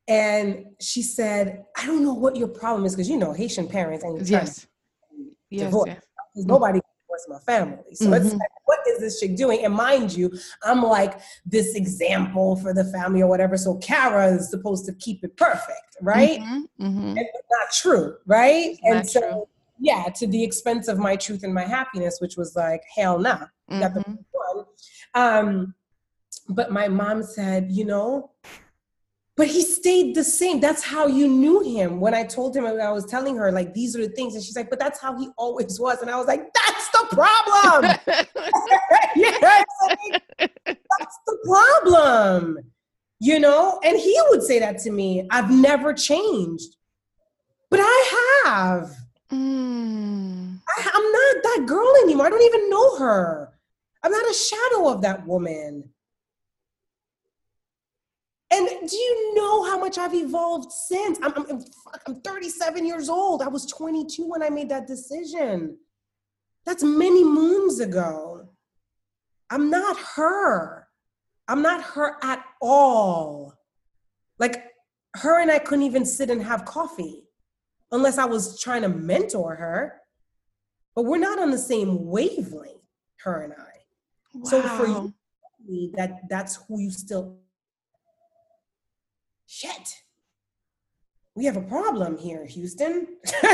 and 0.08 0.66
she 0.80 1.02
said, 1.02 1.64
"I 1.76 1.86
don't 1.86 2.02
know 2.02 2.14
what 2.14 2.36
your 2.36 2.48
problem 2.48 2.84
is 2.84 2.94
because 2.94 3.08
you 3.08 3.16
know 3.16 3.32
Haitian 3.32 3.68
parents 3.68 4.04
and 4.04 4.26
yes, 4.28 4.66
yes, 5.50 5.64
divorce. 5.64 5.88
yes. 5.88 6.02
Nobody 6.36 6.80
divorced 6.80 7.28
my 7.28 7.38
family, 7.40 7.94
so 7.94 8.06
mm-hmm. 8.06 8.14
it's 8.14 8.32
like 8.32 8.50
what 8.70 8.78
is 8.86 9.00
this 9.00 9.20
chick 9.20 9.36
doing? 9.36 9.64
And 9.64 9.74
mind 9.74 10.12
you, 10.16 10.30
I'm 10.62 10.82
like 10.82 11.20
this 11.44 11.74
example 11.74 12.56
for 12.56 12.72
the 12.72 12.84
family 12.84 13.22
or 13.22 13.26
whatever. 13.26 13.56
So 13.56 13.76
Kara 13.78 14.28
is 14.28 14.48
supposed 14.48 14.86
to 14.86 14.92
keep 14.94 15.24
it 15.24 15.36
perfect, 15.36 15.96
right? 16.00 16.38
Mm-hmm, 16.40 16.86
mm-hmm. 16.86 17.14
Not 17.14 17.72
true, 17.72 18.16
right? 18.26 18.70
It's 18.70 18.80
and 18.84 19.10
so, 19.10 19.20
true. 19.20 19.48
yeah, 19.80 20.04
to 20.16 20.26
the 20.28 20.44
expense 20.44 20.86
of 20.86 20.98
my 20.98 21.16
truth 21.16 21.42
and 21.42 21.52
my 21.52 21.64
happiness, 21.64 22.18
which 22.20 22.36
was 22.36 22.54
like, 22.54 22.82
hell 22.94 23.18
nah. 23.18 23.46
Mm-hmm. 23.68 24.14
Um, 25.14 25.74
but 26.50 26.72
my 26.72 26.88
mom 26.88 27.22
said, 27.22 27.70
you 27.70 27.84
know, 27.84 28.30
but 29.36 29.48
he 29.48 29.62
stayed 29.62 30.14
the 30.14 30.22
same. 30.22 30.60
That's 30.60 30.84
how 30.84 31.06
you 31.06 31.26
knew 31.26 31.60
him. 31.60 31.98
When 31.98 32.12
I 32.12 32.24
told 32.24 32.54
him, 32.54 32.66
I 32.66 32.90
was 32.90 33.06
telling 33.06 33.36
her, 33.36 33.50
like, 33.50 33.72
these 33.72 33.96
are 33.96 34.06
the 34.06 34.12
things. 34.12 34.34
And 34.34 34.44
she's 34.44 34.54
like, 34.54 34.68
but 34.68 34.78
that's 34.78 35.00
how 35.00 35.18
he 35.18 35.30
always 35.38 35.80
was. 35.80 36.02
And 36.02 36.10
I 36.10 36.16
was 36.16 36.26
like, 36.26 36.52
that's 36.52 36.88
the 36.90 37.06
problem. 37.16 37.96
yeah, 39.16 39.62
that's 40.76 41.18
the 41.26 41.38
problem. 41.46 42.58
You 43.18 43.40
know? 43.40 43.80
And 43.82 43.98
he 43.98 44.14
would 44.28 44.42
say 44.42 44.58
that 44.58 44.78
to 44.80 44.90
me. 44.90 45.26
I've 45.30 45.50
never 45.50 45.94
changed. 45.94 46.76
But 47.70 47.80
I 47.82 48.42
have. 48.44 48.90
Mm. 49.32 50.58
I, 50.68 50.90
I'm 50.92 51.12
not 51.12 51.42
that 51.44 51.64
girl 51.66 51.94
anymore. 52.02 52.26
I 52.26 52.30
don't 52.30 52.42
even 52.42 52.68
know 52.68 52.98
her. 52.98 53.54
I'm 54.02 54.12
not 54.12 54.30
a 54.30 54.34
shadow 54.34 54.88
of 54.88 55.00
that 55.02 55.26
woman. 55.26 55.90
And 58.52 58.68
do 58.88 58.96
you 58.96 59.34
know 59.34 59.64
how 59.64 59.78
much 59.78 59.96
I've 59.96 60.14
evolved 60.14 60.72
since? 60.72 61.18
I'm, 61.22 61.32
I'm, 61.36 61.64
I'm 62.06 62.20
37 62.20 62.84
years 62.84 63.08
old. 63.08 63.42
I 63.42 63.48
was 63.48 63.64
22 63.66 64.28
when 64.28 64.42
I 64.42 64.50
made 64.50 64.68
that 64.70 64.88
decision. 64.88 65.78
That's 66.66 66.82
many 66.82 67.22
moons 67.22 67.78
ago. 67.78 68.48
I'm 69.50 69.70
not 69.70 69.96
her. 70.16 70.88
I'm 71.46 71.62
not 71.62 71.82
her 71.82 72.16
at 72.22 72.44
all. 72.60 73.54
Like, 74.38 74.64
her 75.14 75.40
and 75.40 75.50
I 75.50 75.58
couldn't 75.58 75.84
even 75.84 76.04
sit 76.04 76.30
and 76.30 76.42
have 76.42 76.64
coffee 76.64 77.24
unless 77.92 78.18
I 78.18 78.24
was 78.24 78.60
trying 78.60 78.82
to 78.82 78.88
mentor 78.88 79.56
her. 79.56 80.00
But 80.94 81.04
we're 81.04 81.18
not 81.18 81.38
on 81.38 81.50
the 81.50 81.58
same 81.58 82.06
wavelength, 82.06 82.82
her 83.22 83.42
and 83.42 83.52
I. 83.52 83.70
Wow. 84.34 84.44
So 84.44 84.62
for 84.62 84.86
you, 84.86 85.92
that 85.94 86.28
that's 86.28 86.56
who 86.68 86.80
you 86.80 86.90
still 86.90 87.38
shit. 89.50 90.04
we 91.34 91.44
have 91.44 91.56
a 91.56 91.62
problem 91.62 92.16
here, 92.16 92.46
Houston. 92.46 93.08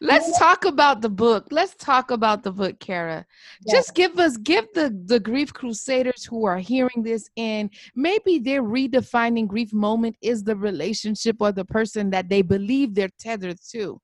Let's 0.00 0.38
talk 0.38 0.64
about 0.64 1.02
the 1.02 1.10
book. 1.10 1.48
Let's 1.50 1.74
talk 1.74 2.10
about 2.10 2.42
the 2.42 2.52
book, 2.52 2.78
Kara. 2.78 3.26
Yeah. 3.66 3.74
Just 3.74 3.94
give 3.94 4.18
us, 4.18 4.36
give 4.38 4.66
the 4.74 4.96
the 5.04 5.20
grief 5.20 5.52
crusaders 5.52 6.24
who 6.24 6.46
are 6.46 6.58
hearing 6.58 7.02
this, 7.02 7.28
and 7.36 7.68
maybe 7.94 8.38
their 8.38 8.62
redefining 8.62 9.46
grief 9.46 9.72
moment 9.72 10.16
is 10.22 10.42
the 10.42 10.56
relationship 10.56 11.36
or 11.40 11.52
the 11.52 11.64
person 11.64 12.10
that 12.10 12.28
they 12.28 12.42
believe 12.42 12.94
they're 12.94 13.10
tethered 13.18 13.58
to. 13.72 14.00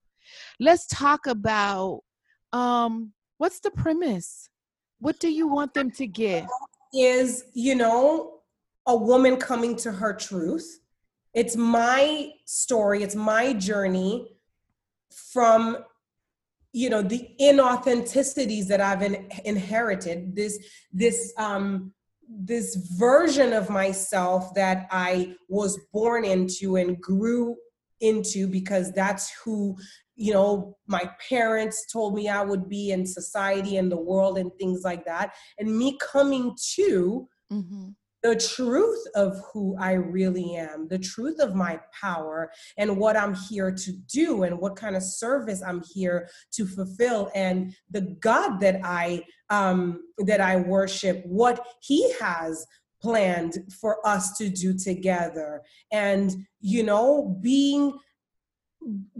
Let's 0.60 0.86
talk 0.88 1.26
about 1.26 2.00
um, 2.52 3.12
what's 3.38 3.60
the 3.60 3.70
premise. 3.70 4.50
What 4.98 5.20
do 5.20 5.30
you 5.30 5.46
want 5.48 5.74
them 5.74 5.90
to 5.92 6.06
get? 6.06 6.46
Is 6.94 7.44
you 7.54 7.74
know 7.74 8.40
a 8.86 8.96
woman 8.96 9.36
coming 9.36 9.76
to 9.76 9.92
her 9.92 10.12
truth. 10.14 10.80
It's 11.32 11.56
my 11.56 12.30
story. 12.44 13.02
It's 13.02 13.16
my 13.16 13.52
journey 13.54 14.30
from 15.32 15.78
you 16.74 16.90
know 16.90 17.02
the 17.02 17.30
inauthenticities 17.40 18.66
that 18.66 18.80
i've 18.80 19.00
in, 19.00 19.28
inherited 19.44 20.34
this 20.34 20.58
this 20.92 21.32
um 21.38 21.92
this 22.28 22.74
version 22.74 23.52
of 23.52 23.70
myself 23.70 24.52
that 24.54 24.88
i 24.90 25.34
was 25.48 25.78
born 25.92 26.24
into 26.24 26.76
and 26.76 27.00
grew 27.00 27.56
into 28.00 28.48
because 28.48 28.92
that's 28.92 29.32
who 29.44 29.76
you 30.16 30.32
know 30.32 30.76
my 30.86 31.10
parents 31.28 31.86
told 31.92 32.14
me 32.14 32.28
i 32.28 32.42
would 32.42 32.68
be 32.68 32.90
in 32.90 33.04
society 33.06 33.76
and 33.76 33.90
the 33.90 33.96
world 33.96 34.38
and 34.38 34.52
things 34.58 34.82
like 34.84 35.04
that. 35.04 35.34
And 35.58 35.76
me 35.76 35.98
coming 36.00 36.56
to 36.74 37.28
mm-hmm. 37.52 37.88
the 38.22 38.36
truth 38.36 39.04
of 39.14 39.40
who 39.52 39.76
I 39.78 39.92
really 39.92 40.56
am, 40.56 40.88
the 40.88 40.98
truth 40.98 41.40
of 41.40 41.54
my 41.54 41.80
power 42.00 42.50
and 42.78 42.98
what 42.98 43.16
I'm 43.16 43.34
here 43.34 43.72
to 43.72 43.92
do 44.12 44.44
and 44.44 44.58
what 44.58 44.76
kind 44.76 44.96
of 44.96 45.02
service 45.02 45.62
I'm 45.62 45.82
here 45.94 46.28
to 46.52 46.66
fulfill 46.66 47.30
and 47.34 47.74
the 47.90 48.02
God 48.20 48.60
that 48.60 48.80
I 48.84 49.24
um 49.50 50.02
that 50.18 50.40
I 50.40 50.56
worship, 50.56 51.24
what 51.26 51.66
he 51.80 52.12
has 52.20 52.66
planned 53.02 53.58
for 53.80 54.04
us 54.06 54.36
to 54.38 54.48
do 54.48 54.76
together. 54.76 55.62
And 55.92 56.34
you 56.60 56.82
know 56.82 57.38
being 57.42 57.98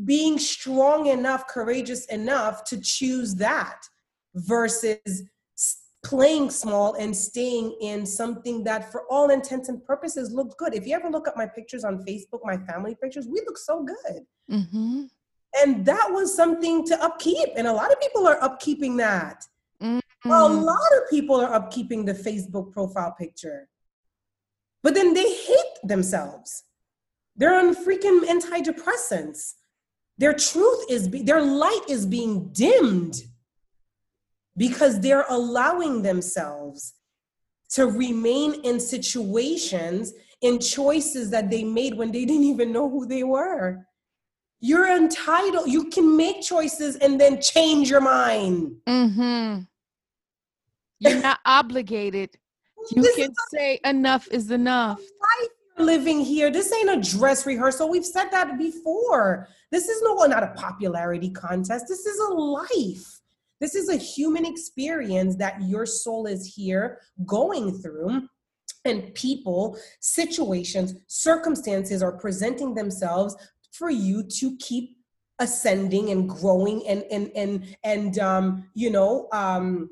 being 0.04 0.38
strong 0.38 1.06
enough 1.06 1.46
courageous 1.48 2.06
enough 2.06 2.64
to 2.64 2.80
choose 2.80 3.34
that 3.36 3.82
versus 4.34 5.22
playing 6.04 6.50
small 6.50 6.94
and 6.94 7.16
staying 7.16 7.76
in 7.80 8.04
something 8.04 8.62
that 8.62 8.92
for 8.92 9.04
all 9.10 9.30
intents 9.30 9.70
and 9.70 9.82
purposes 9.84 10.32
looked 10.32 10.58
good. 10.58 10.74
If 10.74 10.86
you 10.86 10.94
ever 10.94 11.08
look 11.08 11.26
at 11.26 11.36
my 11.36 11.46
pictures 11.46 11.82
on 11.82 12.04
facebook 12.04 12.40
my 12.44 12.58
family 12.58 12.94
pictures 13.00 13.26
we 13.26 13.40
look 13.46 13.58
so 13.58 13.82
good. 13.82 14.22
Mm-hmm. 14.50 15.04
and 15.62 15.86
that 15.86 16.08
was 16.10 16.34
something 16.36 16.84
to 16.84 17.02
upkeep 17.02 17.48
and 17.56 17.66
a 17.66 17.72
lot 17.72 17.90
of 17.90 17.98
people 18.00 18.26
are 18.26 18.38
upkeeping 18.40 18.98
that. 18.98 19.46
Mm-hmm. 19.82 20.30
a 20.30 20.46
lot 20.46 20.92
of 20.98 21.10
people 21.10 21.40
are 21.40 21.58
upkeeping 21.58 22.04
the 22.04 22.12
facebook 22.12 22.70
profile 22.72 23.14
picture. 23.18 23.68
But 24.82 24.94
then 24.94 25.14
they 25.14 25.22
hate 25.22 25.78
themselves 25.82 26.64
they're 27.36 27.58
on 27.58 27.74
freaking 27.74 28.22
antidepressants 28.24 29.54
their 30.18 30.32
truth 30.32 30.84
is 30.90 31.08
be- 31.08 31.22
their 31.22 31.42
light 31.42 31.82
is 31.88 32.06
being 32.06 32.50
dimmed 32.52 33.16
because 34.56 35.00
they're 35.00 35.26
allowing 35.28 36.02
themselves 36.02 36.94
to 37.70 37.86
remain 37.86 38.54
in 38.64 38.78
situations 38.78 40.12
in 40.40 40.60
choices 40.60 41.30
that 41.30 41.50
they 41.50 41.64
made 41.64 41.94
when 41.94 42.12
they 42.12 42.24
didn't 42.24 42.44
even 42.44 42.72
know 42.72 42.88
who 42.88 43.06
they 43.06 43.24
were. 43.24 43.84
You're 44.60 44.96
entitled. 44.96 45.68
You 45.68 45.90
can 45.90 46.16
make 46.16 46.42
choices 46.42 46.96
and 46.96 47.20
then 47.20 47.40
change 47.40 47.90
your 47.90 48.00
mind. 48.00 48.76
Mm-hmm. 48.88 49.62
You're 51.00 51.22
not 51.22 51.40
obligated. 51.44 52.30
You 52.90 53.00
this 53.00 53.16
can 53.16 53.32
say 53.50 53.80
enough 53.82 54.28
is 54.30 54.50
enough. 54.50 54.98
Life 54.98 55.48
living 55.78 56.20
here. 56.20 56.50
This 56.50 56.72
ain't 56.72 56.90
a 56.90 57.10
dress 57.16 57.46
rehearsal. 57.46 57.90
We've 57.90 58.04
said 58.04 58.30
that 58.30 58.58
before. 58.58 59.48
This 59.70 59.88
is 59.88 60.02
no 60.02 60.14
not 60.26 60.42
a 60.42 60.54
popularity 60.56 61.30
contest. 61.30 61.86
This 61.88 62.06
is 62.06 62.18
a 62.18 62.32
life. 62.32 63.20
This 63.60 63.74
is 63.74 63.88
a 63.88 63.96
human 63.96 64.44
experience 64.44 65.36
that 65.36 65.62
your 65.62 65.86
soul 65.86 66.26
is 66.26 66.54
here 66.54 67.00
going 67.24 67.78
through 67.78 68.28
and 68.84 69.14
people, 69.14 69.78
situations, 70.00 70.94
circumstances 71.06 72.02
are 72.02 72.12
presenting 72.12 72.74
themselves 72.74 73.34
for 73.72 73.90
you 73.90 74.22
to 74.22 74.56
keep 74.58 74.96
ascending 75.40 76.10
and 76.10 76.28
growing 76.28 76.86
and 76.86 77.02
and 77.10 77.28
and 77.34 77.76
and 77.82 78.18
um 78.20 78.68
you 78.74 78.88
know 78.88 79.28
um 79.32 79.90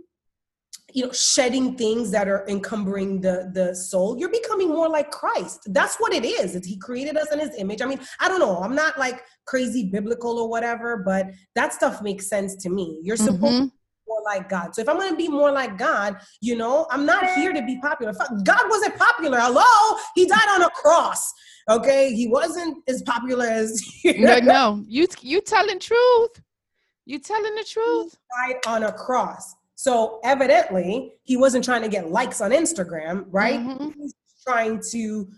you 0.93 1.07
know 1.07 1.13
shedding 1.13 1.77
things 1.77 2.11
that 2.11 2.29
are 2.29 2.45
encumbering 2.49 3.21
the 3.21 3.51
the 3.55 3.75
soul 3.75 4.19
you're 4.19 4.31
becoming 4.31 4.69
more 4.69 4.89
like 4.89 5.11
christ 5.11 5.61
that's 5.73 5.97
what 5.97 6.13
it 6.13 6.25
is 6.25 6.55
it's, 6.55 6.67
he 6.67 6.77
created 6.79 7.17
us 7.17 7.33
in 7.33 7.39
his 7.39 7.55
image 7.59 7.83
i 7.83 7.87
mean 7.87 8.01
i 8.21 8.29
don't 8.29 8.41
know 8.41 8.59
i'm 8.59 8.75
not 8.75 8.99
like 8.99 9.23
crazy 9.45 9.91
biblical 9.91 10.39
or 10.39 10.49
whatever 10.49 11.03
but 11.05 11.27
that 11.55 11.73
stuff 11.73 12.03
makes 12.03 12.29
sense 12.29 12.57
to 12.57 12.71
me 12.71 13.01
you're 13.03 13.17
supposed 13.17 13.43
mm-hmm. 13.43 13.65
to 13.67 13.73
more 14.13 14.23
like 14.25 14.49
God. 14.49 14.75
So 14.75 14.83
if 14.83 14.89
I'm 14.89 14.97
going 14.97 15.11
to 15.11 15.17
be 15.17 15.29
more 15.29 15.51
like 15.51 15.79
God, 15.79 16.17
you 16.41 16.57
know, 16.57 16.87
I'm 16.91 17.07
not 17.07 17.25
here 17.35 17.53
to 17.53 17.63
be 17.63 17.79
popular. 17.81 18.13
God 18.45 18.63
wasn't 18.69 18.97
popular. 18.97 19.39
Hello, 19.41 19.99
He 20.15 20.27
died 20.27 20.49
on 20.51 20.63
a 20.63 20.71
cross. 20.71 21.33
Okay, 21.69 22.13
He 22.13 22.29
wasn't 22.29 22.79
as 22.89 23.03
popular 23.03 23.47
as. 23.47 23.81
no, 24.05 24.39
no, 24.39 24.85
you 24.89 25.07
you 25.21 25.41
telling 25.41 25.79
truth. 25.79 26.43
You 27.05 27.19
telling 27.19 27.55
the 27.55 27.65
truth. 27.65 28.17
He 28.47 28.53
died 28.53 28.61
on 28.67 28.83
a 28.85 28.93
cross. 28.93 29.55
So 29.83 30.21
evidently, 30.23 31.15
he 31.25 31.37
wasn't 31.37 31.65
trying 31.65 31.83
to 31.83 31.89
get 31.89 32.09
likes 32.09 32.41
on 32.41 32.53
Instagram, 32.53 33.25
right? 33.31 33.59
Mm-hmm. 33.59 34.01
He's 34.01 34.15
trying 34.47 34.81
to 34.93 35.29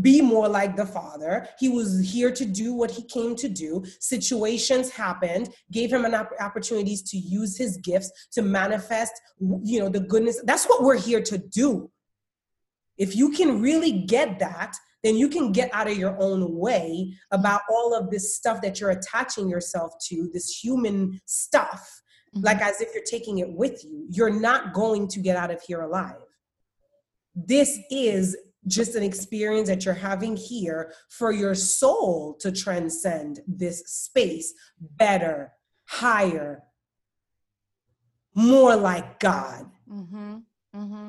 be 0.00 0.22
more 0.22 0.48
like 0.48 0.76
the 0.76 0.86
father. 0.86 1.46
He 1.58 1.68
was 1.68 2.00
here 2.10 2.32
to 2.32 2.46
do 2.46 2.72
what 2.72 2.90
he 2.90 3.02
came 3.02 3.36
to 3.36 3.46
do. 3.50 3.84
Situations 4.00 4.88
happened, 4.88 5.50
gave 5.70 5.92
him 5.92 6.06
an 6.06 6.14
op- 6.14 6.32
opportunities 6.40 7.02
to 7.10 7.18
use 7.18 7.58
his 7.58 7.76
gifts 7.76 8.10
to 8.32 8.40
manifest, 8.40 9.12
you 9.62 9.78
know, 9.78 9.90
the 9.90 10.00
goodness. 10.00 10.40
That's 10.44 10.64
what 10.64 10.82
we're 10.82 10.98
here 10.98 11.20
to 11.20 11.36
do. 11.36 11.90
If 12.96 13.14
you 13.14 13.28
can 13.32 13.60
really 13.60 13.92
get 14.06 14.38
that, 14.38 14.72
then 15.02 15.16
you 15.16 15.28
can 15.28 15.52
get 15.52 15.68
out 15.74 15.86
of 15.86 15.98
your 15.98 16.16
own 16.18 16.56
way 16.56 17.12
about 17.30 17.60
all 17.68 17.94
of 17.94 18.10
this 18.10 18.34
stuff 18.34 18.62
that 18.62 18.80
you're 18.80 18.96
attaching 18.98 19.50
yourself 19.50 19.92
to, 20.06 20.30
this 20.32 20.48
human 20.48 21.20
stuff 21.26 22.00
mm-hmm. 22.38 22.46
like 22.46 22.60
as 22.60 22.80
if 22.80 22.94
you're 22.94 23.04
taking 23.04 23.38
it 23.38 23.50
with 23.50 23.84
you. 23.84 24.06
You're 24.10 24.30
not 24.30 24.72
going 24.72 25.08
to 25.08 25.20
get 25.20 25.36
out 25.36 25.50
of 25.50 25.60
here 25.62 25.82
alive. 25.82 26.16
This 27.34 27.78
is 27.90 28.36
just 28.66 28.94
an 28.94 29.02
experience 29.02 29.68
that 29.68 29.84
you're 29.84 29.94
having 29.94 30.36
here 30.36 30.92
for 31.08 31.32
your 31.32 31.54
soul 31.54 32.36
to 32.40 32.52
transcend 32.52 33.40
this 33.46 33.80
space 33.86 34.52
better, 34.80 35.52
higher, 35.86 36.62
more 38.34 38.76
like 38.76 39.18
God. 39.20 39.70
Mm-hmm. 39.90 40.36
Mm-hmm. 40.74 41.08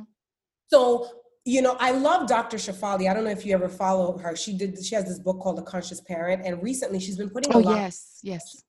So, 0.67 1.07
you 1.45 1.61
know, 1.61 1.75
I 1.79 1.91
love 1.91 2.27
Dr. 2.27 2.57
Shefali. 2.57 3.09
I 3.09 3.13
don't 3.13 3.23
know 3.23 3.31
if 3.31 3.45
you 3.45 3.53
ever 3.53 3.69
follow 3.69 4.17
her. 4.19 4.35
She 4.35 4.55
did. 4.55 4.83
She 4.83 4.95
has 4.95 5.05
this 5.05 5.19
book 5.19 5.39
called 5.39 5.57
The 5.57 5.63
Conscious 5.63 6.01
Parent, 6.01 6.45
and 6.45 6.61
recently 6.61 6.99
she's 6.99 7.17
been 7.17 7.29
putting. 7.29 7.53
Oh 7.53 7.59
yes, 7.59 8.19
yes. 8.23 8.63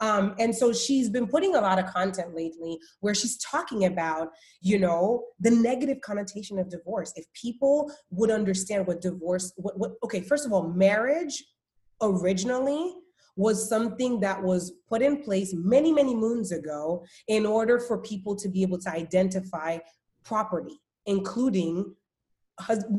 Um, 0.00 0.34
and 0.38 0.54
so 0.54 0.72
she's 0.72 1.08
been 1.08 1.26
putting 1.26 1.56
a 1.56 1.60
lot 1.60 1.78
of 1.78 1.86
content 1.86 2.34
lately 2.34 2.78
where 3.00 3.14
she's 3.14 3.36
talking 3.38 3.86
about, 3.86 4.30
you 4.60 4.78
know, 4.78 5.24
the 5.40 5.50
negative 5.50 6.00
connotation 6.00 6.58
of 6.58 6.70
divorce. 6.70 7.12
If 7.16 7.24
people 7.32 7.90
would 8.10 8.30
understand 8.30 8.86
what 8.86 9.00
divorce, 9.00 9.52
what, 9.56 9.78
what 9.78 9.92
okay, 10.04 10.20
first 10.20 10.46
of 10.46 10.52
all, 10.52 10.68
marriage 10.68 11.44
originally 12.00 12.94
was 13.34 13.68
something 13.68 14.20
that 14.20 14.42
was 14.42 14.72
put 14.88 15.02
in 15.02 15.22
place 15.22 15.52
many, 15.54 15.92
many 15.92 16.14
moons 16.14 16.52
ago 16.52 17.04
in 17.28 17.46
order 17.46 17.78
for 17.78 17.98
people 17.98 18.34
to 18.36 18.48
be 18.48 18.62
able 18.62 18.78
to 18.78 18.90
identify 18.90 19.78
property, 20.24 20.80
including 21.06 21.94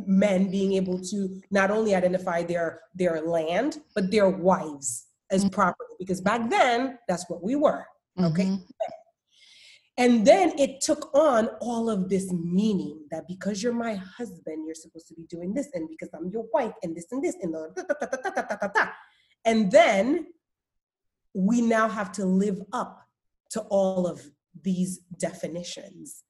men 0.06 0.50
being 0.50 0.74
able 0.74 1.00
to 1.02 1.42
not 1.52 1.70
only 1.70 1.94
identify 1.94 2.42
their 2.42 2.80
their 2.96 3.22
land 3.22 3.80
but 3.94 4.10
their 4.10 4.30
wives 4.30 5.09
as 5.32 5.42
mm-hmm. 5.42 5.54
property 5.54 5.94
because 6.00 6.22
back 6.22 6.50
then 6.50 6.98
that's 7.08 7.30
what 7.30 7.44
we 7.44 7.56
were 7.56 7.86
okay 8.22 8.46
mm-hmm. 8.46 8.64
and 9.98 10.26
then 10.26 10.52
it 10.58 10.82
took 10.82 11.14
on 11.16 11.48
all 11.62 11.90
of 11.90 12.10
this 12.10 12.32
meaning 12.32 13.00
that 13.12 13.28
because 13.28 13.62
you're 13.62 13.74
my 13.74 13.96
husband 13.96 14.66
you're 14.66 14.76
supposed 14.76 15.08
to 15.08 15.14
be 15.14 15.24
doing 15.30 15.54
this 15.54 15.70
and 15.74 15.88
because 15.90 16.10
i'm 16.14 16.30
your 16.30 16.46
wife 16.54 16.74
and 16.84 16.96
this 16.96 17.08
and 17.12 17.24
this 17.24 17.36
and 17.42 17.54
the 17.54 18.92
and 19.46 19.72
then 19.72 20.28
we 21.34 21.62
now 21.62 21.88
have 21.88 22.12
to 22.12 22.26
live 22.26 22.60
up 22.74 23.06
to 23.52 23.62
all 23.62 24.08
of 24.08 24.22
these 24.62 25.00
definitions 25.18 26.24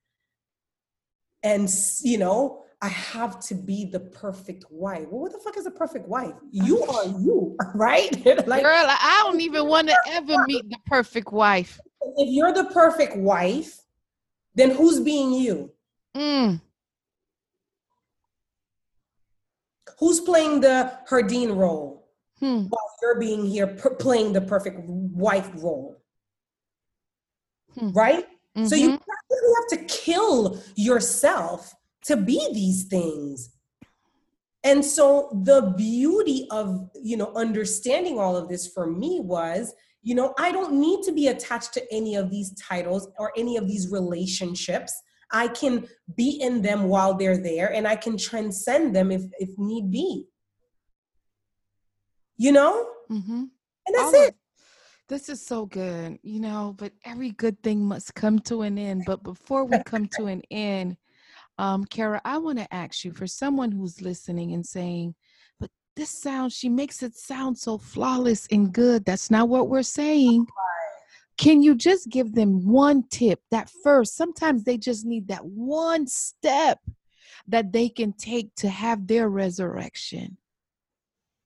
and 1.44 1.70
you 2.02 2.18
know 2.18 2.64
I 2.82 2.88
have 2.88 3.42
to 3.42 3.56
be 3.56 3.86
the 3.86 4.00
perfect 4.00 4.66
wife. 4.70 5.08
Well, 5.10 5.22
what 5.22 5.34
the 5.34 5.40
fuck 5.40 5.58
is 5.58 5.66
a 5.66 5.72
perfect 5.72 6.08
wife? 6.08 6.34
You 6.52 6.82
are 6.84 7.06
you, 7.06 7.58
right? 7.76 8.12
like, 8.48 8.64
Girl, 8.64 8.86
I 8.88 9.24
don't 9.26 9.42
even 9.42 9.68
want 9.68 9.90
to 9.90 9.98
ever 10.08 10.46
meet 10.46 10.70
the 10.70 10.78
perfect 10.86 11.34
wife. 11.34 11.80
If 12.16 12.30
you're 12.30 12.54
the 12.54 12.66
perfect 12.66 13.18
wife, 13.18 13.82
then 14.56 14.72
who's 14.72 15.02
being 15.02 15.34
you? 15.34 15.74
Mm. 16.16 16.62
Who's 20.00 20.22
playing 20.22 20.62
the 20.62 20.94
Herdine 21.10 21.58
role 21.58 22.08
hmm. 22.40 22.68
while 22.68 22.92
you're 23.02 23.20
being 23.20 23.46
here 23.46 23.68
per- 23.68 23.96
playing 23.96 24.32
the 24.32 24.40
perfect 24.40 24.80
wife 24.86 25.50
role? 25.56 25.98
Hmm. 27.78 27.92
Right? 27.92 28.26
Mm-hmm. 28.58 28.68
So 28.68 28.76
you 28.76 28.92
mm-hmm. 28.92 29.12
really 29.30 29.56
have 29.56 29.80
to 29.80 29.94
kill 29.94 30.62
yourself 30.76 31.74
to 32.10 32.18
be 32.18 32.50
these 32.54 32.86
things. 32.86 33.52
And 34.64 34.84
so 34.84 35.30
the 35.44 35.74
beauty 35.78 36.48
of, 36.50 36.90
you 36.96 37.16
know, 37.16 37.32
understanding 37.36 38.18
all 38.18 38.36
of 38.36 38.50
this 38.50 38.66
for 38.66 38.88
me 38.88 39.20
was, 39.20 39.74
you 40.02 40.16
know, 40.16 40.34
I 40.40 40.52
don't 40.52 40.74
need 40.74 41.04
to 41.04 41.12
be 41.12 41.28
attached 41.28 41.74
to 41.76 41.94
any 41.94 42.16
of 42.16 42.32
these 42.32 42.52
titles 42.60 43.08
or 43.20 43.32
any 43.38 43.58
of 43.58 43.68
these 43.68 43.92
relationships. 43.92 44.92
I 45.32 45.50
can 45.50 45.88
be 46.18 46.42
in 46.42 46.64
them 46.64 46.86
while 46.86 47.14
they're 47.14 47.38
there 47.38 47.72
and 47.72 47.88
I 47.88 47.96
can 47.96 48.18
transcend 48.18 48.96
them 48.96 49.12
if, 49.12 49.22
if 49.38 49.52
need 49.60 49.92
be. 49.92 50.26
You 52.38 52.54
know? 52.54 52.88
Mm-hmm. 53.12 53.44
And 53.86 53.96
that's 53.96 54.14
it. 54.16 54.36
This 55.10 55.30
is 55.30 55.46
so 55.46 55.68
good, 55.68 56.18
you 56.24 56.40
know, 56.40 56.74
but 56.76 56.92
every 57.06 57.32
good 57.32 57.62
thing 57.62 57.86
must 57.86 58.16
come 58.16 58.40
to 58.40 58.64
an 58.64 58.80
end. 58.80 59.04
But 59.06 59.22
before 59.22 59.66
we 59.66 59.78
come 59.84 60.08
to 60.18 60.26
an 60.26 60.42
end, 60.50 60.98
um, 61.60 61.84
Kara, 61.84 62.22
I 62.24 62.38
want 62.38 62.58
to 62.58 62.74
ask 62.74 63.04
you 63.04 63.12
for 63.12 63.28
someone 63.28 63.70
who's 63.70 64.02
listening 64.02 64.54
and 64.54 64.66
saying, 64.66 65.14
but 65.60 65.70
this 65.98 66.10
sounds, 66.10 66.54
she 66.56 66.70
makes 66.70 67.04
it 67.04 67.16
sound 67.16 67.58
so 67.58 67.78
flawless 67.78 68.48
and 68.50 68.72
good. 68.72 69.04
That's 69.04 69.30
not 69.30 69.50
what 69.50 69.68
we're 69.68 69.84
saying. 69.84 70.48
Can 71.38 71.62
you 71.62 71.76
just 71.76 72.08
give 72.10 72.34
them 72.34 72.66
one 72.66 73.04
tip 73.12 73.42
that 73.52 73.70
first? 73.84 74.16
Sometimes 74.16 74.64
they 74.64 74.78
just 74.78 75.06
need 75.06 75.28
that 75.28 75.44
one 75.44 76.08
step 76.08 76.80
that 77.50 77.74
they 77.74 77.90
can 77.90 78.14
take 78.14 78.56
to 78.56 78.70
have 78.70 79.06
their 79.06 79.28
resurrection. 79.28 80.38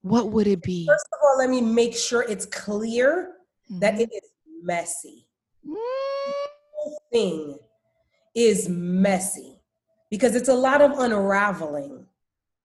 What 0.04 0.30
would 0.30 0.46
it 0.46 0.62
be? 0.62 0.86
First 0.86 1.08
of 1.12 1.20
all, 1.24 1.40
let 1.40 1.50
me 1.50 1.62
make 1.62 1.96
sure 1.96 2.24
it's 2.30 2.46
clear 2.46 3.34
mm-hmm. 3.68 3.80
that 3.80 4.00
it 4.00 4.12
is 4.14 4.30
messy. 4.62 5.26
Mm-hmm. 5.68 6.94
thing 7.12 7.58
is 8.36 8.68
messy 8.68 9.53
because 10.14 10.36
it's 10.36 10.48
a 10.48 10.54
lot 10.54 10.80
of 10.80 10.92
unraveling. 11.00 12.06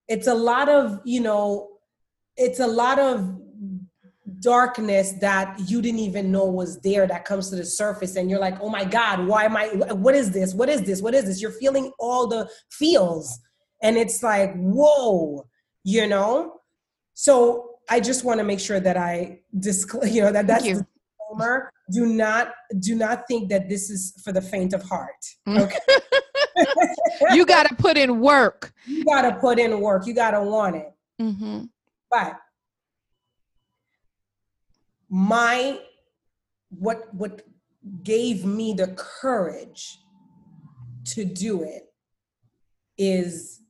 It's 0.06 0.26
a 0.26 0.34
lot 0.34 0.68
of, 0.68 1.00
you 1.06 1.22
know, 1.22 1.78
it's 2.36 2.60
a 2.60 2.66
lot 2.66 2.98
of 2.98 3.40
darkness 4.40 5.12
that 5.22 5.58
you 5.66 5.80
didn't 5.80 6.00
even 6.00 6.30
know 6.30 6.44
was 6.44 6.78
there 6.82 7.06
that 7.06 7.24
comes 7.24 7.48
to 7.48 7.56
the 7.56 7.64
surface 7.64 8.16
and 8.16 8.28
you're 8.28 8.38
like 8.38 8.60
oh 8.60 8.68
my 8.68 8.84
god 8.84 9.26
why 9.26 9.44
am 9.44 9.56
i 9.56 9.68
what 9.94 10.14
is 10.14 10.30
this? 10.30 10.52
What 10.52 10.68
is 10.68 10.82
this? 10.82 11.00
What 11.00 11.14
is 11.14 11.24
this? 11.24 11.40
You're 11.40 11.58
feeling 11.64 11.90
all 11.98 12.26
the 12.26 12.50
feels 12.70 13.40
and 13.82 13.96
it's 13.96 14.22
like 14.22 14.52
whoa 14.54 15.46
you 15.84 16.06
know? 16.06 16.60
So 17.14 17.78
i 17.88 17.98
just 17.98 18.24
want 18.26 18.38
to 18.40 18.44
make 18.44 18.60
sure 18.60 18.78
that 18.78 18.98
i 18.98 19.40
disclose 19.58 20.10
you 20.14 20.20
know 20.20 20.32
that 20.32 20.46
that's 20.46 20.64
disclaimer. 20.64 21.72
Do 21.90 22.04
not 22.04 22.52
do 22.78 22.94
not 22.94 23.26
think 23.26 23.48
that 23.48 23.70
this 23.70 23.88
is 23.88 24.20
for 24.22 24.32
the 24.32 24.42
faint 24.42 24.74
of 24.74 24.82
heart 24.82 25.22
mm. 25.48 25.58
okay 25.62 25.78
you 27.32 27.44
got 27.46 27.68
to 27.68 27.74
put 27.78 27.96
in 27.96 28.20
work 28.20 28.72
you 28.86 29.04
got 29.04 29.22
to 29.22 29.32
put 29.36 29.58
in 29.58 29.80
work 29.80 30.06
you 30.06 30.14
got 30.14 30.32
to 30.32 30.42
want 30.42 30.76
it 30.76 30.92
mm-hmm. 31.20 31.64
but 32.10 32.38
my 35.08 35.78
what 36.70 37.12
what 37.14 37.42
gave 38.02 38.44
me 38.44 38.74
the 38.74 38.88
courage 38.88 39.98
to 41.04 41.24
do 41.24 41.62
it 41.62 41.84
is 42.98 43.60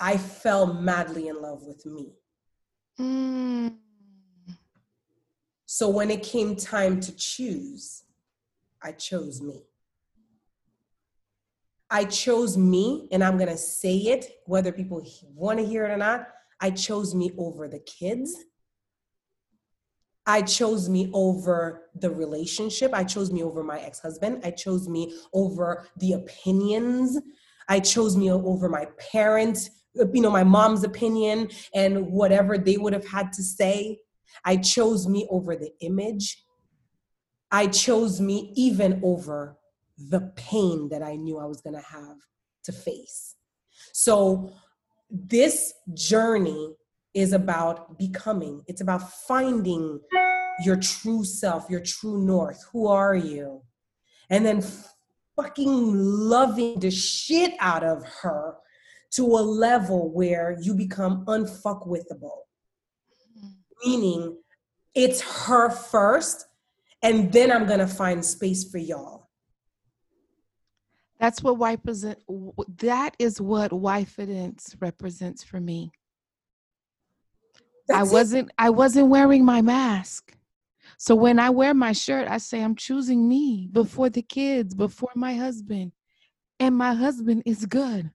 I 0.00 0.16
fell 0.16 0.66
madly 0.66 1.28
in 1.28 1.40
love 1.40 1.62
with 1.62 1.86
me. 1.86 2.14
Mm. 2.98 3.76
So 5.64 5.88
when 5.88 6.10
it 6.10 6.24
came 6.24 6.56
time 6.56 7.00
to 7.00 7.12
choose, 7.14 8.02
I 8.82 8.92
chose 8.92 9.40
me. 9.40 9.62
I 11.92 12.06
chose 12.06 12.56
me, 12.56 13.06
and 13.12 13.22
I'm 13.22 13.36
gonna 13.36 13.58
say 13.58 13.96
it, 13.96 14.40
whether 14.46 14.72
people 14.72 15.06
wanna 15.34 15.60
hear 15.60 15.84
it 15.84 15.90
or 15.90 15.98
not. 15.98 16.26
I 16.58 16.70
chose 16.70 17.14
me 17.14 17.32
over 17.36 17.68
the 17.68 17.80
kids. 17.80 18.34
I 20.24 20.40
chose 20.40 20.88
me 20.88 21.10
over 21.12 21.90
the 21.94 22.08
relationship. 22.08 22.94
I 22.94 23.04
chose 23.04 23.30
me 23.30 23.42
over 23.42 23.62
my 23.62 23.78
ex 23.80 24.00
husband. 24.00 24.40
I 24.42 24.52
chose 24.52 24.88
me 24.88 25.14
over 25.34 25.86
the 25.98 26.14
opinions. 26.14 27.18
I 27.68 27.78
chose 27.80 28.16
me 28.16 28.30
over 28.30 28.70
my 28.70 28.86
parents, 29.12 29.68
you 29.94 30.22
know, 30.22 30.30
my 30.30 30.44
mom's 30.44 30.84
opinion 30.84 31.50
and 31.74 32.06
whatever 32.06 32.56
they 32.56 32.78
would 32.78 32.94
have 32.94 33.06
had 33.06 33.34
to 33.34 33.42
say. 33.42 33.98
I 34.46 34.56
chose 34.56 35.06
me 35.06 35.26
over 35.30 35.56
the 35.56 35.72
image. 35.80 36.42
I 37.50 37.66
chose 37.66 38.18
me 38.18 38.54
even 38.56 38.98
over 39.04 39.58
the 40.08 40.32
pain 40.36 40.88
that 40.90 41.02
I 41.02 41.16
knew 41.16 41.38
I 41.38 41.46
was 41.46 41.60
going 41.60 41.76
to 41.76 41.86
have 41.88 42.16
to 42.64 42.72
face. 42.72 43.36
So, 43.92 44.52
this 45.10 45.74
journey 45.92 46.74
is 47.14 47.32
about 47.32 47.98
becoming, 47.98 48.62
it's 48.66 48.80
about 48.80 49.12
finding 49.12 50.00
your 50.64 50.76
true 50.76 51.24
self, 51.24 51.68
your 51.68 51.80
true 51.80 52.24
north. 52.24 52.64
Who 52.72 52.86
are 52.86 53.14
you? 53.14 53.62
And 54.30 54.46
then 54.46 54.64
fucking 55.36 55.94
loving 55.94 56.80
the 56.80 56.90
shit 56.90 57.54
out 57.60 57.84
of 57.84 58.04
her 58.22 58.56
to 59.12 59.24
a 59.24 59.42
level 59.42 60.10
where 60.12 60.56
you 60.60 60.74
become 60.74 61.24
unfuckwithable. 61.26 62.38
Meaning 63.84 64.38
it's 64.94 65.20
her 65.46 65.70
first, 65.70 66.46
and 67.02 67.32
then 67.32 67.50
I'm 67.50 67.66
gonna 67.66 67.86
find 67.86 68.24
space 68.24 68.70
for 68.70 68.78
y'all. 68.78 69.21
That's 71.22 71.40
what 71.40 71.56
wife 71.56 71.84
present. 71.84 72.18
That 72.78 73.14
is 73.20 73.40
what 73.40 73.70
wifeidence 73.70 74.74
represents 74.80 75.44
for 75.44 75.60
me. 75.60 75.92
That's 77.86 78.10
I 78.10 78.12
wasn't 78.12 78.48
it. 78.48 78.54
I 78.58 78.70
wasn't 78.70 79.06
wearing 79.06 79.44
my 79.44 79.62
mask. 79.62 80.36
So 80.98 81.14
when 81.14 81.38
I 81.38 81.50
wear 81.50 81.74
my 81.74 81.92
shirt, 81.92 82.26
I 82.28 82.38
say 82.38 82.60
I'm 82.60 82.74
choosing 82.74 83.28
me 83.28 83.68
before 83.70 84.10
the 84.10 84.22
kids, 84.22 84.74
before 84.74 85.12
my 85.14 85.34
husband. 85.34 85.92
And 86.58 86.76
my 86.76 86.92
husband 86.92 87.44
is 87.46 87.66
good. 87.66 88.10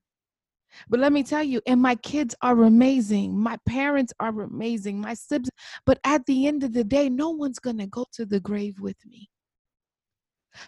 But 0.90 1.00
let 1.00 1.10
me 1.10 1.22
tell 1.22 1.42
you, 1.42 1.62
and 1.66 1.80
my 1.80 1.94
kids 1.94 2.34
are 2.42 2.62
amazing. 2.62 3.38
My 3.38 3.56
parents 3.64 4.12
are 4.20 4.38
amazing. 4.42 5.00
My 5.00 5.14
siblings. 5.14 5.48
But 5.86 5.98
at 6.04 6.26
the 6.26 6.46
end 6.46 6.62
of 6.62 6.74
the 6.74 6.84
day, 6.84 7.08
no 7.08 7.30
one's 7.30 7.58
going 7.58 7.78
to 7.78 7.86
go 7.86 8.04
to 8.12 8.26
the 8.26 8.38
grave 8.38 8.80
with 8.80 8.98
me. 9.06 9.30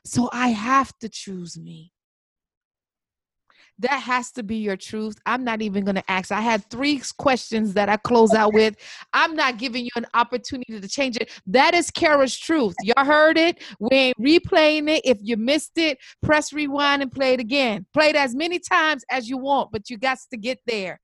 So 0.07 0.31
I 0.33 0.49
have 0.49 0.95
to 1.01 1.11
choose 1.11 1.59
me 1.59 1.93
that 3.81 4.01
has 4.01 4.31
to 4.33 4.43
be 4.43 4.57
your 4.57 4.77
truth. 4.77 5.17
I'm 5.27 5.45
not 5.45 5.63
even 5.63 5.85
going 5.85 5.97
to 5.97 6.11
ask. 6.11 6.31
I 6.31 6.41
had 6.41 6.65
three 6.71 7.03
questions 7.19 7.75
that 7.75 7.89
I 7.89 7.97
close 7.97 8.33
out 8.35 8.53
with. 8.53 8.77
I'm 9.13 9.35
not 9.35 9.59
giving 9.59 9.85
you 9.85 9.91
an 9.97 10.07
opportunity 10.15 10.81
to 10.81 10.89
change 10.89 11.17
it. 11.17 11.31
That 11.47 11.75
is 11.75 11.91
Kara's 11.91 12.39
truth. 12.39 12.75
Y'all 12.83 13.05
heard 13.05 13.39
it. 13.39 13.63
We 13.79 13.91
ain't 13.93 14.19
replaying 14.19 14.89
it. 14.89 15.03
If 15.05 15.19
you 15.23 15.37
missed 15.37 15.77
it, 15.77 15.99
press 16.23 16.53
rewind 16.53 17.03
and 17.03 17.11
play 17.11 17.35
it 17.35 17.41
again. 17.41 17.87
Play 17.93 18.11
it 18.11 18.17
as 18.17 18.35
many 18.35 18.59
times 18.59 19.05
as 19.11 19.29
you 19.29 19.39
want, 19.39 19.73
but 19.73 19.89
you 19.89 19.99
got 19.99 20.19
to 20.31 20.37
get 20.37 20.59
there. 20.67 21.01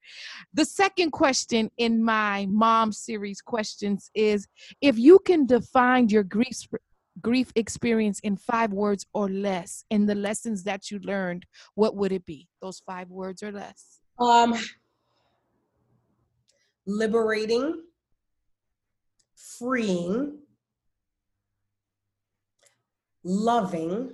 The 0.55 0.65
second 0.65 1.13
question 1.13 1.71
in 1.79 2.05
my 2.05 2.47
mom 2.51 2.93
series 2.93 3.41
questions 3.41 4.11
is 4.15 4.47
if 4.81 4.99
you 4.99 5.19
can 5.21 5.47
define 5.47 6.09
your 6.09 6.25
grief 6.25 6.59
grief 7.21 7.51
experience 7.55 8.21
in 8.21 8.37
five 8.37 8.73
words 8.73 9.07
or 9.15 9.29
less 9.29 9.85
and 9.91 10.09
the 10.09 10.15
lessons 10.15 10.65
that 10.65 10.91
you 10.91 10.99
learned 11.01 11.47
what 11.75 11.97
would 11.97 12.13
it 12.13 12.27
be? 12.27 12.49
Those 12.61 12.81
five 12.85 13.09
words 13.09 13.43
or 13.43 13.53
less. 13.53 14.01
Um 14.19 14.55
liberating 16.87 17.83
freeing 19.35 20.39
loving 23.25 24.13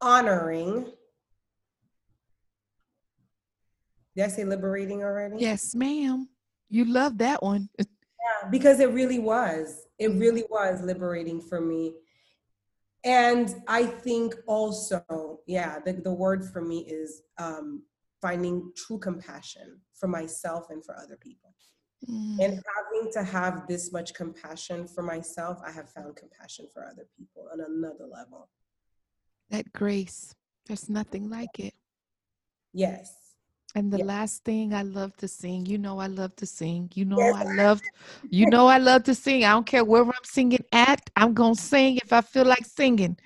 honoring. 0.00 0.86
Did 4.16 4.24
i 4.24 4.28
say 4.28 4.44
liberating 4.44 5.02
already? 5.02 5.36
Yes 5.38 5.74
ma'am. 5.74 6.28
You 6.68 6.84
love 6.86 7.18
that 7.18 7.42
one 7.42 7.68
because 8.50 8.80
it 8.80 8.90
really 8.90 9.18
was 9.18 9.86
it 10.02 10.12
really 10.18 10.44
was 10.50 10.82
liberating 10.82 11.40
for 11.40 11.60
me. 11.60 11.94
And 13.04 13.54
I 13.68 13.84
think 13.84 14.34
also, 14.46 15.40
yeah, 15.46 15.78
the, 15.84 15.92
the 15.92 16.12
word 16.12 16.44
for 16.44 16.60
me 16.60 16.80
is 16.88 17.22
um, 17.38 17.82
finding 18.20 18.72
true 18.76 18.98
compassion 18.98 19.80
for 19.94 20.08
myself 20.08 20.70
and 20.70 20.84
for 20.84 20.96
other 20.96 21.16
people. 21.16 21.54
Mm. 22.08 22.38
And 22.40 22.62
having 22.76 23.12
to 23.12 23.22
have 23.22 23.66
this 23.68 23.92
much 23.92 24.12
compassion 24.14 24.88
for 24.88 25.02
myself, 25.02 25.60
I 25.64 25.70
have 25.70 25.88
found 25.90 26.16
compassion 26.16 26.66
for 26.72 26.84
other 26.84 27.06
people 27.16 27.46
on 27.52 27.60
another 27.60 28.06
level. 28.10 28.48
That 29.50 29.72
grace, 29.72 30.34
there's 30.66 30.88
nothing 30.88 31.30
like 31.30 31.58
it. 31.58 31.74
Yes. 32.72 33.21
And 33.74 33.90
the 33.90 34.04
last 34.04 34.44
thing 34.44 34.74
I 34.74 34.82
love 34.82 35.16
to 35.16 35.28
sing, 35.28 35.64
you 35.64 35.78
know, 35.78 35.98
I 35.98 36.06
love 36.06 36.36
to 36.36 36.46
sing. 36.46 36.90
You 36.94 37.06
know, 37.06 37.18
yes. 37.18 37.34
I 37.34 37.54
love, 37.54 37.80
you 38.28 38.46
know, 38.46 38.66
I 38.66 38.76
love 38.76 39.04
to 39.04 39.14
sing. 39.14 39.44
I 39.44 39.52
don't 39.52 39.64
care 39.64 39.84
where 39.84 40.04
I'm 40.04 40.12
singing 40.24 40.64
at. 40.72 41.00
I'm 41.16 41.32
gonna 41.32 41.54
sing 41.54 41.96
if 41.96 42.12
I 42.12 42.20
feel 42.20 42.44
like 42.44 42.66
singing. 42.66 43.16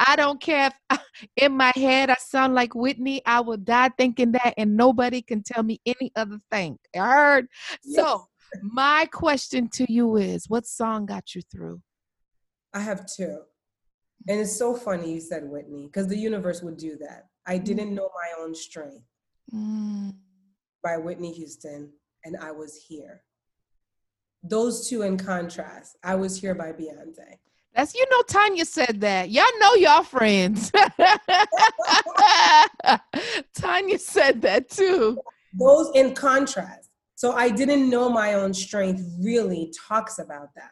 I 0.00 0.16
don't 0.16 0.40
care 0.40 0.66
if 0.68 0.72
I, 0.90 0.98
in 1.36 1.56
my 1.56 1.70
head 1.76 2.10
I 2.10 2.16
sound 2.18 2.54
like 2.54 2.74
Whitney. 2.74 3.22
I 3.26 3.40
will 3.40 3.58
die 3.58 3.90
thinking 3.96 4.32
that, 4.32 4.54
and 4.56 4.76
nobody 4.76 5.22
can 5.22 5.42
tell 5.44 5.62
me 5.62 5.80
any 5.86 6.10
other 6.16 6.38
thing. 6.50 6.78
I 6.96 6.98
heard. 6.98 7.46
Yes. 7.84 7.96
So, 7.96 8.26
my 8.60 9.08
question 9.12 9.68
to 9.74 9.90
you 9.90 10.16
is, 10.16 10.48
what 10.48 10.66
song 10.66 11.06
got 11.06 11.34
you 11.36 11.42
through? 11.42 11.80
I 12.74 12.80
have 12.80 13.06
two, 13.06 13.38
and 14.26 14.40
it's 14.40 14.56
so 14.56 14.74
funny 14.74 15.14
you 15.14 15.20
said 15.20 15.48
Whitney 15.48 15.86
because 15.86 16.08
the 16.08 16.18
universe 16.18 16.60
would 16.60 16.76
do 16.76 16.96
that. 16.96 17.28
I 17.46 17.58
mm. 17.58 17.64
didn't 17.64 17.94
know 17.94 18.10
my 18.14 18.42
own 18.42 18.52
strength 18.54 19.04
mm. 19.52 20.14
by 20.82 20.96
Whitney 20.98 21.32
Houston, 21.32 21.92
and 22.24 22.36
I 22.36 22.52
was 22.52 22.76
here. 22.76 23.22
Those 24.42 24.88
two 24.88 25.02
in 25.02 25.16
contrast, 25.16 25.96
I 26.02 26.16
was 26.16 26.40
here 26.40 26.54
by 26.54 26.72
Beyonce. 26.72 27.38
That's 27.74 27.94
you 27.94 28.04
know 28.10 28.22
Tanya 28.22 28.64
said 28.64 29.00
that. 29.00 29.30
Y'all 29.30 29.44
know 29.58 29.74
y'all 29.74 30.02
friends. 30.02 30.70
Tanya 33.54 33.98
said 33.98 34.42
that 34.42 34.68
too. 34.68 35.18
Those 35.58 35.90
in 35.94 36.14
contrast. 36.14 36.90
So 37.14 37.32
I 37.32 37.48
didn't 37.50 37.88
know 37.88 38.10
my 38.10 38.34
own 38.34 38.52
strength 38.52 39.02
really 39.20 39.72
talks 39.88 40.18
about 40.18 40.48
that. 40.56 40.70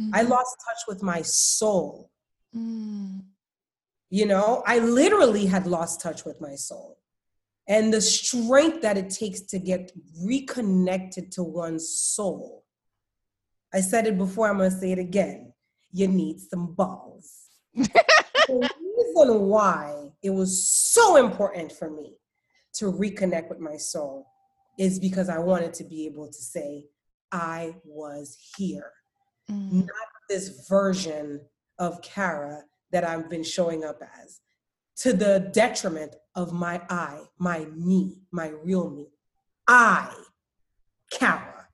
Mm-hmm. 0.00 0.14
I 0.14 0.22
lost 0.22 0.56
touch 0.66 0.78
with 0.88 1.02
my 1.02 1.22
soul. 1.22 2.10
Mm. 2.56 3.22
You 4.08 4.26
know, 4.26 4.64
I 4.66 4.78
literally 4.78 5.46
had 5.46 5.66
lost 5.66 6.00
touch 6.00 6.24
with 6.24 6.40
my 6.40 6.54
soul 6.56 6.99
and 7.70 7.94
the 7.94 8.00
strength 8.00 8.82
that 8.82 8.98
it 8.98 9.10
takes 9.10 9.42
to 9.42 9.58
get 9.60 9.92
reconnected 10.24 11.30
to 11.30 11.44
one's 11.44 11.88
soul. 11.88 12.64
I 13.72 13.80
said 13.80 14.08
it 14.08 14.18
before, 14.18 14.50
I'm 14.50 14.58
gonna 14.58 14.72
say 14.72 14.90
it 14.90 14.98
again. 14.98 15.52
You 15.92 16.08
need 16.08 16.40
some 16.40 16.74
balls. 16.74 17.32
the 17.74 17.88
reason 18.48 19.42
why 19.42 20.08
it 20.20 20.30
was 20.30 20.68
so 20.68 21.14
important 21.14 21.70
for 21.70 21.88
me 21.88 22.16
to 22.74 22.86
reconnect 22.92 23.48
with 23.48 23.60
my 23.60 23.76
soul 23.76 24.26
is 24.76 24.98
because 24.98 25.28
I 25.28 25.38
wanted 25.38 25.72
to 25.74 25.84
be 25.84 26.06
able 26.06 26.26
to 26.26 26.32
say, 26.32 26.86
I 27.30 27.76
was 27.84 28.36
here. 28.56 28.90
Mm. 29.48 29.86
Not 29.86 30.08
this 30.28 30.66
version 30.68 31.40
of 31.78 32.02
Kara 32.02 32.64
that 32.90 33.04
I've 33.04 33.30
been 33.30 33.44
showing 33.44 33.84
up 33.84 34.02
as 34.20 34.40
to 34.96 35.12
the 35.12 35.50
detriment 35.52 36.14
of 36.34 36.52
my 36.52 36.80
I, 36.88 37.22
my 37.38 37.66
me, 37.74 38.18
my 38.30 38.48
real 38.48 38.90
me. 38.90 39.08
I, 39.66 40.14
Kara, 41.10 41.68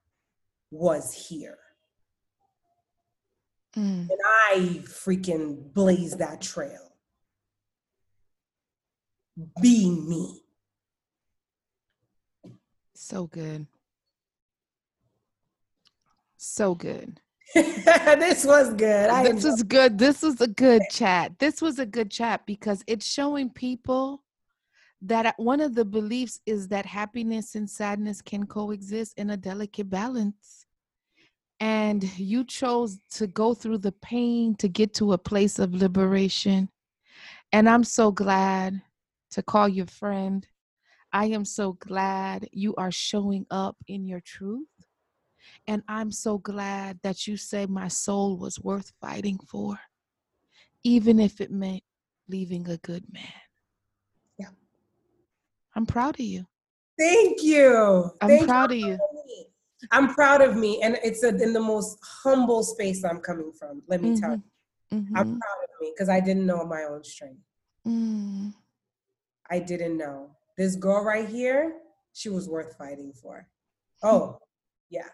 was 0.70 1.12
here. 1.28 1.58
Mm. 3.76 4.08
And 4.08 4.18
I 4.50 4.82
freaking 4.84 5.72
blazed 5.72 6.18
that 6.18 6.40
trail. 6.40 6.92
Being 9.60 10.08
me. 10.08 10.42
So 12.94 13.26
good. 13.26 13.66
So 16.38 16.74
good. 16.74 17.20
this 17.54 18.44
was 18.44 18.74
good. 18.74 19.10
I 19.10 19.22
this 19.22 19.44
was 19.44 19.62
good. 19.62 19.98
This 19.98 20.22
was 20.22 20.40
a 20.40 20.48
good 20.48 20.82
chat. 20.90 21.38
This 21.38 21.62
was 21.62 21.78
a 21.78 21.86
good 21.86 22.10
chat 22.10 22.44
because 22.46 22.82
it's 22.86 23.06
showing 23.06 23.50
people 23.50 24.22
that 25.02 25.34
one 25.36 25.60
of 25.60 25.74
the 25.74 25.84
beliefs 25.84 26.40
is 26.46 26.68
that 26.68 26.86
happiness 26.86 27.54
and 27.54 27.68
sadness 27.68 28.20
can 28.20 28.46
coexist 28.46 29.18
in 29.18 29.30
a 29.30 29.36
delicate 29.36 29.88
balance. 29.88 30.66
And 31.60 32.02
you 32.18 32.44
chose 32.44 32.98
to 33.12 33.26
go 33.26 33.54
through 33.54 33.78
the 33.78 33.92
pain 33.92 34.56
to 34.56 34.68
get 34.68 34.92
to 34.94 35.12
a 35.12 35.18
place 35.18 35.58
of 35.58 35.72
liberation. 35.74 36.68
And 37.52 37.68
I'm 37.68 37.84
so 37.84 38.10
glad 38.10 38.82
to 39.30 39.42
call 39.42 39.68
you 39.68 39.86
friend. 39.86 40.46
I 41.12 41.26
am 41.26 41.44
so 41.44 41.74
glad 41.74 42.48
you 42.52 42.74
are 42.76 42.90
showing 42.90 43.46
up 43.50 43.76
in 43.86 44.04
your 44.04 44.20
truth. 44.20 44.66
And 45.68 45.82
I'm 45.88 46.12
so 46.12 46.38
glad 46.38 46.98
that 47.02 47.26
you 47.26 47.36
say 47.36 47.66
my 47.66 47.88
soul 47.88 48.36
was 48.36 48.60
worth 48.60 48.92
fighting 49.00 49.38
for, 49.48 49.78
even 50.84 51.18
if 51.18 51.40
it 51.40 51.50
meant 51.50 51.82
leaving 52.28 52.68
a 52.68 52.76
good 52.78 53.04
man. 53.12 53.24
Yeah. 54.38 54.50
I'm 55.74 55.86
proud 55.86 56.14
of 56.20 56.24
you. 56.24 56.46
Thank 56.98 57.42
you. 57.42 58.10
I'm 58.20 58.28
Thank 58.28 58.46
proud 58.46 58.72
you. 58.72 58.92
of 58.92 58.98
you. 59.28 59.44
I'm 59.90 60.14
proud 60.14 60.40
of 60.40 60.56
me. 60.56 60.80
And 60.82 60.98
it's 61.02 61.22
a, 61.24 61.28
in 61.28 61.52
the 61.52 61.60
most 61.60 61.98
humble 62.22 62.62
space 62.62 63.04
I'm 63.04 63.20
coming 63.20 63.52
from. 63.52 63.82
Let 63.88 64.02
me 64.02 64.10
mm-hmm. 64.10 64.20
tell 64.20 64.32
you. 64.36 64.42
Mm-hmm. 64.92 65.16
I'm 65.16 65.26
proud 65.26 65.64
of 65.64 65.80
me 65.80 65.92
because 65.94 66.08
I 66.08 66.20
didn't 66.20 66.46
know 66.46 66.64
my 66.64 66.84
own 66.84 67.02
strength. 67.02 67.40
Mm. 67.86 68.54
I 69.50 69.58
didn't 69.58 69.98
know. 69.98 70.30
This 70.56 70.76
girl 70.76 71.04
right 71.04 71.28
here, 71.28 71.74
she 72.12 72.28
was 72.28 72.48
worth 72.48 72.76
fighting 72.78 73.12
for. 73.12 73.48
Oh, 74.02 74.38
yeah 74.90 75.08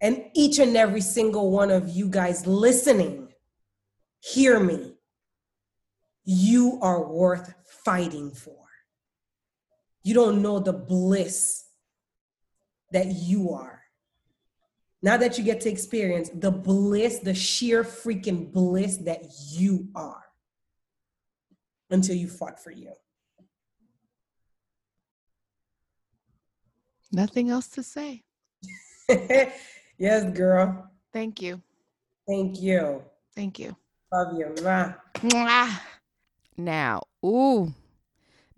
and 0.00 0.24
each 0.34 0.58
and 0.58 0.76
every 0.76 1.00
single 1.00 1.50
one 1.50 1.70
of 1.70 1.88
you 1.88 2.08
guys 2.08 2.46
listening, 2.46 3.28
hear 4.20 4.60
me. 4.60 4.94
You 6.24 6.78
are 6.82 7.04
worth 7.04 7.54
fighting 7.84 8.30
for. 8.30 8.56
You 10.02 10.14
don't 10.14 10.42
know 10.42 10.60
the 10.60 10.72
bliss 10.72 11.64
that 12.92 13.06
you 13.06 13.50
are. 13.50 13.82
Now 15.02 15.16
that 15.16 15.38
you 15.38 15.44
get 15.44 15.60
to 15.62 15.70
experience 15.70 16.28
the 16.32 16.50
bliss, 16.50 17.20
the 17.20 17.34
sheer 17.34 17.84
freaking 17.84 18.52
bliss 18.52 18.96
that 18.98 19.22
you 19.52 19.88
are 19.94 20.24
until 21.90 22.16
you 22.16 22.28
fought 22.28 22.62
for 22.62 22.70
you. 22.70 22.92
Nothing 27.12 27.48
else 27.48 27.68
to 27.68 27.82
say. 27.82 28.24
Yes, 29.98 30.24
girl. 30.32 30.88
Thank 31.12 31.42
you. 31.42 31.60
Thank 32.26 32.60
you. 32.60 33.02
Thank 33.34 33.58
you. 33.58 33.76
Love 34.12 34.38
you. 34.38 34.46
Mwah. 34.46 34.96
Mwah. 35.14 35.80
Now, 36.56 37.02
ooh. 37.24 37.74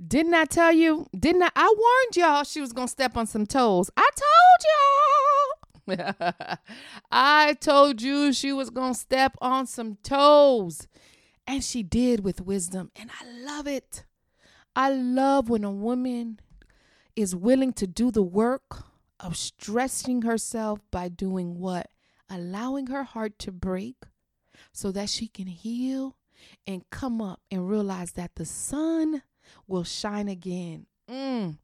Didn't 0.07 0.35
I 0.35 0.45
tell 0.45 0.73
you? 0.73 1.07
Didn't 1.19 1.43
I? 1.43 1.51
I 1.57 1.75
warned 1.77 2.17
y'all 2.17 2.45
she 2.45 2.61
was 2.61 2.73
going 2.73 2.89
to 2.89 2.93
step 2.93 3.17
on 3.17 3.27
some 3.27 3.47
toes. 3.47 3.91
I 3.97 4.09
told 5.87 5.97
y'all. 5.97 6.57
I 7.11 7.55
told 7.55 8.03
you 8.03 8.33
she 8.33 8.53
was 8.53 8.71
going 8.71 8.95
to 8.95 8.99
step 8.99 9.37
on 9.41 9.67
some 9.67 9.97
toes. 10.03 10.89
And 11.47 11.65
she 11.65 11.83
did 11.83 12.23
with 12.23 12.41
wisdom. 12.43 12.91
And 12.97 13.11
I 13.21 13.27
love 13.45 13.67
it. 13.67 14.05
I 14.77 14.91
love 14.91 15.49
when 15.49 15.65
a 15.65 15.71
woman 15.71 16.39
is 17.17 17.35
willing 17.35 17.73
to 17.75 17.87
do 17.87 18.11
the 18.11 18.23
work 18.23 18.85
of 19.23 19.37
stressing 19.37 20.23
herself 20.23 20.81
by 20.91 21.09
doing 21.09 21.59
what? 21.59 21.89
Allowing 22.29 22.87
her 22.89 23.05
heart 23.05 23.39
to 23.41 23.53
break 23.53 23.97
so 24.73 24.93
that 24.93 25.09
she 25.09 25.27
can 25.27 25.47
heal 25.47 26.17
and 26.67 26.89
come 26.91 27.21
up 27.21 27.41
and 27.51 27.69
realize 27.69 28.13
that 28.13 28.37
the 28.37 28.45
sun 28.45 29.23
will 29.67 29.85
shine 29.85 30.29
again. 30.29 30.87
Mm, 31.09 31.59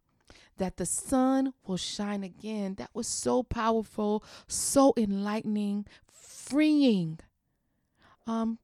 that 0.58 0.76
the 0.76 0.86
sun 0.86 1.54
will 1.66 1.76
shine 1.76 2.24
again. 2.24 2.74
That 2.74 2.90
was 2.94 3.06
so 3.06 3.42
powerful, 3.42 4.24
so 4.48 4.92
enlightening, 4.96 5.86
freeing. 6.10 7.20
Um, 8.26 8.58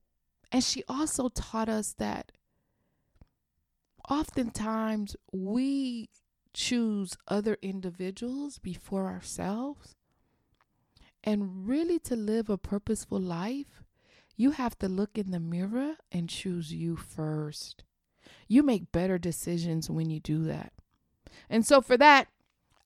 and 0.50 0.62
she 0.62 0.82
also 0.88 1.28
taught 1.28 1.68
us 1.68 1.94
that 1.98 2.32
oftentimes 4.08 5.16
we 5.32 6.10
choose 6.54 7.16
other 7.28 7.56
individuals 7.62 8.58
before 8.58 9.06
ourselves. 9.06 9.94
And 11.24 11.68
really, 11.68 11.98
to 12.00 12.16
live 12.16 12.50
a 12.50 12.58
purposeful 12.58 13.20
life, 13.20 13.82
you 14.36 14.52
have 14.52 14.78
to 14.78 14.88
look 14.88 15.16
in 15.16 15.30
the 15.30 15.40
mirror 15.40 15.94
and 16.10 16.28
choose 16.28 16.72
you 16.72 16.96
first. 16.96 17.84
You 18.48 18.62
make 18.62 18.92
better 18.92 19.18
decisions 19.18 19.88
when 19.88 20.10
you 20.10 20.20
do 20.20 20.42
that. 20.44 20.72
And 21.48 21.64
so, 21.66 21.80
for 21.80 21.96
that, 21.96 22.28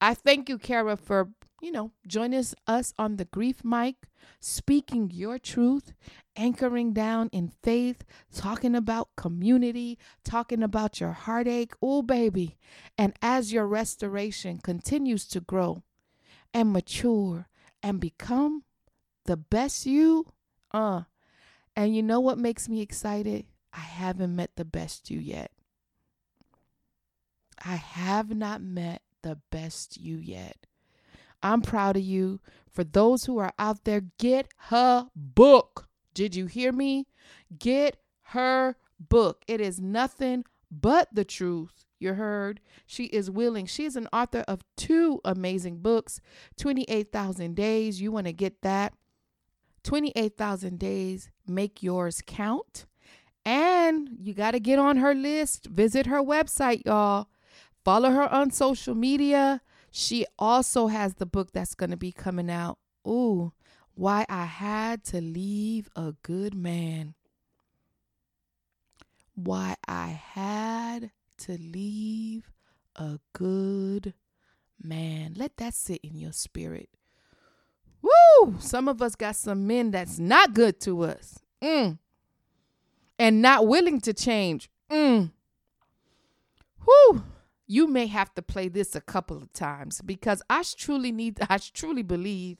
I 0.01 0.15
thank 0.15 0.49
you, 0.49 0.59
Kara, 0.59 0.97
for 0.97 1.31
you 1.61 1.73
know, 1.73 1.93
join 2.07 2.35
us, 2.35 2.55
us 2.67 2.93
on 2.99 3.17
the 3.17 3.25
grief 3.25 3.65
mic, 3.65 3.97
speaking 4.41 5.11
your 5.13 5.39
truth, 5.39 5.93
anchoring 6.37 6.93
down 6.93 7.29
in 7.33 7.51
faith, 7.63 8.05
talking 8.35 8.75
about 8.75 9.09
community, 9.17 9.99
talking 10.25 10.63
about 10.63 11.01
your 11.01 11.13
heartache. 11.13 11.73
Oh, 11.81 12.03
baby. 12.03 12.59
And 12.99 13.15
as 13.23 13.53
your 13.53 13.67
restoration 13.67 14.59
continues 14.59 15.27
to 15.29 15.41
grow 15.41 15.83
and 16.53 16.73
mature 16.73 17.49
and 17.83 18.01
become 18.01 18.65
the 19.25 19.37
best 19.37 19.87
you, 19.87 20.33
uh, 20.73 21.03
and 21.75 21.95
you 21.95 22.03
know 22.03 22.21
what 22.21 22.39
makes 22.39 22.69
me 22.69 22.81
excited? 22.81 23.47
I 23.73 23.81
haven't 23.81 24.35
met 24.35 24.57
the 24.57 24.65
best 24.65 25.11
you 25.11 25.19
yet. 25.19 25.53
I 27.65 27.77
have 27.77 28.35
not 28.35 28.63
met 28.63 29.03
the 29.23 29.39
best 29.51 29.99
you 29.99 30.19
yet. 30.19 30.67
I'm 31.43 31.63
proud 31.63 31.97
of 31.97 32.03
you. 32.03 32.41
For 32.71 32.85
those 32.85 33.25
who 33.25 33.39
are 33.39 33.53
out 33.59 33.85
there, 33.85 34.03
get 34.19 34.49
her 34.69 35.09
book. 35.15 35.89
Did 36.15 36.35
you 36.35 36.47
hear 36.47 36.73
me? 36.73 37.07
Get 37.59 37.97
her 38.23 38.77
book. 38.99 39.43
It 39.47 39.61
is 39.61 39.81
nothing 39.81 40.45
but 40.71 41.09
the 41.13 41.25
truth. 41.25 41.85
You 41.99 42.15
heard? 42.15 42.61
She 42.87 43.05
is 43.05 43.31
willing. 43.31 43.67
She 43.67 43.85
is 43.85 43.97
an 43.97 44.09
author 44.13 44.45
of 44.47 44.61
two 44.77 45.21
amazing 45.25 45.79
books 45.79 46.21
28,000 46.59 47.55
Days. 47.55 48.01
You 48.01 48.13
want 48.13 48.27
to 48.27 48.33
get 48.33 48.63
that? 48.63 48.93
28,000 49.85 50.79
Days. 50.79 51.31
Make 51.47 51.83
yours 51.83 52.23
count. 52.27 52.87
And 53.45 54.11
you 54.19 54.35
got 54.35 54.51
to 54.51 54.61
get 54.61 54.79
on 54.79 54.97
her 54.99 55.15
list. 55.15 55.67
Visit 55.67 56.07
her 56.07 56.23
website, 56.23 56.85
y'all. 56.85 57.29
Follow 57.85 58.11
her 58.11 58.29
on 58.33 58.51
social 58.51 58.95
media. 58.95 59.63
She 59.91 60.27
also 60.39 60.89
has 60.89 61.15
the 61.15 61.27
book 61.27 61.53
that's 61.53 61.75
going 61.75 61.91
to 61.91 61.97
be 61.97 62.13
coming 62.13 62.51
out. 62.51 62.79
Ooh, 63.07 63.53
Why 63.95 64.27
I 64.29 64.45
Had 64.45 65.05
to 65.05 65.21
Leave 65.21 65.89
a 65.97 66.15
Good 66.23 66.55
Man. 66.55 67.15
Why 69.35 69.77
I 69.87 70.09
Had 70.09 71.11
to 71.39 71.53
Leave 71.53 72.51
a 72.95 73.19
Good 73.33 74.15
Man. 74.83 75.35
Let 75.37 75.57
that 75.59 75.75
sit 75.75 76.01
in 76.03 76.19
your 76.19 76.33
spirit. 76.33 76.91
Woo! 78.03 78.57
Some 78.61 78.89
of 78.89 79.01
us 79.03 79.15
got 79.15 79.37
some 79.37 79.67
men 79.67 79.91
that's 79.91 80.19
not 80.19 80.55
good 80.55 80.79
to 80.81 81.03
us. 81.03 81.39
Mm. 81.63 81.99
And 83.19 83.41
not 83.41 83.67
willing 83.67 84.01
to 84.03 84.13
change. 84.13 84.69
Mm. 84.91 85.31
You 87.67 87.87
may 87.87 88.07
have 88.07 88.35
to 88.35 88.43
play 88.43 88.69
this 88.69 88.95
a 88.95 89.01
couple 89.01 89.37
of 89.37 89.53
times 89.53 90.01
because 90.01 90.43
I 90.49 90.63
truly 90.77 91.13
need, 91.13 91.39
I 91.51 91.59
truly 91.59 92.03
believe 92.03 92.59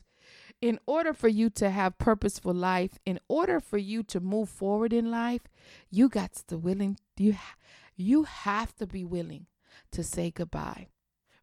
in 0.61 0.79
order 0.87 1.13
for 1.13 1.29
you 1.29 1.51
to 1.51 1.71
have 1.71 1.99
purposeful 1.99 2.55
life, 2.55 2.99
in 3.05 3.21
order 3.29 3.61
for 3.61 3.79
you 3.79 4.03
to 4.05 4.21
move 4.21 4.49
forward 4.49 4.93
in 4.93 5.11
life, 5.11 5.43
you 5.91 6.09
got 6.09 6.33
to 6.49 6.57
willing, 6.57 6.99
you, 7.17 7.37
you 7.97 8.25
have 8.25 8.75
to 8.77 8.87
be 8.87 9.05
willing 9.05 9.47
to 9.93 10.03
say 10.03 10.31
goodbye. 10.31 10.89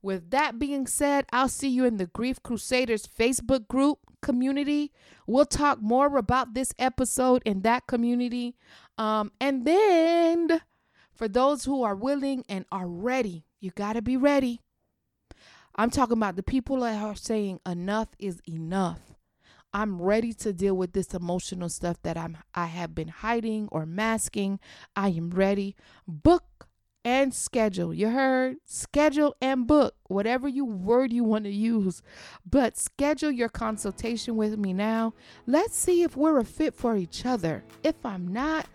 With 0.01 0.31
that 0.31 0.59
being 0.59 0.87
said, 0.87 1.25
I'll 1.31 1.47
see 1.47 1.69
you 1.69 1.85
in 1.85 1.97
the 1.97 2.07
Grief 2.07 2.43
Crusaders 2.43 3.07
Facebook 3.07 3.67
group 3.67 3.99
community. 4.21 4.91
We'll 5.27 5.45
talk 5.45 5.81
more 5.81 6.17
about 6.17 6.53
this 6.53 6.73
episode 6.77 7.41
in 7.45 7.61
that 7.61 7.87
community. 7.87 8.55
Um, 8.97 9.31
and 9.39 9.63
then 9.63 10.61
for 11.13 11.27
those 11.29 11.63
who 11.63 11.83
are 11.83 11.95
willing 11.95 12.43
and 12.49 12.65
are 12.71 12.87
ready 12.87 13.45
you 13.63 13.71
got 13.71 13.93
to 13.93 14.01
be 14.01 14.17
ready. 14.17 14.59
I'm 15.75 15.89
talking 15.89 16.17
about 16.17 16.35
the 16.35 16.43
people 16.43 16.81
that 16.81 17.01
are 17.01 17.15
saying 17.15 17.61
enough 17.65 18.09
is 18.19 18.41
enough. 18.47 18.99
I'm 19.73 20.01
ready 20.01 20.33
to 20.33 20.53
deal 20.53 20.75
with 20.75 20.91
this 20.91 21.13
emotional 21.15 21.69
stuff 21.69 21.97
that 22.03 22.15
I'm 22.17 22.37
I 22.53 22.65
have 22.67 22.93
been 22.93 23.07
hiding 23.07 23.69
or 23.71 23.85
masking. 23.85 24.59
I 24.95 25.09
am 25.09 25.31
ready. 25.31 25.75
Book 26.07 26.67
and 27.05 27.33
schedule. 27.33 27.93
You 27.93 28.09
heard? 28.09 28.57
Schedule 28.65 29.35
and 29.41 29.65
book. 29.65 29.95
Whatever 30.07 30.47
you 30.47 30.65
word 30.65 31.11
you 31.11 31.23
want 31.23 31.45
to 31.45 31.51
use. 31.51 32.01
But 32.45 32.77
schedule 32.77 33.31
your 33.31 33.49
consultation 33.49 34.35
with 34.35 34.57
me 34.57 34.73
now. 34.73 35.13
Let's 35.47 35.75
see 35.75 36.03
if 36.03 36.15
we're 36.15 36.37
a 36.37 36.45
fit 36.45 36.75
for 36.75 36.95
each 36.95 37.25
other. 37.25 37.63
If 37.81 38.05
I'm 38.05 38.27
not, 38.27 38.67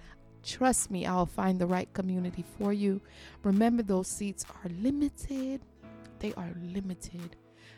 Trust 0.42 0.90
me, 0.90 1.06
I'll 1.06 1.26
find 1.26 1.60
the 1.60 1.66
right 1.66 1.92
community 1.92 2.44
for 2.58 2.72
you. 2.72 3.02
Remember, 3.42 3.82
those 3.82 4.08
seats 4.08 4.46
are 4.48 4.70
limited. 4.80 5.60
They 6.20 6.32
are 6.34 6.54
limited. 6.62 7.36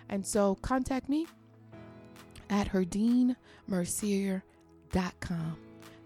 And 0.09 0.25
so 0.27 0.55
contact 0.57 1.09
me 1.09 1.27
at 2.49 2.69
herdinemercier.com. 2.69 5.57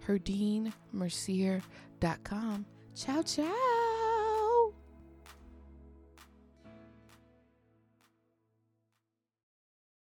herdinemercier.com. 0.07 2.67
Ciao, 2.95 3.23
ciao. 3.23 3.84